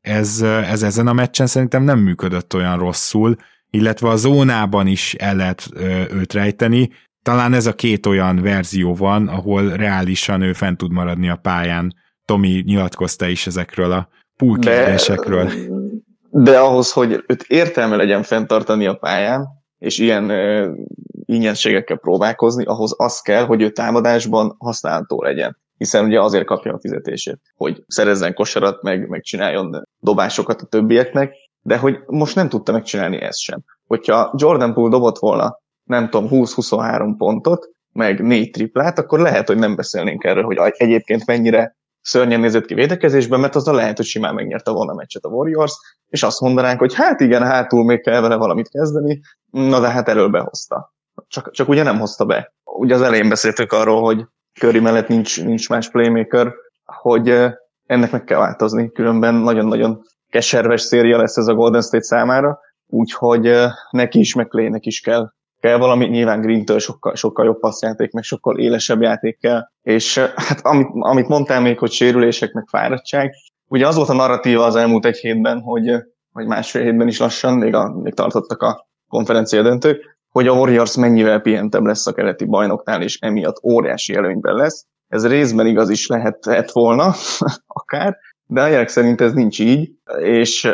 ez, 0.00 0.40
ez 0.42 0.82
ezen 0.82 1.06
a 1.06 1.12
meccsen 1.12 1.46
szerintem 1.46 1.82
nem 1.82 1.98
működött 1.98 2.54
olyan 2.54 2.78
rosszul, 2.78 3.36
illetve 3.70 4.08
a 4.08 4.16
zónában 4.16 4.86
is 4.86 5.14
el 5.14 5.36
lehet 5.36 5.68
őt 6.12 6.32
rejteni. 6.32 6.90
Talán 7.22 7.52
ez 7.52 7.66
a 7.66 7.74
két 7.74 8.06
olyan 8.06 8.42
verzió 8.42 8.94
van, 8.94 9.28
ahol 9.28 9.68
reálisan 9.68 10.42
ő 10.42 10.52
fent 10.52 10.78
tud 10.78 10.92
maradni 10.92 11.28
a 11.28 11.36
pályán. 11.36 11.94
Tomi 12.24 12.62
nyilatkozta 12.66 13.26
is 13.26 13.46
ezekről 13.46 13.92
a 13.92 14.08
pool 14.36 14.58
kérdésekről. 14.58 15.44
De, 15.44 16.50
de 16.50 16.58
ahhoz, 16.58 16.92
hogy 16.92 17.24
őt 17.26 17.42
értelme 17.42 17.96
legyen 17.96 18.22
fenntartani 18.22 18.86
a 18.86 18.94
pályán, 18.94 19.48
és 19.78 19.98
ilyen 19.98 20.32
ingyenségekkel 21.24 21.96
próbálkozni, 21.96 22.64
ahhoz 22.64 22.94
az 22.96 23.20
kell, 23.20 23.44
hogy 23.44 23.62
ő 23.62 23.70
támadásban 23.70 24.54
használható 24.58 25.22
legyen. 25.22 25.58
Hiszen 25.80 26.04
ugye 26.04 26.20
azért 26.20 26.44
kapja 26.44 26.72
a 26.72 26.78
fizetését, 26.80 27.40
hogy 27.56 27.84
szerezzen 27.86 28.34
kosarat, 28.34 28.82
meg, 28.82 29.08
meg 29.08 29.22
csináljon 29.22 29.82
dobásokat 29.98 30.60
a 30.60 30.66
többieknek, 30.66 31.34
de 31.60 31.76
hogy 31.76 31.98
most 32.06 32.34
nem 32.34 32.48
tudta 32.48 32.72
megcsinálni 32.72 33.20
ezt 33.20 33.38
sem. 33.38 33.60
Hogyha 33.86 34.34
Jordan 34.36 34.74
Poole 34.74 34.90
dobott 34.90 35.18
volna, 35.18 35.60
nem 35.84 36.10
tudom, 36.10 36.28
20-23 36.30 37.14
pontot, 37.18 37.68
meg 37.92 38.22
négy 38.22 38.50
triplát, 38.50 38.98
akkor 38.98 39.20
lehet, 39.20 39.46
hogy 39.46 39.58
nem 39.58 39.76
beszélnénk 39.76 40.24
erről, 40.24 40.44
hogy 40.44 40.56
egyébként 40.76 41.26
mennyire 41.26 41.76
szörnyen 42.00 42.40
nézett 42.40 42.66
ki 42.66 42.74
védekezésben, 42.74 43.40
mert 43.40 43.56
azzal 43.56 43.74
lehet, 43.74 43.96
hogy 43.96 44.06
simán 44.06 44.34
megnyerte 44.34 44.70
volna 44.70 44.92
a 44.92 44.94
meccset 44.94 45.24
a 45.24 45.28
Warriors, 45.28 45.72
és 46.08 46.22
azt 46.22 46.40
mondanánk, 46.40 46.78
hogy 46.78 46.94
hát 46.94 47.20
igen, 47.20 47.42
hátul 47.42 47.84
még 47.84 48.02
kell 48.02 48.20
vele 48.20 48.36
valamit 48.36 48.68
kezdeni, 48.68 49.20
na 49.50 49.80
de 49.80 49.88
hát 49.88 50.08
erről 50.08 50.28
behozta. 50.28 50.94
Csak, 51.28 51.50
csak 51.50 51.68
ugye 51.68 51.82
nem 51.82 51.98
hozta 51.98 52.24
be. 52.24 52.54
Ugye 52.64 52.94
az 52.94 53.02
elején 53.02 53.28
beszéltük 53.28 53.72
arról, 53.72 54.02
hogy 54.02 54.24
Curry 54.58 54.80
mellett 54.80 55.08
nincs, 55.08 55.44
nincs 55.44 55.68
más 55.68 55.90
playmaker, 55.90 56.52
hogy 56.84 57.28
ennek 57.86 58.10
meg 58.10 58.24
kell 58.24 58.38
változni, 58.38 58.90
különben 58.90 59.34
nagyon-nagyon 59.34 60.02
keserves 60.28 60.80
széria 60.80 61.16
lesz 61.16 61.36
ez 61.36 61.46
a 61.46 61.54
Golden 61.54 61.82
State 61.82 62.04
számára, 62.04 62.58
úgyhogy 62.86 63.54
neki 63.90 64.18
is, 64.18 64.34
meg 64.34 64.46
Clay-nek 64.46 64.86
is 64.86 65.00
kell 65.00 65.30
kell 65.60 65.78
valami, 65.78 66.06
nyilván 66.06 66.40
Green-től 66.40 66.78
sokkal, 66.78 67.14
sokkal 67.14 67.44
jobb 67.44 67.58
passzjáték, 67.58 68.12
meg 68.12 68.22
sokkal 68.22 68.58
élesebb 68.58 69.02
játék 69.02 69.38
kell, 69.38 69.62
és 69.82 70.18
hát 70.18 70.60
amit, 70.62 70.88
amit 70.92 71.28
mondtál 71.28 71.60
még, 71.60 71.78
hogy 71.78 71.90
sérülések, 71.90 72.52
meg 72.52 72.66
fáradtság, 72.66 73.34
ugye 73.68 73.86
az 73.86 73.96
volt 73.96 74.08
a 74.08 74.14
narratíva 74.14 74.64
az 74.64 74.76
elmúlt 74.76 75.04
egy 75.04 75.16
hétben, 75.16 75.60
hogy, 75.60 75.90
vagy 76.32 76.46
másfél 76.46 76.82
hétben 76.82 77.08
is 77.08 77.18
lassan, 77.18 77.54
még, 77.54 77.74
a, 77.74 77.92
még 78.02 78.14
tartottak 78.14 78.62
a 78.62 78.88
konferencia 79.08 79.62
döntők, 79.62 80.18
hogy 80.30 80.46
a 80.46 80.52
Warriors 80.52 80.96
mennyivel 80.96 81.40
pihentebb 81.40 81.84
lesz 81.84 82.06
a 82.06 82.12
keleti 82.12 82.44
bajnoknál, 82.44 83.02
és 83.02 83.18
emiatt 83.18 83.64
óriási 83.64 84.14
előnyben 84.14 84.54
lesz. 84.54 84.86
Ez 85.08 85.26
részben 85.26 85.66
igaz 85.66 85.90
is 85.90 86.06
lehetett 86.06 86.70
volna, 86.70 87.14
akár, 87.80 88.16
de 88.46 88.62
a 88.62 88.66
jelek 88.66 88.88
szerint 88.88 89.20
ez 89.20 89.32
nincs 89.32 89.60
így, 89.60 89.90
és 90.18 90.64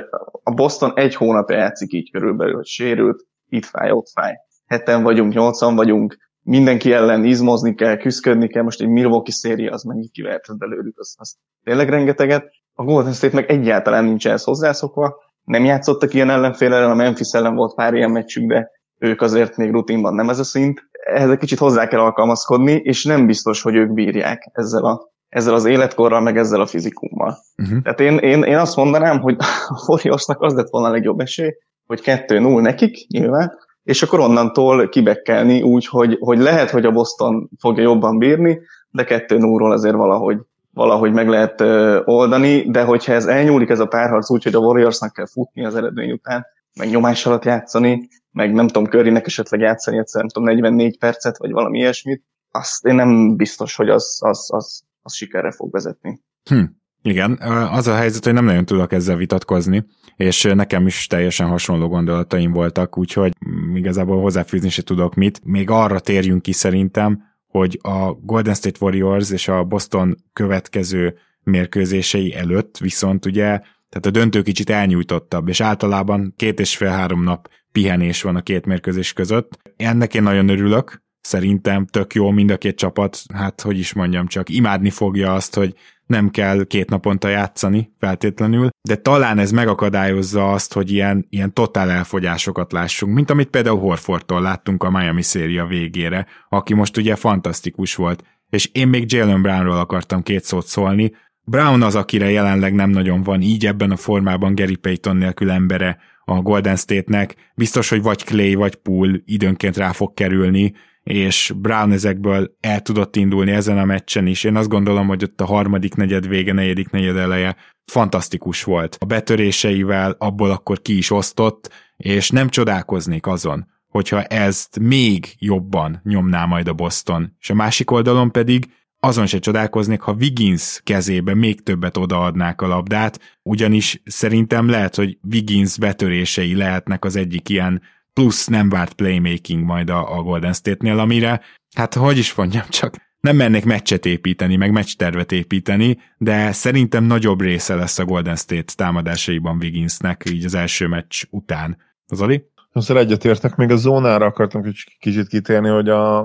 a 0.43 0.51
Boston 0.51 0.93
egy 0.95 1.15
hónapja 1.15 1.57
játszik 1.57 1.93
így 1.93 2.11
körülbelül, 2.11 2.55
hogy 2.55 2.67
sérült, 2.67 3.25
itt 3.49 3.65
fáj, 3.65 3.91
ott 3.91 4.09
fáj 4.09 4.35
heten 4.67 5.03
vagyunk, 5.03 5.35
nyolcan 5.35 5.75
vagyunk, 5.75 6.17
mindenki 6.43 6.93
ellen 6.93 7.25
izmozni 7.25 7.75
kell, 7.75 7.97
küzdködni 7.97 8.49
kell, 8.49 8.63
most 8.63 8.81
egy 8.81 8.89
Milwaukee 8.89 9.35
széria 9.35 9.73
az 9.73 9.83
mennyit 9.83 10.11
kivehetett 10.11 10.57
belőlük, 10.57 10.99
az, 10.99 11.15
az 11.19 11.37
tényleg 11.65 11.89
rengeteget. 11.89 12.51
A 12.75 12.85
Golden 12.85 13.13
State 13.13 13.35
meg 13.35 13.51
egyáltalán 13.51 14.05
nincs 14.05 14.27
ehhez 14.27 14.45
hozzászokva, 14.45 15.25
nem 15.45 15.65
játszottak 15.65 16.15
ilyen 16.15 16.31
ellenfélel, 16.31 16.91
a 16.91 16.95
Memphis 16.95 17.33
ellen 17.33 17.55
volt 17.55 17.75
pár 17.75 17.95
ilyen 17.95 18.11
meccsük, 18.11 18.47
de 18.47 18.71
ők 18.99 19.21
azért 19.21 19.57
még 19.57 19.71
rutinban 19.71 20.15
nem 20.15 20.29
ez 20.29 20.39
a 20.39 20.45
szint. 20.45 20.89
Ehhez 21.15 21.31
egy 21.31 21.39
kicsit 21.39 21.59
hozzá 21.59 21.87
kell 21.87 22.01
alkalmazkodni, 22.01 22.73
és 22.73 23.05
nem 23.05 23.27
biztos, 23.27 23.63
hogy 23.63 23.75
ők 23.75 23.93
bírják 23.93 24.51
ezzel, 24.53 24.85
a, 24.85 25.11
ezzel 25.29 25.55
az 25.55 25.65
életkorral, 25.65 26.21
meg 26.21 26.37
ezzel 26.37 26.61
a 26.61 26.67
fizikummal. 26.67 27.39
Uh-huh. 27.63 27.83
Tehát 27.83 28.01
én, 28.01 28.19
én, 28.19 28.43
én 28.43 28.57
azt 28.57 28.77
mondanám, 28.77 29.21
hogy 29.21 29.37
a 29.69 29.85
Warriorsnak 29.87 30.43
az 30.43 30.55
lett 30.55 30.71
volna 30.71 30.89
a 30.89 30.91
legjobb 30.91 31.21
esély, 31.21 31.51
hogy 31.87 32.01
2-0 32.05 32.61
nekik, 32.61 33.07
nyilván, 33.09 33.53
és 33.83 34.03
akkor 34.03 34.21
onnantól 34.21 34.89
kibekkelni 34.89 35.63
úgy, 35.63 35.87
hogy, 35.87 36.17
hogy 36.21 36.39
lehet, 36.39 36.71
hogy 36.71 36.85
a 36.85 36.91
Boston 36.91 37.51
fogja 37.59 37.83
jobban 37.83 38.19
bírni, 38.19 38.61
de 38.91 39.05
2 39.05 39.39
0 39.39 39.75
azért 39.75 39.95
valahogy, 39.95 40.39
valahogy 40.73 41.13
meg 41.13 41.29
lehet 41.29 41.61
oldani, 42.05 42.71
de 42.71 42.83
hogyha 42.83 43.13
ez 43.13 43.27
elnyúlik 43.27 43.69
ez 43.69 43.81
a 43.81 43.87
párharc 43.87 44.31
úgy, 44.31 44.45
hogy 44.45 44.55
a 44.55 44.59
Warriorsnak 44.59 45.13
kell 45.13 45.27
futni 45.27 45.65
az 45.65 45.75
eredmény 45.75 46.11
után, 46.11 46.47
meg 46.79 46.91
nyomás 46.91 47.27
alatt 47.27 47.45
játszani, 47.45 48.09
meg 48.37 48.53
nem 48.53 48.67
tudom, 48.67 48.85
Currynek 48.85 49.27
esetleg 49.27 49.61
játszani 49.61 49.99
egyszer, 49.99 50.21
nem 50.21 50.31
tudom, 50.31 50.49
44 50.49 50.99
percet, 50.99 51.39
vagy 51.39 51.51
valami 51.51 51.79
ilyesmit, 51.79 52.25
azt 52.51 52.87
én 52.87 52.95
nem 52.95 53.37
biztos, 53.37 53.77
hogy 53.77 53.89
az, 53.89 54.19
az, 54.21 54.49
az, 54.53 54.83
az 55.03 55.15
sikerre 55.15 55.51
fog 55.51 55.73
vezetni. 55.73 56.21
Hm. 56.45 56.63
Igen, 57.03 57.33
az 57.71 57.87
a 57.87 57.95
helyzet, 57.95 58.25
hogy 58.25 58.33
nem 58.33 58.45
nagyon 58.45 58.65
tudok 58.65 58.93
ezzel 58.93 59.17
vitatkozni, 59.17 59.87
és 60.17 60.43
nekem 60.43 60.87
is 60.87 61.07
teljesen 61.07 61.49
hasonló 61.49 61.89
gondolataim 61.89 62.53
voltak, 62.53 62.99
úgyhogy 62.99 63.33
igazából 63.75 64.21
hozzáfűzni 64.21 64.69
se 64.69 64.83
tudok 64.83 65.15
mit. 65.15 65.41
Még 65.45 65.71
arra 65.71 66.01
térjünk 66.01 66.43
ki 66.43 66.53
szerintem, 66.53 67.23
hogy 67.47 67.79
a 67.83 68.13
Golden 68.13 68.55
State 68.55 68.79
Warriors 68.81 69.31
és 69.31 69.49
a 69.49 69.65
Boston 69.65 70.17
következő 70.33 71.19
mérkőzései 71.43 72.35
előtt 72.35 72.79
viszont 72.79 73.27
ugye, 73.27 73.61
tehát 73.89 74.07
a 74.07 74.11
döntő 74.11 74.43
kicsit 74.43 74.71
elnyújtottabb, 74.71 75.49
és 75.49 75.61
általában 75.61 76.35
két 76.37 76.61
és 76.61 76.77
fél-három 76.77 77.23
nap 77.23 77.49
pihenés 77.77 78.23
van 78.23 78.37
a 78.37 78.41
két 78.41 78.67
mérkőzés 78.67 79.13
között. 79.13 79.73
Ennek 79.77 80.15
én 80.15 80.23
nagyon 80.23 80.49
örülök, 80.49 81.03
szerintem 81.21 81.87
tök 81.87 82.15
jó 82.15 82.31
mind 82.31 82.51
a 82.51 82.57
két 82.57 82.77
csapat, 82.77 83.19
hát 83.35 83.61
hogy 83.61 83.79
is 83.79 83.93
mondjam, 83.93 84.27
csak 84.27 84.49
imádni 84.49 84.91
fogja 84.91 85.35
azt, 85.35 85.55
hogy 85.55 85.75
nem 86.07 86.31
kell 86.31 86.65
két 86.65 86.91
naponta 86.91 87.29
játszani 87.29 87.93
feltétlenül, 87.99 88.69
de 88.83 88.97
talán 88.97 89.39
ez 89.39 89.51
megakadályozza 89.51 90.53
azt, 90.53 90.73
hogy 90.73 90.91
ilyen, 90.93 91.27
ilyen 91.31 91.53
totál 91.53 91.91
elfogyásokat 91.91 92.73
lássunk, 92.73 93.15
mint 93.15 93.31
amit 93.31 93.49
például 93.49 93.79
Horfordtól 93.79 94.41
láttunk 94.41 94.83
a 94.83 94.91
Miami 94.91 95.23
széria 95.23 95.67
végére, 95.67 96.27
aki 96.49 96.75
most 96.75 96.97
ugye 96.97 97.15
fantasztikus 97.17 97.95
volt, 97.95 98.23
és 98.51 98.71
én 98.73 98.89
még 98.89 99.13
Jalen 99.13 99.43
Brownról 99.43 99.79
akartam 99.79 100.23
két 100.23 100.45
szót 100.45 100.67
szólni, 100.67 101.13
Brown 101.45 101.83
az, 101.83 101.95
akire 101.95 102.31
jelenleg 102.31 102.75
nem 102.75 102.91
nagyon 102.91 103.23
van 103.23 103.41
így 103.41 103.67
ebben 103.67 103.91
a 103.91 103.97
formában 103.97 104.55
Gary 104.55 104.77
Payton 104.77 105.17
nélkül 105.17 105.51
embere 105.51 105.99
a 106.29 106.43
Golden 106.43 106.77
State-nek. 106.77 107.35
Biztos, 107.55 107.89
hogy 107.89 108.03
vagy 108.03 108.25
Clay, 108.25 108.55
vagy 108.55 108.75
Poole 108.75 109.19
időnként 109.25 109.77
rá 109.77 109.93
fog 109.93 110.15
kerülni, 110.15 110.75
és 111.03 111.53
Brown 111.57 111.93
ezekből 111.93 112.57
el 112.61 112.81
tudott 112.81 113.17
indulni 113.17 113.51
ezen 113.51 113.79
a 113.79 113.85
meccsen 113.85 114.27
is. 114.27 114.45
Én 114.45 114.57
azt 114.57 114.69
gondolom, 114.69 115.07
hogy 115.07 115.23
ott 115.23 115.41
a 115.41 115.45
harmadik 115.45 115.95
negyed 115.95 116.29
vége, 116.29 116.53
negyedik 116.53 116.91
negyed 116.91 117.17
eleje 117.17 117.57
fantasztikus 117.85 118.65
volt. 118.65 118.97
A 119.01 119.05
betöréseivel 119.05 120.15
abból 120.19 120.51
akkor 120.51 120.83
ki 120.83 120.97
is 120.97 121.11
osztott, 121.11 121.71
és 121.97 122.31
nem 122.31 122.49
csodálkoznék 122.49 123.27
azon, 123.27 123.67
hogyha 123.89 124.23
ezt 124.23 124.79
még 124.79 125.35
jobban 125.39 126.01
nyomná 126.05 126.45
majd 126.45 126.69
a 126.69 126.73
Boston. 126.73 127.37
És 127.41 127.51
a 127.51 127.55
másik 127.55 127.91
oldalon 127.91 128.31
pedig 128.31 128.67
azon 129.01 129.27
se 129.27 129.39
csodálkoznék, 129.39 130.01
ha 130.01 130.13
Wiggins 130.13 130.81
kezébe 130.85 131.35
még 131.35 131.63
többet 131.63 131.97
odaadnák 131.97 132.61
a 132.61 132.67
labdát, 132.67 133.39
ugyanis 133.43 134.03
szerintem 134.05 134.69
lehet, 134.69 134.95
hogy 134.95 135.19
Wiggins 135.31 135.79
betörései 135.79 136.55
lehetnek 136.55 137.05
az 137.05 137.17
egyik 137.17 137.49
ilyen 137.49 137.83
plusz 138.13 138.47
nem 138.47 138.69
várt 138.69 138.93
playmaking 138.93 139.65
majd 139.65 139.91
a, 139.91 140.23
Golden 140.23 140.53
State-nél, 140.53 140.99
amire, 140.99 141.41
hát 141.75 141.95
hogy 141.95 142.19
is 142.19 142.35
mondjam, 142.35 142.65
csak 142.69 142.97
nem 143.21 143.37
mennék 143.37 143.65
meccset 143.65 144.07
építeni, 144.07 144.57
meg 144.57 144.73
meccstervet 144.73 145.33
építeni, 145.33 145.99
de 146.19 146.53
szerintem 146.53 147.05
nagyobb 147.05 147.41
része 147.41 147.75
lesz 147.75 147.99
a 147.99 148.05
Golden 148.05 148.37
State 148.37 148.73
támadásaiban 148.77 149.57
Wigginsnek 149.57 150.23
így 150.31 150.45
az 150.45 150.55
első 150.55 150.87
meccs 150.87 151.23
után. 151.31 151.77
Az 152.07 152.21
Ali? 152.21 152.45
Azért 152.73 152.99
egyetértek, 152.99 153.57
még 153.57 153.71
a 153.71 153.77
zónára 153.77 154.27
akartam 154.27 154.63
kicsit 154.99 155.29
kitérni, 155.29 155.69
hogy 155.69 155.89
a, 155.89 156.21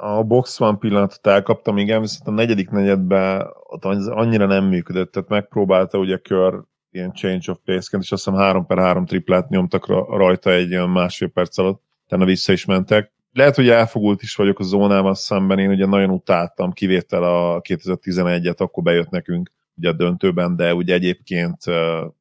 a 0.00 0.22
box 0.22 0.58
van 0.58 0.78
pillanatot 0.78 1.26
elkaptam, 1.26 1.78
igen, 1.78 2.00
viszont 2.00 2.28
a 2.28 2.30
negyedik 2.30 2.70
negyedben 2.70 3.46
ott 3.62 3.84
annyira 3.84 4.46
nem 4.46 4.64
működött, 4.64 5.12
tehát 5.12 5.28
megpróbálta 5.28 5.98
ugye 5.98 6.16
kör 6.16 6.62
ilyen 6.90 7.12
change 7.12 7.50
of 7.50 7.58
pace-ként, 7.64 8.02
és 8.02 8.12
azt 8.12 8.24
hiszem 8.24 8.34
3 8.40 8.66
per 8.66 8.78
3 8.78 9.06
triplát 9.06 9.48
nyomtak 9.48 9.86
rajta 10.16 10.50
egy 10.50 10.72
olyan 10.72 10.90
másfél 10.90 11.28
perc 11.28 11.58
alatt, 11.58 11.82
utána 12.04 12.24
vissza 12.24 12.52
is 12.52 12.64
mentek. 12.64 13.12
Lehet, 13.32 13.54
hogy 13.54 13.68
elfogult 13.68 14.22
is 14.22 14.34
vagyok 14.34 14.58
a 14.58 14.62
zónával 14.62 15.14
szemben, 15.14 15.58
én 15.58 15.70
ugye 15.70 15.86
nagyon 15.86 16.10
utáltam, 16.10 16.72
kivétel 16.72 17.22
a 17.22 17.60
2011-et, 17.60 18.56
akkor 18.56 18.82
bejött 18.82 19.10
nekünk 19.10 19.50
ugye 19.76 19.88
a 19.88 19.92
döntőben, 19.92 20.56
de 20.56 20.74
ugye 20.74 20.94
egyébként 20.94 21.56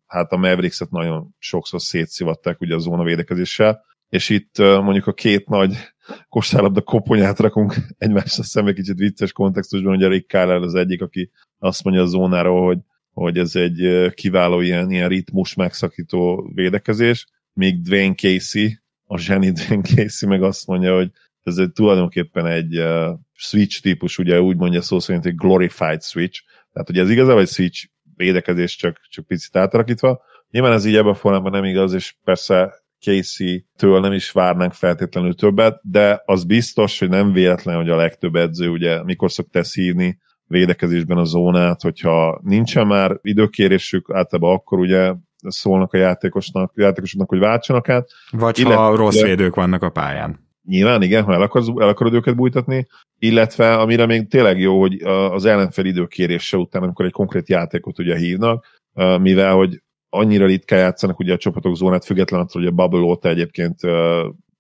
hát 0.08 0.32
a 0.32 0.38
Mavericks-et 0.38 0.92
nagyon 0.92 1.36
sokszor 1.38 1.82
szétszivatták 1.82 2.62
ugye 2.62 2.76
a 2.76 2.80
zóna 2.80 3.04
védekezéssel, 3.04 3.84
és 4.10 4.30
itt 4.30 4.58
mondjuk 4.58 5.08
a 5.08 5.14
két 5.14 5.48
nagy 5.48 5.91
kosárlabda 6.30 6.82
koponyát 6.82 7.40
rakunk 7.40 7.76
egymásra 7.98 8.44
szembe 8.44 8.74
kicsit 8.74 8.98
vicces 8.98 9.32
kontextusban, 9.32 9.96
ugye 9.96 10.08
Rick 10.08 10.30
Carlisle 10.30 10.66
az 10.66 10.76
egyik, 10.76 11.02
aki 11.02 11.32
azt 11.60 11.84
mondja 11.84 12.02
a 12.02 12.06
zónáról, 12.06 12.66
hogy 12.66 12.80
hogy 13.14 13.38
ez 13.38 13.56
egy 13.56 14.12
kiváló 14.14 14.60
ilyen, 14.60 14.92
ilyen 14.92 15.10
ritmus 15.10 15.54
megszakító 15.54 16.52
védekezés, 16.54 17.28
míg 17.54 17.82
Dwayne 17.82 18.16
Casey, 18.16 18.80
a 19.06 19.18
zseni 19.18 19.52
Dwayne 19.60 19.84
Casey 19.84 20.30
meg 20.30 20.44
azt 20.44 20.68
mondja, 20.68 20.96
hogy 20.96 21.12
ez 21.44 21.58
egy, 21.58 21.72
tulajdonképpen 21.72 22.46
egy 22.46 22.80
uh, 22.80 23.10
switch 23.34 23.82
típus, 23.82 24.18
ugye 24.18 24.42
úgy 24.42 24.58
mondja 24.58 24.82
szó 24.82 25.00
szerint 25.00 25.26
egy 25.26 25.36
glorified 25.36 26.04
switch, 26.04 26.42
tehát 26.74 26.90
ugye 26.90 27.02
ez 27.02 27.10
igazából 27.10 27.42
egy 27.42 27.48
switch 27.48 27.88
védekezés, 28.16 28.76
csak, 28.76 29.00
csak 29.10 29.28
picit 29.28 29.56
átalakítva. 29.56 30.22
Nyilván 30.50 30.72
ez 30.72 30.86
így 30.86 30.96
ebben 30.96 31.12
a 31.12 31.16
formában 31.16 31.52
nem 31.52 31.64
igaz, 31.64 31.94
és 31.94 32.16
persze 32.24 32.81
Casey-től 33.02 34.00
nem 34.00 34.12
is 34.12 34.32
várnánk 34.32 34.74
feltétlenül 34.74 35.36
többet, 35.36 35.80
de 35.84 36.22
az 36.26 36.44
biztos, 36.44 37.00
hogy 37.00 37.10
nem 37.10 37.32
véletlen, 37.32 37.76
hogy 37.76 37.90
a 37.90 37.96
legtöbb 37.96 38.36
edző 38.36 38.70
ugye 38.70 39.04
mikor 39.04 39.32
szokta 39.32 39.62
hívni, 39.74 40.20
védekezésben 40.46 41.18
a 41.18 41.24
zónát, 41.24 41.82
hogyha 41.82 42.40
nincsen 42.44 42.88
már 42.88 43.20
időkérésük, 43.22 44.14
általában 44.14 44.56
akkor 44.56 44.80
ugye 44.80 45.14
szólnak 45.48 45.94
a 45.94 45.98
játékosnak, 45.98 46.74
játékosoknak, 46.76 47.30
hogy 47.30 47.40
váltsanak 47.40 47.90
át. 47.90 48.10
Vagy 48.32 48.60
illetve, 48.60 48.78
ha 48.78 48.96
rossz 48.96 49.22
védők 49.22 49.56
vannak 49.56 49.84
a 49.84 49.90
pályán. 49.90 50.50
Nyilván 50.68 51.02
igen, 51.02 51.24
ha 51.24 51.34
el, 51.34 51.42
akarod, 51.42 51.82
el 51.82 51.88
akarod 51.88 52.14
őket 52.14 52.36
bújtatni, 52.36 52.88
illetve 53.20 53.76
amire 53.78 54.06
még 54.06 54.28
tényleg 54.28 54.60
jó, 54.60 54.80
hogy 54.80 55.02
az 55.32 55.46
ellenfel 55.46 55.86
időkérése 55.86 56.58
után, 56.58 56.84
amikor 56.84 57.06
egy 57.06 57.12
konkrét 57.12 57.50
játékot 57.50 58.00
ugye 58.00 58.18
hívnak, 58.18 58.82
mivel 59.20 59.54
hogy 59.54 59.82
annyira 60.14 60.46
ritkán 60.46 60.80
játszanak 60.80 61.20
ugye 61.20 61.34
a 61.34 61.38
csapatok 61.38 61.76
zónát, 61.76 62.06
függetlenül 62.06 62.46
attól, 62.46 62.62
hogy 62.62 62.72
a 62.72 62.76
bubble 62.76 63.00
óta 63.00 63.30
egyébként 63.30 63.80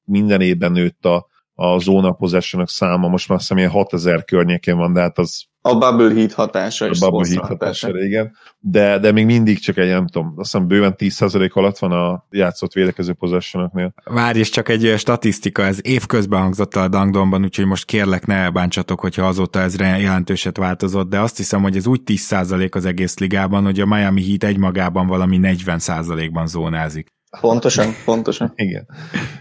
minden 0.03 0.41
évben 0.41 0.71
nőtt 0.71 1.05
a, 1.05 1.27
a 1.53 1.77
zóna 1.79 2.11
possession 2.11 2.65
száma, 2.65 3.07
most 3.07 3.27
már 3.27 3.37
azt 3.37 3.47
hiszem 3.47 3.63
ilyen 3.63 3.75
6000 3.75 4.23
környékén 4.23 4.77
van, 4.77 4.93
de 4.93 5.01
hát 5.01 5.17
az 5.17 5.45
a 5.61 5.77
bubble 5.77 6.13
heat 6.13 6.33
hatása 6.33 6.85
a 6.85 6.89
bubble 6.99 7.27
heat 7.27 7.47
hatása, 7.47 7.87
hatása, 7.87 8.03
igen. 8.05 8.35
De, 8.59 8.99
de 8.99 9.11
még 9.11 9.25
mindig 9.25 9.59
csak 9.59 9.77
egy, 9.77 9.87
nem 9.87 10.07
tudom, 10.07 10.33
azt 10.37 10.51
hiszem 10.51 10.67
bőven 10.67 10.95
10% 10.97 11.51
alatt 11.51 11.77
van 11.77 11.91
a 11.91 12.25
játszott 12.29 12.73
védekező 12.73 13.13
possessionoknél. 13.13 13.93
Várj, 14.03 14.39
és 14.39 14.49
csak 14.49 14.69
egy 14.69 14.93
statisztika, 14.97 15.63
ez 15.63 15.79
évközben 15.81 16.41
hangzott 16.41 16.75
a 16.75 16.87
Dangdonban, 16.87 17.43
úgyhogy 17.43 17.65
most 17.65 17.85
kérlek 17.85 18.25
ne 18.25 18.35
elbántsatok, 18.35 18.99
hogyha 18.99 19.27
azóta 19.27 19.59
ez 19.59 19.77
jelentőset 19.79 20.57
változott, 20.57 21.09
de 21.09 21.19
azt 21.19 21.37
hiszem, 21.37 21.61
hogy 21.61 21.75
ez 21.75 21.87
úgy 21.87 22.01
10% 22.05 22.71
az 22.71 22.85
egész 22.85 23.17
ligában, 23.17 23.63
hogy 23.63 23.79
a 23.79 23.85
Miami 23.85 24.27
Heat 24.27 24.43
egymagában 24.43 25.07
valami 25.07 25.39
40%-ban 25.41 26.47
zónázik. 26.47 27.07
Pontosan, 27.39 27.93
pontosan. 28.05 28.53
Igen. 28.65 28.87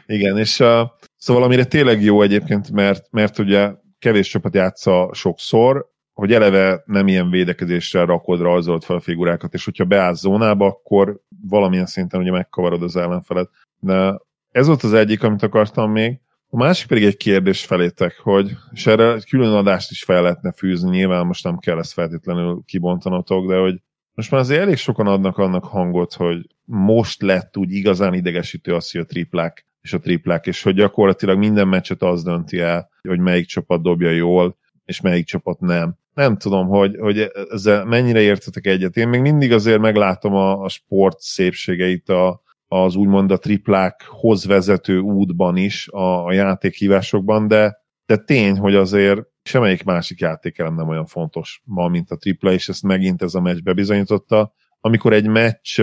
Igen, 0.06 0.38
és 0.38 0.60
uh, 0.60 0.80
szóval 1.16 1.42
amire 1.42 1.64
tényleg 1.64 2.02
jó 2.02 2.22
egyébként, 2.22 2.70
mert, 2.70 3.10
mert 3.10 3.38
ugye 3.38 3.70
kevés 3.98 4.28
csapat 4.28 4.54
játsza 4.54 5.10
sokszor, 5.12 5.88
hogy 6.20 6.32
eleve 6.32 6.82
nem 6.84 7.08
ilyen 7.08 7.30
védekezésre 7.30 8.04
rakod, 8.04 8.40
rajzolt 8.40 8.84
fel 8.84 8.96
a 8.96 9.00
figurákat, 9.00 9.54
és 9.54 9.64
hogyha 9.64 9.84
beállsz 9.84 10.20
zónába, 10.20 10.66
akkor 10.66 11.20
valamilyen 11.48 11.86
szinten 11.86 12.20
ugye 12.20 12.30
megkavarod 12.30 12.82
az 12.82 12.96
ellenfelet. 12.96 13.50
De 13.78 14.20
ez 14.50 14.66
volt 14.66 14.82
az 14.82 14.92
egyik, 14.92 15.22
amit 15.22 15.42
akartam 15.42 15.90
még. 15.90 16.20
A 16.48 16.56
másik 16.56 16.88
pedig 16.88 17.04
egy 17.04 17.16
kérdés 17.16 17.64
felétek, 17.64 18.18
hogy, 18.22 18.56
és 18.72 18.86
erre 18.86 19.12
egy 19.12 19.28
külön 19.28 19.52
adást 19.52 19.90
is 19.90 20.04
fel 20.04 20.22
lehetne 20.22 20.52
fűzni, 20.52 20.90
nyilván 20.90 21.26
most 21.26 21.44
nem 21.44 21.58
kell 21.58 21.78
ezt 21.78 21.92
feltétlenül 21.92 22.62
kibontanotok, 22.66 23.46
de 23.46 23.56
hogy 23.56 23.80
most 24.14 24.30
már 24.30 24.40
azért 24.40 24.60
elég 24.60 24.76
sokan 24.76 25.06
adnak 25.06 25.38
annak 25.38 25.64
hangot, 25.64 26.14
hogy 26.14 26.46
most 26.64 27.22
lett 27.22 27.56
úgy 27.56 27.72
igazán 27.72 28.14
idegesítő 28.14 28.74
az, 28.74 28.90
hogy 28.90 29.00
a 29.00 29.04
triplák 29.04 29.66
és 29.80 29.92
a 29.92 29.98
triplák, 29.98 30.46
és 30.46 30.62
hogy 30.62 30.74
gyakorlatilag 30.74 31.38
minden 31.38 31.68
meccset 31.68 32.02
az 32.02 32.22
dönti 32.22 32.58
el, 32.58 32.90
hogy 33.08 33.18
melyik 33.18 33.46
csapat 33.46 33.82
dobja 33.82 34.10
jól, 34.10 34.58
és 34.84 35.00
melyik 35.00 35.26
csapat 35.26 35.60
nem. 35.60 35.98
Nem 36.14 36.36
tudom, 36.36 36.66
hogy, 36.66 36.96
hogy 36.98 37.30
ezzel 37.50 37.84
mennyire 37.84 38.20
értetek 38.20 38.66
egyet. 38.66 38.96
Én 38.96 39.08
még 39.08 39.20
mindig 39.20 39.52
azért 39.52 39.80
meglátom 39.80 40.34
a, 40.34 40.62
a 40.62 40.68
sport 40.68 41.20
szépségeit 41.20 42.08
a, 42.08 42.42
az 42.68 42.94
úgymond 42.94 43.30
a 43.30 43.38
triplákhoz 43.38 44.44
vezető 44.44 44.98
útban 44.98 45.56
is, 45.56 45.88
a, 45.88 46.24
a 46.24 46.32
játékhívásokban, 46.32 47.48
de, 47.48 47.78
de 48.06 48.16
tény, 48.16 48.58
hogy 48.58 48.74
azért 48.74 49.20
semmelyik 49.42 49.84
másik 49.84 50.20
játékelem 50.20 50.74
nem 50.74 50.88
olyan 50.88 51.06
fontos 51.06 51.62
ma, 51.64 51.88
mint 51.88 52.10
a 52.10 52.16
tripla, 52.16 52.52
és 52.52 52.68
ezt 52.68 52.82
megint 52.82 53.22
ez 53.22 53.34
a 53.34 53.40
meccs 53.40 53.62
bebizonyította. 53.62 54.52
Amikor 54.80 55.12
egy 55.12 55.26
meccs 55.26 55.80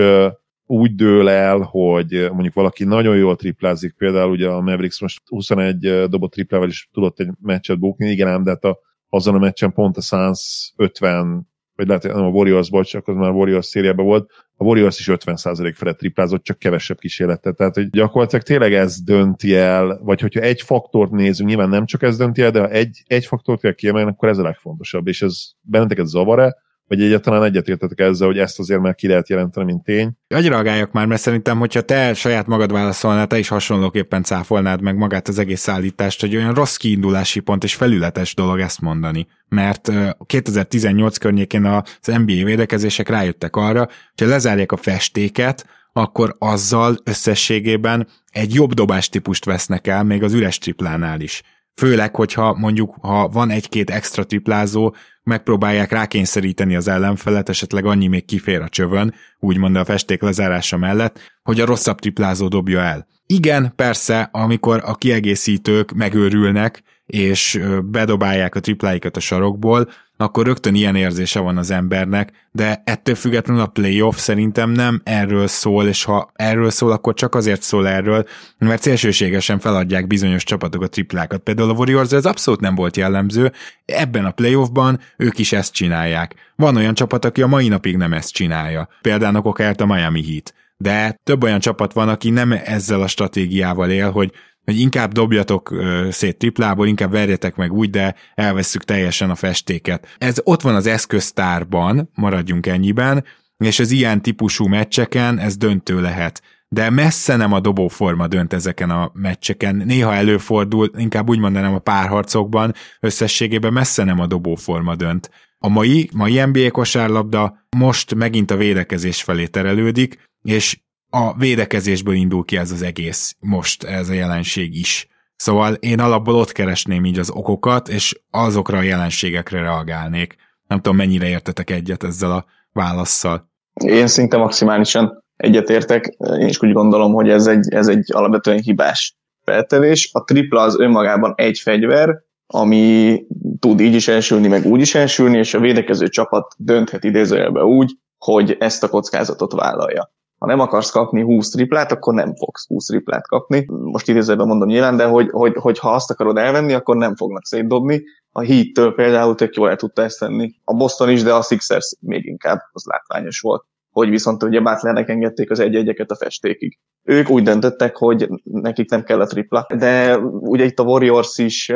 úgy 0.66 0.94
dől 0.94 1.28
el, 1.28 1.58
hogy 1.58 2.28
mondjuk 2.30 2.54
valaki 2.54 2.84
nagyon 2.84 3.16
jól 3.16 3.36
triplázik, 3.36 3.94
például 3.96 4.30
ugye 4.30 4.48
a 4.48 4.60
Mavericks 4.60 5.00
most 5.00 5.22
21 5.24 5.78
dobott 6.08 6.32
triplával 6.32 6.68
is 6.68 6.88
tudott 6.92 7.20
egy 7.20 7.30
meccset 7.40 7.78
bukni, 7.78 8.10
igen 8.10 8.28
ám, 8.28 8.42
de 8.42 8.50
hát 8.50 8.64
a, 8.64 8.78
azon 9.08 9.34
a 9.34 9.38
meccsen 9.38 9.72
pont 9.72 9.96
a 9.96 10.00
Suns 10.00 10.72
50, 10.76 11.48
vagy 11.74 11.86
lehet, 11.86 12.02
nem 12.02 12.24
a 12.24 12.28
Warriors, 12.28 12.70
bocs, 12.70 12.94
akkor 12.94 13.14
már 13.14 13.30
a 13.30 13.32
Warriors 13.32 13.66
szériában 13.66 14.04
volt, 14.06 14.30
a 14.56 14.64
Warriors 14.64 14.98
is 14.98 15.08
50% 15.10 15.72
felett 15.76 15.98
triplázott, 15.98 16.42
csak 16.42 16.58
kevesebb 16.58 16.98
kísérletet. 16.98 17.56
Tehát, 17.56 17.74
hogy 17.74 17.90
gyakorlatilag 17.90 18.44
tényleg 18.44 18.74
ez 18.74 19.00
dönti 19.02 19.54
el, 19.54 19.98
vagy 20.02 20.20
hogyha 20.20 20.40
egy 20.40 20.62
faktort 20.62 21.10
nézünk, 21.10 21.48
nyilván 21.48 21.68
nem 21.68 21.86
csak 21.86 22.02
ez 22.02 22.16
dönti 22.16 22.42
el, 22.42 22.50
de 22.50 22.60
ha 22.60 22.68
egy, 22.68 23.02
egy 23.06 23.26
faktort 23.26 23.60
kell 23.60 23.72
kiemelni, 23.72 24.10
akkor 24.10 24.28
ez 24.28 24.38
a 24.38 24.42
legfontosabb, 24.42 25.06
és 25.06 25.22
ez 25.22 25.50
benneteket 25.60 26.06
zavar-e, 26.06 26.56
vagy 26.88 27.02
egyáltalán 27.02 27.44
egyetértetek 27.44 28.00
ezzel, 28.00 28.26
hogy 28.26 28.38
ezt 28.38 28.58
azért 28.58 28.80
már 28.80 28.94
ki 28.94 29.06
lehet 29.06 29.28
jelenteni, 29.28 29.66
mint 29.66 29.84
tény. 29.84 30.10
Reagáljak 30.28 30.92
már, 30.92 31.06
mert 31.06 31.20
szerintem, 31.20 31.58
hogyha 31.58 31.80
te 31.80 32.14
saját 32.14 32.46
magad 32.46 32.72
válaszolnál, 32.72 33.26
te 33.26 33.38
is 33.38 33.48
hasonlóképpen 33.48 34.22
cáfolnád 34.22 34.80
meg 34.80 34.96
magát 34.96 35.28
az 35.28 35.38
egész 35.38 35.60
szállítást, 35.60 36.20
hogy 36.20 36.36
olyan 36.36 36.54
rossz 36.54 36.76
kiindulási 36.76 37.40
pont 37.40 37.64
és 37.64 37.74
felületes 37.74 38.34
dolog 38.34 38.60
ezt 38.60 38.80
mondani. 38.80 39.26
Mert 39.48 39.92
2018 40.26 41.16
környékén 41.16 41.64
az 41.64 42.06
NBA 42.06 42.44
védekezések 42.44 43.08
rájöttek 43.08 43.56
arra, 43.56 43.88
hogy 44.16 44.28
lezárják 44.28 44.72
a 44.72 44.76
festéket, 44.76 45.66
akkor 45.92 46.36
azzal 46.38 46.96
összességében 47.04 48.08
egy 48.30 48.54
jobb 48.54 48.72
dobás 48.72 49.08
típust 49.08 49.44
vesznek 49.44 49.86
el, 49.86 50.04
még 50.04 50.22
az 50.22 50.32
üres 50.32 50.58
triplánál 50.58 51.20
is. 51.20 51.42
Főleg, 51.78 52.14
hogyha 52.14 52.54
mondjuk, 52.54 52.94
ha 53.00 53.28
van 53.28 53.50
egy-két 53.50 53.90
extra 53.90 54.24
triplázó, 54.24 54.94
megpróbálják 55.22 55.90
rákényszeríteni 55.90 56.76
az 56.76 56.88
ellenfelet, 56.88 57.48
esetleg 57.48 57.84
annyi 57.84 58.06
még 58.06 58.24
kifér 58.24 58.60
a 58.60 58.68
csövön, 58.68 59.14
úgymond 59.38 59.76
a 59.76 59.84
festék 59.84 60.22
lezárása 60.22 60.76
mellett, 60.76 61.18
hogy 61.42 61.60
a 61.60 61.64
rosszabb 61.64 61.98
triplázó 61.98 62.48
dobja 62.48 62.80
el. 62.80 63.06
Igen, 63.26 63.72
persze, 63.76 64.28
amikor 64.32 64.82
a 64.84 64.94
kiegészítők 64.94 65.92
megőrülnek, 65.92 66.82
és 67.06 67.60
bedobálják 67.84 68.54
a 68.54 68.60
tripláikat 68.60 69.16
a 69.16 69.20
sarokból, 69.20 69.88
akkor 70.20 70.46
rögtön 70.46 70.74
ilyen 70.74 70.96
érzése 70.96 71.40
van 71.40 71.56
az 71.56 71.70
embernek, 71.70 72.32
de 72.52 72.82
ettől 72.84 73.14
függetlenül 73.14 73.62
a 73.62 73.66
playoff 73.66 74.16
szerintem 74.16 74.70
nem 74.70 75.00
erről 75.04 75.46
szól, 75.46 75.86
és 75.86 76.04
ha 76.04 76.30
erről 76.34 76.70
szól, 76.70 76.92
akkor 76.92 77.14
csak 77.14 77.34
azért 77.34 77.62
szól 77.62 77.88
erről, 77.88 78.24
mert 78.58 78.82
szélsőségesen 78.82 79.58
feladják 79.58 80.06
bizonyos 80.06 80.44
csapatok 80.44 80.82
a 80.82 80.86
triplákat. 80.86 81.40
Például 81.40 81.70
a 81.70 81.72
Warriors 81.72 82.12
ez 82.12 82.24
abszolút 82.24 82.60
nem 82.60 82.74
volt 82.74 82.96
jellemző, 82.96 83.52
ebben 83.84 84.24
a 84.24 84.30
playoffban 84.30 85.00
ők 85.16 85.38
is 85.38 85.52
ezt 85.52 85.72
csinálják. 85.72 86.34
Van 86.56 86.76
olyan 86.76 86.94
csapat, 86.94 87.24
aki 87.24 87.42
a 87.42 87.46
mai 87.46 87.68
napig 87.68 87.96
nem 87.96 88.12
ezt 88.12 88.32
csinálja. 88.32 88.88
Például 89.00 89.36
okáért 89.42 89.80
a 89.80 89.86
Miami 89.86 90.24
Heat. 90.24 90.54
De 90.76 91.20
több 91.24 91.42
olyan 91.42 91.60
csapat 91.60 91.92
van, 91.92 92.08
aki 92.08 92.30
nem 92.30 92.52
ezzel 92.64 93.02
a 93.02 93.06
stratégiával 93.06 93.90
él, 93.90 94.10
hogy 94.10 94.32
hogy 94.68 94.80
inkább 94.80 95.12
dobjatok 95.12 95.74
szét 96.10 96.38
triplából, 96.38 96.86
inkább 96.86 97.10
verjetek 97.10 97.56
meg 97.56 97.72
úgy, 97.72 97.90
de 97.90 98.14
elveszük 98.34 98.84
teljesen 98.84 99.30
a 99.30 99.34
festéket. 99.34 100.06
Ez 100.18 100.36
ott 100.44 100.62
van 100.62 100.74
az 100.74 100.86
eszköztárban, 100.86 102.10
maradjunk 102.14 102.66
ennyiben, 102.66 103.24
és 103.56 103.78
az 103.78 103.90
ilyen 103.90 104.22
típusú 104.22 104.66
meccseken 104.66 105.38
ez 105.38 105.56
döntő 105.56 106.00
lehet. 106.00 106.42
De 106.68 106.90
messze 106.90 107.36
nem 107.36 107.52
a 107.52 107.60
dobóforma 107.60 108.26
dönt 108.26 108.52
ezeken 108.52 108.90
a 108.90 109.10
meccseken. 109.14 109.76
Néha 109.76 110.14
előfordul, 110.14 110.90
inkább 110.96 111.28
úgy 111.28 111.38
mondanám 111.38 111.74
a 111.74 111.78
párharcokban, 111.78 112.74
összességében 113.00 113.72
messze 113.72 114.04
nem 114.04 114.20
a 114.20 114.26
dobóforma 114.26 114.94
dönt. 114.96 115.30
A 115.58 115.68
mai, 115.68 116.10
mai 116.14 116.44
NBA 116.44 116.70
kosárlabda 116.70 117.66
most 117.76 118.14
megint 118.14 118.50
a 118.50 118.56
védekezés 118.56 119.22
felé 119.22 119.46
terelődik, 119.46 120.28
és 120.42 120.78
a 121.10 121.36
védekezésből 121.36 122.14
indul 122.14 122.44
ki 122.44 122.56
ez 122.56 122.70
az 122.70 122.82
egész 122.82 123.36
most, 123.40 123.84
ez 123.84 124.08
a 124.08 124.12
jelenség 124.12 124.74
is. 124.74 125.08
Szóval 125.36 125.74
én 125.74 126.00
alapból 126.00 126.34
ott 126.34 126.52
keresném 126.52 127.04
így 127.04 127.18
az 127.18 127.30
okokat, 127.30 127.88
és 127.88 128.20
azokra 128.30 128.78
a 128.78 128.82
jelenségekre 128.82 129.60
reagálnék. 129.60 130.36
Nem 130.66 130.80
tudom, 130.80 130.96
mennyire 130.96 131.28
értetek 131.28 131.70
egyet 131.70 132.02
ezzel 132.02 132.30
a 132.30 132.44
válaszsal. 132.72 133.50
Én 133.84 134.06
szinte 134.06 134.36
maximálisan 134.36 135.24
egyetértek. 135.36 136.04
Én 136.38 136.48
is 136.48 136.62
úgy 136.62 136.72
gondolom, 136.72 137.12
hogy 137.12 137.28
ez 137.28 137.46
egy, 137.46 137.72
ez 137.72 137.88
egy 137.88 138.12
alapvetően 138.12 138.60
hibás 138.60 139.16
feltevés. 139.44 140.10
A 140.12 140.24
tripla 140.24 140.60
az 140.60 140.78
önmagában 140.78 141.34
egy 141.36 141.58
fegyver, 141.58 142.22
ami 142.46 143.20
tud 143.58 143.80
így 143.80 143.94
is 143.94 144.08
elsülni, 144.08 144.48
meg 144.48 144.66
úgy 144.66 144.80
is 144.80 144.94
elsülni, 144.94 145.38
és 145.38 145.54
a 145.54 145.60
védekező 145.60 146.08
csapat 146.08 146.54
dönthet 146.56 147.04
idézőjelbe 147.04 147.62
úgy, 147.62 147.92
hogy 148.18 148.56
ezt 148.58 148.82
a 148.82 148.88
kockázatot 148.88 149.52
vállalja 149.52 150.16
ha 150.38 150.46
nem 150.46 150.60
akarsz 150.60 150.90
kapni 150.90 151.22
20 151.22 151.50
triplát, 151.50 151.92
akkor 151.92 152.14
nem 152.14 152.34
fogsz 152.34 152.66
20 152.66 152.86
triplát 152.86 153.26
kapni. 153.26 153.64
Most 153.66 154.08
idézőben 154.08 154.46
mondom 154.46 154.68
nyilván, 154.68 154.96
de 154.96 155.04
hogy, 155.04 155.28
hogy, 155.30 155.54
hogy 155.56 155.78
ha 155.78 155.92
azt 155.92 156.10
akarod 156.10 156.36
elvenni, 156.36 156.72
akkor 156.72 156.96
nem 156.96 157.16
fognak 157.16 157.44
szétdobni. 157.44 158.02
A 158.32 158.44
Heat-től 158.44 158.94
például 158.94 159.34
tök 159.34 159.54
jól 159.54 159.68
el 159.68 159.76
tudta 159.76 160.02
ezt 160.02 160.18
tenni. 160.18 160.54
A 160.64 160.76
Boston 160.76 161.10
is, 161.10 161.22
de 161.22 161.34
a 161.34 161.42
Sixers 161.42 161.94
még 162.00 162.26
inkább, 162.26 162.58
az 162.72 162.84
látványos 162.84 163.40
volt 163.40 163.64
hogy 163.90 164.08
viszont 164.08 164.42
ugye 164.42 164.60
Butlernek 164.60 165.08
engedték 165.08 165.50
az 165.50 165.60
egy-egyeket 165.60 166.10
a 166.10 166.16
festékig. 166.16 166.78
Ők 167.02 167.30
úgy 167.30 167.42
döntöttek, 167.42 167.96
hogy 167.96 168.28
nekik 168.42 168.90
nem 168.90 169.02
kell 169.02 169.20
a 169.20 169.26
tripla, 169.26 169.66
de 169.76 170.18
ugye 170.40 170.64
itt 170.64 170.78
a 170.78 170.82
Warriors 170.82 171.38
is, 171.38 171.72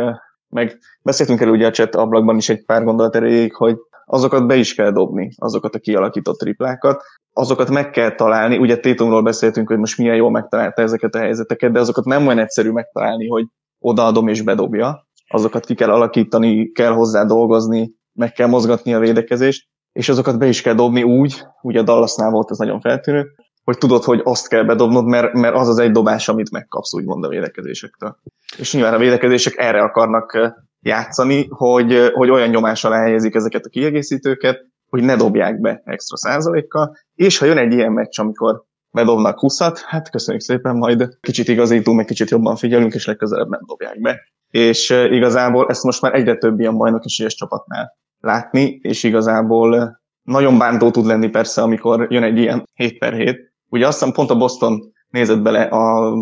meg 0.49 0.79
beszéltünk 1.03 1.41
el 1.41 1.49
ugye 1.49 1.67
a 1.67 1.71
chat 1.71 1.95
ablakban 1.95 2.37
is 2.37 2.49
egy 2.49 2.65
pár 2.65 2.85
gondolat 2.85 3.17
erejéig, 3.17 3.55
hogy 3.55 3.77
azokat 4.05 4.47
be 4.47 4.55
is 4.55 4.75
kell 4.75 4.91
dobni, 4.91 5.31
azokat 5.37 5.75
a 5.75 5.79
kialakított 5.79 6.39
triplákat, 6.39 7.03
azokat 7.33 7.71
meg 7.71 7.91
kell 7.91 8.15
találni, 8.15 8.59
ugye 8.59 8.77
Tétumról 8.77 9.23
beszéltünk, 9.23 9.69
hogy 9.69 9.79
most 9.79 9.99
milyen 9.99 10.17
jól 10.17 10.31
megtalálta 10.31 10.83
ezeket 10.83 11.15
a 11.15 11.19
helyzeteket, 11.19 11.73
de 11.73 11.81
azokat 11.81 12.05
nem 12.05 12.27
olyan 12.27 12.39
egyszerű 12.39 12.71
megtalálni, 12.71 13.29
hogy 13.29 13.45
odaadom 13.79 14.29
és 14.29 14.43
bedobja, 14.43 15.07
azokat 15.29 15.65
ki 15.65 15.75
kell 15.75 15.91
alakítani, 15.91 16.73
kell 16.73 16.93
hozzá 16.93 17.25
dolgozni, 17.25 17.95
meg 18.13 18.33
kell 18.33 18.49
mozgatni 18.49 18.95
a 18.95 18.99
védekezést, 18.99 19.69
és 19.93 20.09
azokat 20.09 20.39
be 20.39 20.47
is 20.47 20.63
kell 20.63 20.75
dobni 20.75 21.03
úgy, 21.03 21.43
ugye 21.63 21.81
a 21.81 21.83
Dallasnál 21.83 22.31
volt 22.31 22.51
ez 22.51 22.59
nagyon 22.59 22.81
feltűnő, 22.81 23.27
hogy 23.65 23.79
tudod, 23.79 24.03
hogy 24.03 24.21
azt 24.25 24.49
kell 24.49 24.65
bedobnod, 24.65 25.05
mert, 25.05 25.33
mert 25.33 25.55
az 25.55 25.69
az 25.69 25.79
egy 25.79 25.91
dobás, 25.91 26.29
amit 26.29 26.51
megkapsz, 26.51 26.95
úgymond 26.95 27.25
a 27.25 27.29
védekezésektől. 27.29 28.17
És 28.59 28.73
nyilván 28.73 28.95
a 28.95 28.99
védekezések 28.99 29.57
erre 29.57 29.83
akarnak 29.83 30.55
játszani, 30.81 31.47
hogy, 31.49 32.11
hogy 32.13 32.31
olyan 32.31 32.49
nyomás 32.49 32.85
alá 32.85 33.01
helyezik 33.03 33.35
ezeket 33.35 33.65
a 33.65 33.69
kiegészítőket, 33.69 34.61
hogy 34.93 35.03
ne 35.03 35.17
dobják 35.17 35.61
be 35.61 35.83
extra 35.85 36.17
százalékkal, 36.17 36.97
és 37.15 37.39
ha 37.39 37.47
jön 37.47 37.59
egy 37.59 37.73
ilyen 37.73 37.93
meccs, 37.93 38.21
amikor 38.21 38.63
bedobnak 38.91 39.39
20 39.39 39.59
hát 39.87 40.11
köszönjük 40.11 40.43
szépen, 40.43 40.77
majd 40.77 41.19
kicsit 41.21 41.49
igazítunk, 41.49 41.97
meg 41.97 42.07
kicsit 42.07 42.31
jobban 42.31 42.57
figyelünk, 42.57 42.95
és 42.95 43.07
legközelebb 43.07 43.49
nem 43.49 43.61
dobják 43.67 44.01
be. 44.01 44.21
És 44.51 44.91
igazából 44.91 45.69
ezt 45.69 45.83
most 45.83 46.03
már 46.03 46.15
egyre 46.15 46.37
több 46.37 46.61
ilyen 46.61 46.77
bajnok 46.77 47.05
és 47.05 47.35
csapatnál 47.35 47.97
látni, 48.21 48.79
és 48.83 49.03
igazából 49.03 50.01
nagyon 50.23 50.59
bántó 50.59 50.91
tud 50.91 51.07
lenni 51.07 51.29
persze, 51.29 51.63
amikor 51.63 52.07
jön 52.11 52.23
egy 52.23 52.39
ilyen 52.39 52.69
7 52.75 52.99
per 52.99 53.13
7. 53.13 53.53
Ugye 53.69 53.87
azt 53.87 53.99
hiszem 53.99 54.15
pont 54.15 54.31
a 54.31 54.37
Boston 54.37 54.93
nézett 55.09 55.43
bele 55.43 55.63
a 55.63 56.15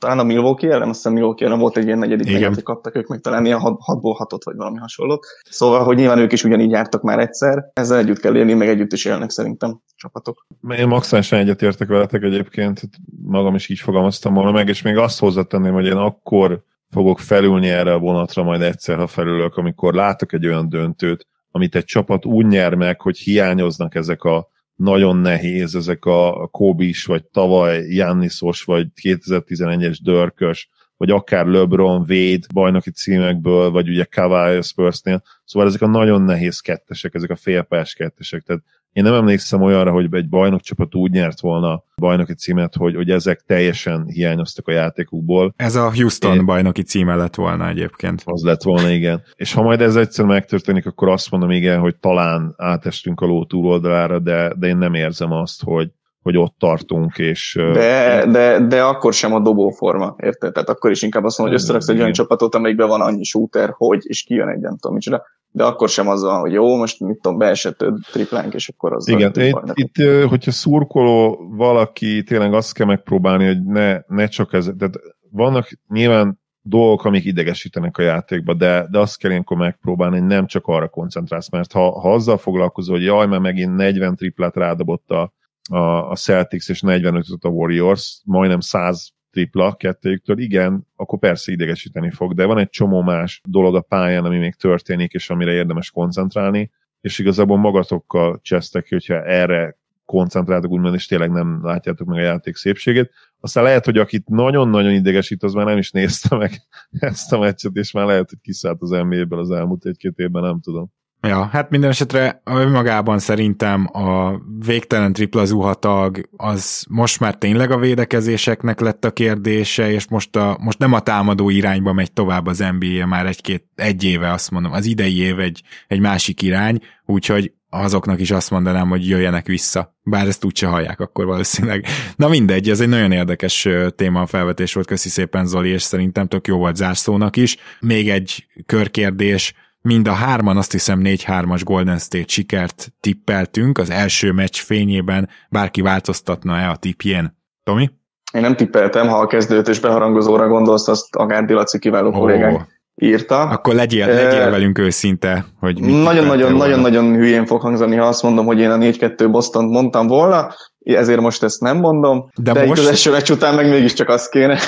talán 0.00 0.18
a 0.18 0.22
Milwaukee 0.22 0.70
ellen, 0.70 0.88
azt 0.88 0.96
hiszem 0.96 1.12
Milwaukee 1.12 1.46
ellen 1.46 1.58
volt 1.58 1.76
egy 1.76 1.84
ilyen 1.84 1.98
negyedik 1.98 2.46
hogy 2.46 2.62
kaptak 2.62 2.96
ők 2.96 3.06
meg 3.06 3.20
talán 3.20 3.46
ilyen 3.46 3.60
6-ból 3.62 4.14
6 4.16 4.44
vagy 4.44 4.56
valami 4.56 4.78
hasonlót. 4.78 5.26
Szóval, 5.50 5.84
hogy 5.84 5.96
nyilván 5.96 6.18
ők 6.18 6.32
is 6.32 6.44
ugyanígy 6.44 6.70
jártak 6.70 7.02
már 7.02 7.18
egyszer, 7.18 7.70
ezzel 7.72 7.98
együtt 7.98 8.20
kell 8.20 8.36
élni, 8.36 8.54
meg 8.54 8.68
együtt 8.68 8.92
is 8.92 9.04
élnek 9.04 9.30
szerintem 9.30 9.80
csapatok. 9.96 10.46
Én 10.78 10.88
maximálisan 10.88 11.38
egyetértek 11.38 11.88
veletek 11.88 12.22
egyébként, 12.22 12.80
magam 13.22 13.54
is 13.54 13.68
így 13.68 13.78
fogalmaztam 13.78 14.34
volna 14.34 14.50
meg, 14.50 14.68
és 14.68 14.82
még 14.82 14.96
azt 14.96 15.18
hozzátenném, 15.18 15.72
hogy 15.72 15.86
én 15.86 15.96
akkor 15.96 16.62
fogok 16.90 17.18
felülni 17.18 17.68
erre 17.68 17.92
a 17.92 17.98
vonatra 17.98 18.42
majd 18.42 18.62
egyszer, 18.62 18.96
ha 18.96 19.06
felülök, 19.06 19.56
amikor 19.56 19.94
látok 19.94 20.32
egy 20.32 20.46
olyan 20.46 20.68
döntőt, 20.68 21.26
amit 21.50 21.74
egy 21.74 21.84
csapat 21.84 22.24
úgy 22.24 22.46
nyer 22.46 22.74
meg, 22.74 23.00
hogy 23.00 23.18
hiányoznak 23.18 23.94
ezek 23.94 24.22
a 24.22 24.48
nagyon 24.80 25.16
nehéz, 25.16 25.74
ezek 25.74 26.04
a 26.04 26.48
Kobis, 26.50 27.04
vagy 27.04 27.24
tavaly 27.24 27.86
Jannisos, 27.88 28.62
vagy 28.62 28.86
2011-es 29.02 29.98
Dörkös, 30.02 30.68
vagy 30.96 31.10
akár 31.10 31.46
LeBron, 31.46 32.00
Wade 32.00 32.46
bajnoki 32.54 32.90
címekből, 32.90 33.70
vagy 33.70 33.88
ugye 33.88 34.04
Kawhi 34.04 34.62
Spursnél. 34.62 35.22
Szóval 35.44 35.68
ezek 35.68 35.82
a 35.82 35.86
nagyon 35.86 36.22
nehéz 36.22 36.60
kettesek, 36.60 37.14
ezek 37.14 37.30
a 37.30 37.36
félpás 37.36 37.94
kettesek. 37.94 38.42
Tehát 38.42 38.62
én 38.92 39.02
nem 39.02 39.14
emlékszem 39.14 39.62
olyanra, 39.62 39.92
hogy 39.92 40.08
egy 40.10 40.28
bajnokcsapat 40.28 40.94
úgy 40.94 41.10
nyert 41.10 41.40
volna 41.40 41.84
bajnoki 41.96 42.34
címet, 42.34 42.74
hogy, 42.74 42.94
hogy 42.94 43.10
ezek 43.10 43.40
teljesen 43.40 44.06
hiányoztak 44.06 44.68
a 44.68 44.72
játékukból. 44.72 45.52
Ez 45.56 45.74
a 45.74 45.94
Houston 45.94 46.36
Én... 46.36 46.44
bajnoki 46.44 46.82
címe 46.82 47.14
lett 47.14 47.34
volna 47.34 47.68
egyébként. 47.68 48.22
Az 48.24 48.42
lett 48.42 48.62
volna, 48.62 48.88
igen. 48.90 49.22
És 49.34 49.52
ha 49.52 49.62
majd 49.62 49.80
ez 49.80 49.96
egyszer 49.96 50.24
megtörténik, 50.24 50.86
akkor 50.86 51.08
azt 51.08 51.30
mondom, 51.30 51.50
igen, 51.50 51.80
hogy 51.80 51.96
talán 51.96 52.54
átestünk 52.56 53.20
a 53.20 53.26
ló 53.26 53.44
túloldalára, 53.44 54.18
de, 54.18 54.52
de 54.56 54.66
én 54.66 54.76
nem 54.76 54.94
érzem 54.94 55.32
azt, 55.32 55.62
hogy, 55.62 55.90
hogy 56.22 56.36
ott 56.36 56.54
tartunk, 56.58 57.18
és... 57.18 57.58
De, 57.72 58.26
de, 58.26 58.66
de 58.66 58.82
akkor 58.82 59.12
sem 59.12 59.34
a 59.34 59.40
dobóforma, 59.40 60.14
érted? 60.18 60.52
Tehát 60.52 60.68
akkor 60.68 60.90
is 60.90 61.02
inkább 61.02 61.24
azt 61.24 61.38
mondom, 61.38 61.56
hogy 61.56 61.64
összeraksz 61.64 61.88
egy 61.88 62.00
olyan 62.00 62.12
csapatot, 62.12 62.54
amelyikben 62.54 62.88
van 62.88 63.00
annyi 63.00 63.24
shooter, 63.24 63.74
hogy, 63.76 64.00
és 64.02 64.22
kijön 64.22 64.48
egy, 64.48 64.60
nem 64.60 64.76
tudom 64.76 64.94
micsoda, 64.94 65.22
de 65.52 65.64
akkor 65.64 65.88
sem 65.88 66.08
az 66.08 66.22
van, 66.22 66.40
hogy 66.40 66.52
jó, 66.52 66.76
most 66.76 67.00
mit 67.00 67.20
tudom, 67.20 67.38
beesett 67.38 67.82
öt 67.82 67.94
triplánk, 68.12 68.54
és 68.54 68.68
akkor 68.68 68.92
az... 68.92 69.08
Igen, 69.08 69.32
itt, 69.34 69.60
itt, 69.72 70.24
hogyha 70.28 70.50
szurkoló 70.50 71.48
valaki, 71.50 72.22
tényleg 72.22 72.54
azt 72.54 72.74
kell 72.74 72.86
megpróbálni, 72.86 73.46
hogy 73.46 73.64
ne, 73.64 74.00
ne 74.06 74.26
csak 74.26 74.52
ez, 74.52 74.70
tehát 74.78 74.94
vannak 75.30 75.68
nyilván 75.88 76.40
dolgok, 76.62 77.04
amik 77.04 77.24
idegesítenek 77.24 77.98
a 77.98 78.02
játékba, 78.02 78.54
de, 78.54 78.86
de 78.90 78.98
azt 78.98 79.18
kell 79.18 79.30
ilyenkor 79.30 79.56
megpróbálni, 79.56 80.18
hogy 80.18 80.26
nem 80.26 80.46
csak 80.46 80.66
arra 80.66 80.88
koncentrálsz, 80.88 81.50
mert 81.50 81.72
ha, 81.72 82.00
ha 82.00 82.12
azzal 82.12 82.36
foglalkozol, 82.36 82.96
hogy 82.96 83.04
jaj, 83.04 83.26
mert 83.26 83.42
megint 83.42 83.76
40 83.76 84.16
triplát 84.16 84.56
rádobott 84.56 85.10
a, 85.10 85.32
a, 85.70 86.10
a 86.10 86.16
Celtics 86.16 86.68
és 86.68 86.82
45-öt 86.86 87.44
a 87.44 87.48
Warriors, 87.48 88.22
majdnem 88.24 88.60
100 88.60 89.12
tripla 89.30 89.74
kettőjüktől, 89.74 90.38
igen, 90.38 90.86
akkor 90.96 91.18
persze 91.18 91.52
idegesíteni 91.52 92.10
fog, 92.10 92.34
de 92.34 92.44
van 92.44 92.58
egy 92.58 92.68
csomó 92.68 93.02
más 93.02 93.40
dolog 93.44 93.74
a 93.74 93.80
pályán, 93.80 94.24
ami 94.24 94.38
még 94.38 94.54
történik, 94.54 95.12
és 95.12 95.30
amire 95.30 95.52
érdemes 95.52 95.90
koncentrálni, 95.90 96.70
és 97.00 97.18
igazából 97.18 97.58
magatokkal 97.58 98.38
csesztek 98.42 98.88
hogyha 98.88 99.24
erre 99.24 99.78
koncentráltok, 100.04 100.70
úgymond, 100.70 100.94
és 100.94 101.06
tényleg 101.06 101.30
nem 101.30 101.60
látjátok 101.62 102.06
meg 102.06 102.18
a 102.18 102.22
játék 102.22 102.56
szépségét. 102.56 103.10
Aztán 103.40 103.64
lehet, 103.64 103.84
hogy 103.84 103.98
akit 103.98 104.28
nagyon-nagyon 104.28 104.92
idegesít, 104.92 105.42
az 105.42 105.52
már 105.52 105.66
nem 105.66 105.78
is 105.78 105.90
nézte 105.90 106.36
meg 106.36 106.52
ezt 106.90 107.32
a 107.32 107.38
meccset, 107.38 107.74
és 107.74 107.92
már 107.92 108.06
lehet, 108.06 108.28
hogy 108.28 108.38
kiszállt 108.42 108.82
az 108.82 108.90
NBA-ből 108.90 109.38
az 109.38 109.50
elmúlt 109.50 109.86
egy-két 109.86 110.18
évben, 110.18 110.42
nem 110.42 110.60
tudom. 110.60 110.92
Ja, 111.22 111.48
hát 111.52 111.70
minden 111.70 111.90
esetre 111.90 112.42
önmagában 112.44 113.18
szerintem 113.18 113.88
a 113.92 114.40
végtelen 114.66 115.12
tripla 115.12 115.44
zuhatag 115.44 116.28
az 116.36 116.84
most 116.88 117.20
már 117.20 117.34
tényleg 117.34 117.70
a 117.70 117.78
védekezéseknek 117.78 118.80
lett 118.80 119.04
a 119.04 119.10
kérdése, 119.10 119.90
és 119.90 120.08
most, 120.08 120.36
a, 120.36 120.58
most 120.60 120.78
nem 120.78 120.92
a 120.92 121.00
támadó 121.00 121.50
irányba 121.50 121.92
megy 121.92 122.12
tovább 122.12 122.46
az 122.46 122.64
NBA 122.78 123.06
már 123.06 123.26
egy-két, 123.26 123.64
egy 123.74 124.04
éve 124.04 124.32
azt 124.32 124.50
mondom, 124.50 124.72
az 124.72 124.86
idei 124.86 125.18
év 125.18 125.38
egy, 125.38 125.62
egy 125.88 126.00
másik 126.00 126.42
irány, 126.42 126.78
úgyhogy 127.06 127.52
azoknak 127.70 128.20
is 128.20 128.30
azt 128.30 128.50
mondanám, 128.50 128.88
hogy 128.88 129.08
jöjjenek 129.08 129.46
vissza. 129.46 129.96
Bár 130.02 130.26
ezt 130.26 130.44
úgyse 130.44 130.66
hallják 130.66 131.00
akkor 131.00 131.24
valószínűleg. 131.24 131.86
Na 132.16 132.28
mindegy, 132.28 132.70
ez 132.70 132.80
egy 132.80 132.88
nagyon 132.88 133.12
érdekes 133.12 133.68
téma 133.96 134.20
a 134.20 134.26
felvetés 134.26 134.74
volt, 134.74 134.86
köszi 134.86 135.08
szépen 135.08 135.46
Zoli, 135.46 135.68
és 135.68 135.82
szerintem 135.82 136.26
tök 136.26 136.46
jó 136.46 136.56
volt 136.56 136.76
zárszónak 136.76 137.36
is. 137.36 137.56
Még 137.80 138.10
egy 138.10 138.46
körkérdés, 138.66 139.54
Mind 139.82 140.08
a 140.08 140.12
hárman 140.12 140.56
azt 140.56 140.72
hiszem 140.72 141.00
4-3-as 141.04 141.60
Golden 141.64 141.98
State 141.98 142.24
sikert 142.26 142.92
tippeltünk 143.00 143.78
az 143.78 143.90
első 143.90 144.32
meccs 144.32 144.56
fényében. 144.56 145.28
Bárki 145.50 145.80
változtatna-e 145.80 146.68
a 146.68 146.76
tippjén? 146.76 147.38
Tomi? 147.64 147.90
Én 148.32 148.40
nem 148.40 148.56
tippeltem, 148.56 149.08
ha 149.08 149.18
a 149.18 149.26
kezdőt 149.26 149.68
és 149.68 149.80
beharangozóra 149.80 150.48
gondolsz, 150.48 150.88
azt 150.88 151.16
Agárdi 151.16 151.52
Laci 151.52 151.78
kiváló 151.78 152.08
oh. 152.08 152.14
kollégánk 152.14 152.66
írta. 152.94 153.40
Akkor 153.40 153.74
legyél, 153.74 154.06
legyél 154.06 154.44
uh, 154.44 154.50
velünk 154.50 154.78
őszinte, 154.78 155.44
hogy 155.60 155.80
Nagyon-nagyon 155.80 157.14
hülyén 157.14 157.46
fog 157.46 157.60
hangzani, 157.60 157.96
ha 157.96 158.06
azt 158.06 158.22
mondom, 158.22 158.46
hogy 158.46 158.58
én 158.58 158.70
a 158.70 158.76
4-2 158.76 159.28
boston 159.30 159.64
mondtam 159.64 160.06
volna, 160.06 160.54
ezért 160.78 161.20
most 161.20 161.42
ezt 161.42 161.60
nem 161.60 161.76
mondom, 161.76 162.30
de, 162.34 162.52
de 162.52 162.66
most... 162.66 162.80
az 162.80 162.86
első 162.86 163.10
meccs 163.10 163.30
után 163.30 163.54
meg 163.54 163.68
mégiscsak 163.68 164.08
azt 164.08 164.30
kéne. 164.30 164.58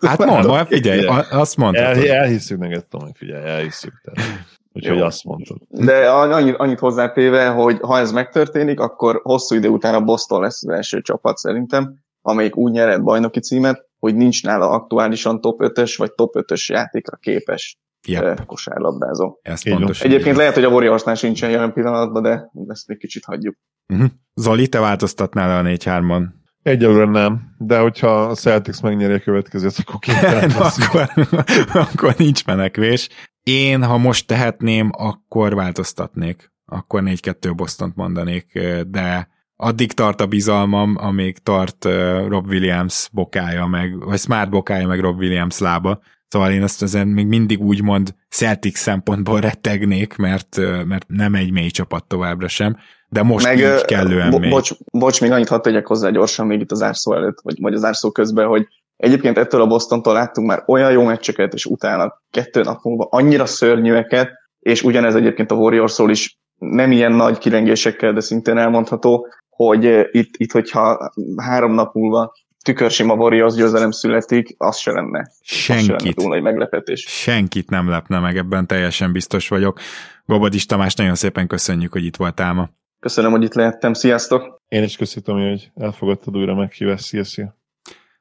Hát 0.00 0.24
mondom, 0.26 0.64
figyelj, 0.64 1.06
azt 1.30 1.56
mondtad. 1.56 1.84
El, 1.84 2.10
elhiszük 2.10 2.58
neked, 2.58 2.86
Tomi, 2.86 3.10
figyelj, 3.14 3.44
elhiszük. 3.44 3.92
Tehát. 4.02 4.30
Úgyhogy 4.78 5.00
azt 5.00 5.24
mondtad. 5.24 5.56
De 5.68 6.10
annyit, 6.10 6.56
annyit 6.56 6.78
hozzátéve, 6.78 7.48
hogy 7.48 7.78
ha 7.80 7.98
ez 7.98 8.12
megtörténik, 8.12 8.80
akkor 8.80 9.20
hosszú 9.22 9.54
idő 9.54 9.68
után 9.68 9.94
a 9.94 10.00
Boston 10.00 10.40
lesz 10.40 10.62
az 10.66 10.74
első 10.74 11.00
csapat 11.00 11.36
szerintem, 11.36 11.94
amelyik 12.22 12.56
úgy 12.56 12.72
nyer 12.72 13.02
bajnoki 13.02 13.40
címet, 13.40 13.86
hogy 13.98 14.16
nincs 14.16 14.42
nála 14.42 14.70
aktuálisan 14.70 15.40
top 15.40 15.60
5-ös 15.62 15.94
vagy 15.96 16.12
top 16.12 16.34
5-ös 16.38 16.66
játékra 16.66 17.16
képes 17.16 17.78
yep. 18.06 18.46
kosárlabdázó. 18.46 19.38
Ezt 19.42 19.66
Egyébként 20.00 20.36
lehet, 20.36 20.54
hogy 20.54 20.64
a 20.64 20.68
Warriorsnál 20.68 21.14
sincsen 21.14 21.50
jelen 21.50 21.72
pillanatban, 21.72 22.22
de 22.22 22.50
ezt 22.68 22.88
még 22.88 22.98
kicsit 22.98 23.24
hagyjuk. 23.24 23.56
Uh-huh. 23.92 24.08
Zoli, 24.34 24.68
te 24.68 24.80
változtatnál 24.80 25.64
a 25.64 25.68
4-3-ban? 25.68 26.22
Egyelőre 26.62 27.04
nem, 27.04 27.54
de 27.58 27.78
hogyha 27.78 28.22
a 28.22 28.34
Celtics 28.34 28.80
megnyeri 28.80 29.12
a 29.12 29.20
következőt, 29.20 29.76
akkor 29.84 30.14
akkor, 30.80 31.10
akkor 31.92 32.14
nincs 32.18 32.44
menekvés. 32.44 33.08
Én, 33.48 33.84
ha 33.84 33.98
most 33.98 34.26
tehetném, 34.26 34.90
akkor 34.92 35.54
változtatnék. 35.54 36.52
Akkor 36.66 37.02
4-2 37.04 37.52
Bostont 37.56 37.96
mondanék, 37.96 38.60
de 38.86 39.28
addig 39.56 39.92
tart 39.92 40.20
a 40.20 40.26
bizalmam, 40.26 40.96
amíg 41.00 41.38
tart 41.38 41.84
Rob 42.28 42.46
Williams 42.46 43.08
bokája, 43.12 43.66
meg, 43.66 44.04
vagy 44.04 44.18
Smart 44.18 44.50
bokája, 44.50 44.86
meg 44.86 45.00
Rob 45.00 45.18
Williams 45.18 45.58
lába. 45.58 46.00
Szóval 46.28 46.52
én 46.52 46.62
ezt 46.62 46.82
ezen 46.82 47.08
még 47.08 47.26
mindig 47.26 47.60
úgymond 47.60 48.14
Celtic 48.28 48.78
szempontból 48.78 49.40
rettegnék, 49.40 50.16
mert, 50.16 50.56
mert 50.86 51.04
nem 51.06 51.34
egy 51.34 51.52
mély 51.52 51.70
csapat 51.70 52.04
továbbra 52.04 52.48
sem, 52.48 52.76
de 53.08 53.22
most 53.22 53.46
meg, 53.46 53.58
így 53.58 53.84
kellően 53.84 54.30
bo- 54.30 54.40
mély. 54.40 54.50
Bocs, 54.50 54.72
bocs, 54.92 55.20
még 55.20 55.30
annyit 55.30 55.48
hadd 55.48 55.62
tegyek 55.62 55.86
hozzá 55.86 56.10
gyorsan 56.10 56.46
még 56.46 56.60
itt 56.60 56.72
az 56.72 56.82
árszó 56.82 57.14
előtt, 57.14 57.38
vagy, 57.42 57.60
vagy 57.60 57.74
az 57.74 57.84
árszó 57.84 58.10
közben, 58.10 58.46
hogy 58.46 58.66
Egyébként 58.98 59.38
ettől 59.38 59.60
a 59.60 59.66
Bostontól 59.66 60.12
láttunk 60.12 60.48
már 60.48 60.62
olyan 60.66 60.92
jó 60.92 61.04
meccseket, 61.04 61.54
és 61.54 61.64
utána 61.64 62.22
kettő 62.30 62.62
nap 62.62 62.82
múlva 62.82 63.08
annyira 63.10 63.46
szörnyűeket, 63.46 64.30
és 64.58 64.82
ugyanez 64.82 65.14
egyébként 65.14 65.50
a 65.50 65.54
Warriorsról 65.54 66.10
is 66.10 66.38
nem 66.58 66.92
ilyen 66.92 67.12
nagy 67.12 67.38
kilengésekkel, 67.38 68.12
de 68.12 68.20
szintén 68.20 68.56
elmondható, 68.56 69.26
hogy 69.48 69.86
eh, 69.86 70.04
itt, 70.10 70.34
itt 70.36 70.52
hogyha 70.52 71.12
három 71.36 71.72
nap 71.72 71.94
múlva 71.94 72.32
tükörsima 72.64 73.14
Warriors 73.14 73.54
győzelem 73.54 73.90
születik, 73.90 74.54
az 74.56 74.76
se 74.76 74.92
lenne. 74.92 75.30
Senkit. 75.40 75.86
Se 75.86 75.92
lenne 75.92 76.12
túl 76.12 76.28
nagy 76.28 76.42
meglepetés. 76.42 77.04
Senkit 77.08 77.70
nem 77.70 77.88
lepne 77.88 78.18
meg, 78.18 78.36
ebben 78.36 78.66
teljesen 78.66 79.12
biztos 79.12 79.48
vagyok. 79.48 79.80
Gobadis 80.26 80.66
Tamás, 80.66 80.94
nagyon 80.94 81.14
szépen 81.14 81.46
köszönjük, 81.46 81.92
hogy 81.92 82.04
itt 82.04 82.16
voltál 82.16 82.52
ma. 82.52 82.68
Köszönöm, 83.00 83.30
hogy 83.30 83.42
itt 83.42 83.54
lehettem. 83.54 83.92
Sziasztok! 83.92 84.60
Én 84.68 84.82
is 84.82 84.96
köszönöm, 84.96 85.48
hogy 85.48 85.70
elfogadtad 85.74 86.36
újra 86.36 86.54
meghívást. 86.54 87.04
Szia, 87.04 87.24
szia! 87.24 87.57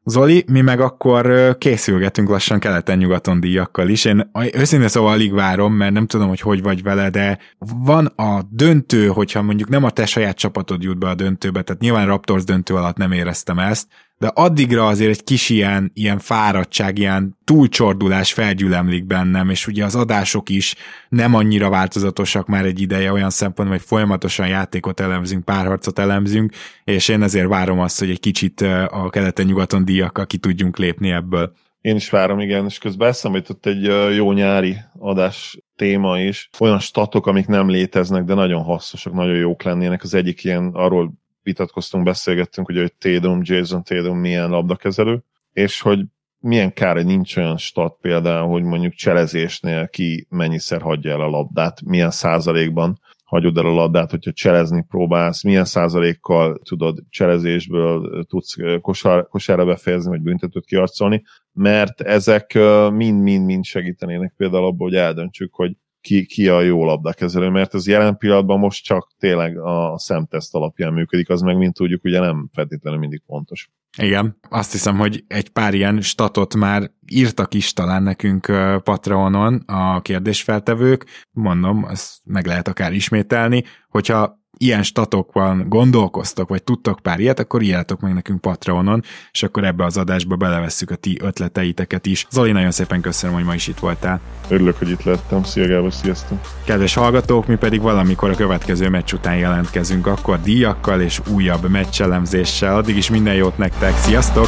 Zoli, 0.10 0.44
mi 0.52 0.62
meg 0.62 0.80
akkor 0.80 1.56
készülgetünk 1.58 2.30
lassan 2.30 2.60
keleten-nyugaton 2.60 3.40
díjakkal 3.40 3.90
is. 3.90 4.06
Én 4.06 4.32
őszintén 4.54 4.88
szóval 4.88 5.12
alig 5.12 5.34
várom, 5.34 5.74
mert 5.74 5.94
nem 5.94 6.08
tudom, 6.08 6.28
hogy 6.28 6.40
hogy 6.40 6.62
vagy 6.62 6.84
vele, 6.84 7.10
de 7.10 7.38
van 7.84 8.06
a 8.06 8.42
döntő, 8.50 9.08
hogyha 9.08 9.42
mondjuk 9.42 9.70
nem 9.70 9.84
a 9.84 9.90
te 9.90 10.06
saját 10.06 10.38
csapatod 10.38 10.84
jut 10.84 10.98
be 11.00 11.08
a 11.08 11.16
döntőbe, 11.16 11.62
tehát 11.62 11.82
nyilván 11.82 12.06
Raptors 12.06 12.44
döntő 12.44 12.76
alatt 12.76 12.98
nem 12.98 13.12
éreztem 13.12 13.60
ezt, 13.60 13.88
de 14.20 14.32
addigra 14.34 14.88
azért 14.88 15.10
egy 15.10 15.24
kis 15.24 15.50
ilyen, 15.50 15.92
ilyen 15.94 16.20
fáradtság, 16.20 16.98
ilyen 16.98 17.38
túlcsordulás 17.44 18.34
felgyülemlik 18.34 19.06
bennem, 19.06 19.50
és 19.50 19.68
ugye 19.68 19.86
az 19.86 19.96
adások 19.96 20.50
is 20.50 20.76
nem 21.10 21.34
annyira 21.34 21.70
változatosak 21.70 22.48
már 22.48 22.66
egy 22.66 22.82
ideje 22.82 23.12
olyan 23.12 23.30
szempontból, 23.30 23.78
hogy 23.78 23.88
folyamatosan 23.88 24.48
játékot 24.48 25.00
elemzünk, 25.00 25.46
párharcot 25.46 26.00
elemzünk, 26.00 26.54
és 26.84 27.08
én 27.08 27.22
ezért 27.22 27.48
várom 27.48 27.80
azt, 27.80 28.00
hogy 28.00 28.10
egy 28.10 28.20
kicsit 28.20 28.62
a 28.90 29.10
keleten-nyugaton 29.10 29.86
díjakkal 29.86 30.26
ki 30.26 30.38
tudjunk 30.38 30.78
lépni 30.78 31.12
ebből. 31.12 31.54
Én 31.82 31.96
is 31.96 32.10
várom, 32.10 32.40
igen, 32.40 32.66
és 32.66 32.78
közben 32.78 33.08
eszembe 33.10 33.42
egy 33.62 33.84
jó 34.16 34.32
nyári 34.32 34.78
adás 35.00 35.58
téma 35.76 36.20
is. 36.20 36.50
Olyan 36.60 36.80
statok, 36.80 37.28
amik 37.28 37.48
nem 37.48 37.70
léteznek, 37.70 38.24
de 38.24 38.34
nagyon 38.34 38.64
hasznosak, 38.64 39.14
nagyon 39.14 39.36
jók 39.36 39.64
lennének. 39.64 40.04
Az 40.04 40.14
egyik 40.14 40.44
ilyen, 40.44 40.70
arról 40.74 41.14
vitatkoztunk, 41.48 42.04
beszélgettünk, 42.04 42.70
ugye, 42.70 42.82
hogy 42.82 42.94
Tatum, 42.94 43.40
Jason 43.44 43.84
Tatum 43.84 44.18
milyen 44.18 44.50
labdakezelő, 44.50 45.24
és 45.54 45.82
hogy 45.82 46.00
milyen 46.40 46.74
kár, 46.74 46.96
hogy 46.96 47.06
nincs 47.06 47.38
olyan 47.38 47.58
stat 47.58 47.98
például, 48.02 48.50
hogy 48.50 48.64
mondjuk 48.64 48.94
cselezésnél 48.94 49.88
ki 49.88 50.28
mennyiszer 50.30 50.82
hagyja 50.82 51.12
el 51.12 51.22
a 51.22 51.30
labdát, 51.30 51.82
milyen 51.82 52.12
százalékban 52.12 53.00
hagyod 53.24 53.58
el 53.58 53.66
a 53.66 53.74
labdát, 53.74 54.12
hogyha 54.12 54.32
cselezni 54.32 54.86
próbálsz, 54.90 55.44
milyen 55.44 55.66
százalékkal 55.66 56.60
tudod 56.64 57.04
cselezésből 57.10 58.24
tudsz 58.24 58.56
kosár, 58.82 59.28
kosára 59.28 59.66
befejezni, 59.66 60.10
vagy 60.10 60.22
büntetőt 60.22 60.66
kiarcolni, 60.66 61.24
mert 61.54 62.02
ezek 62.02 62.54
mind-mind-mind 62.92 63.64
segítenének 63.64 64.34
például 64.38 64.66
abból, 64.66 64.88
hogy 64.88 64.98
eldöntsük, 64.98 65.54
hogy 65.54 65.78
ki, 66.08 66.26
ki 66.26 66.48
a 66.48 66.62
jó 66.62 66.86
labdakezelő, 66.86 67.50
mert 67.50 67.74
ez 67.74 67.88
jelen 67.88 68.18
pillanatban 68.18 68.60
most 68.60 68.84
csak 68.84 69.12
tényleg 69.20 69.58
a 69.58 69.94
szemteszt 69.98 70.56
alapján 70.56 70.94
működik, 70.94 71.30
az 71.30 71.42
meg, 71.42 71.58
mint 71.58 71.74
tudjuk, 71.74 72.04
ugye 72.04 72.20
nem 72.20 72.50
feltétlenül 72.54 73.00
mindig 73.00 73.22
pontos. 73.26 73.70
Igen, 73.98 74.38
azt 74.50 74.72
hiszem, 74.72 74.98
hogy 74.98 75.24
egy 75.28 75.50
pár 75.50 75.74
ilyen 75.74 76.02
statot 76.02 76.56
már 76.56 76.92
írtak 77.12 77.54
is 77.54 77.74
talán 77.74 78.04
nekünk 78.04 78.46
Patreonon 78.84 79.56
a 79.66 80.02
kérdésfeltevők, 80.02 81.06
mondom, 81.32 81.86
ezt 81.90 82.20
meg 82.24 82.46
lehet 82.46 82.68
akár 82.68 82.94
ismételni, 82.94 83.64
hogyha 83.90 84.40
ilyen 84.58 84.84
statokban 84.84 85.66
gondolkoztok, 85.70 86.50
vagy 86.50 86.64
tudtok 86.64 87.00
pár 87.00 87.20
ilyet, 87.20 87.40
akkor 87.40 87.62
írjátok 87.62 88.00
meg 88.00 88.14
nekünk 88.14 88.42
Patreonon, 88.42 89.04
és 89.32 89.44
akkor 89.44 89.64
ebbe 89.64 89.86
az 89.86 89.98
adásba 89.98 90.36
belevesszük 90.36 90.92
a 90.92 90.96
ti 90.96 91.18
ötleteiteket 91.22 92.06
is. 92.06 92.28
Zoli, 92.30 92.52
nagyon 92.52 92.72
szépen 92.72 93.02
köszönöm, 93.02 93.36
hogy 93.36 93.46
ma 93.46 93.54
is 93.54 93.68
itt 93.68 93.80
voltál. 93.80 94.20
Örülök, 94.48 94.78
hogy 94.78 94.90
itt 94.90 95.04
lettem. 95.04 95.44
Szia 95.44 95.68
Gábor, 95.68 95.94
sziasztok! 95.94 96.38
Kedves 96.66 96.94
hallgatók, 96.94 97.48
mi 97.48 97.56
pedig 97.56 97.82
valamikor 97.82 98.30
a 98.30 98.36
következő 98.36 98.90
meccs 98.90 99.14
után 99.14 99.38
jelentkezünk, 99.38 100.08
akkor 100.08 100.42
díjakkal 100.42 101.02
és 101.02 101.22
újabb 101.34 101.70
meccselemzéssel. 101.70 102.76
Addig 102.76 102.98
is 102.98 103.10
minden 103.10 103.34
jót 103.34 103.58
nektek, 103.58 103.98
sziasztok! 103.98 104.48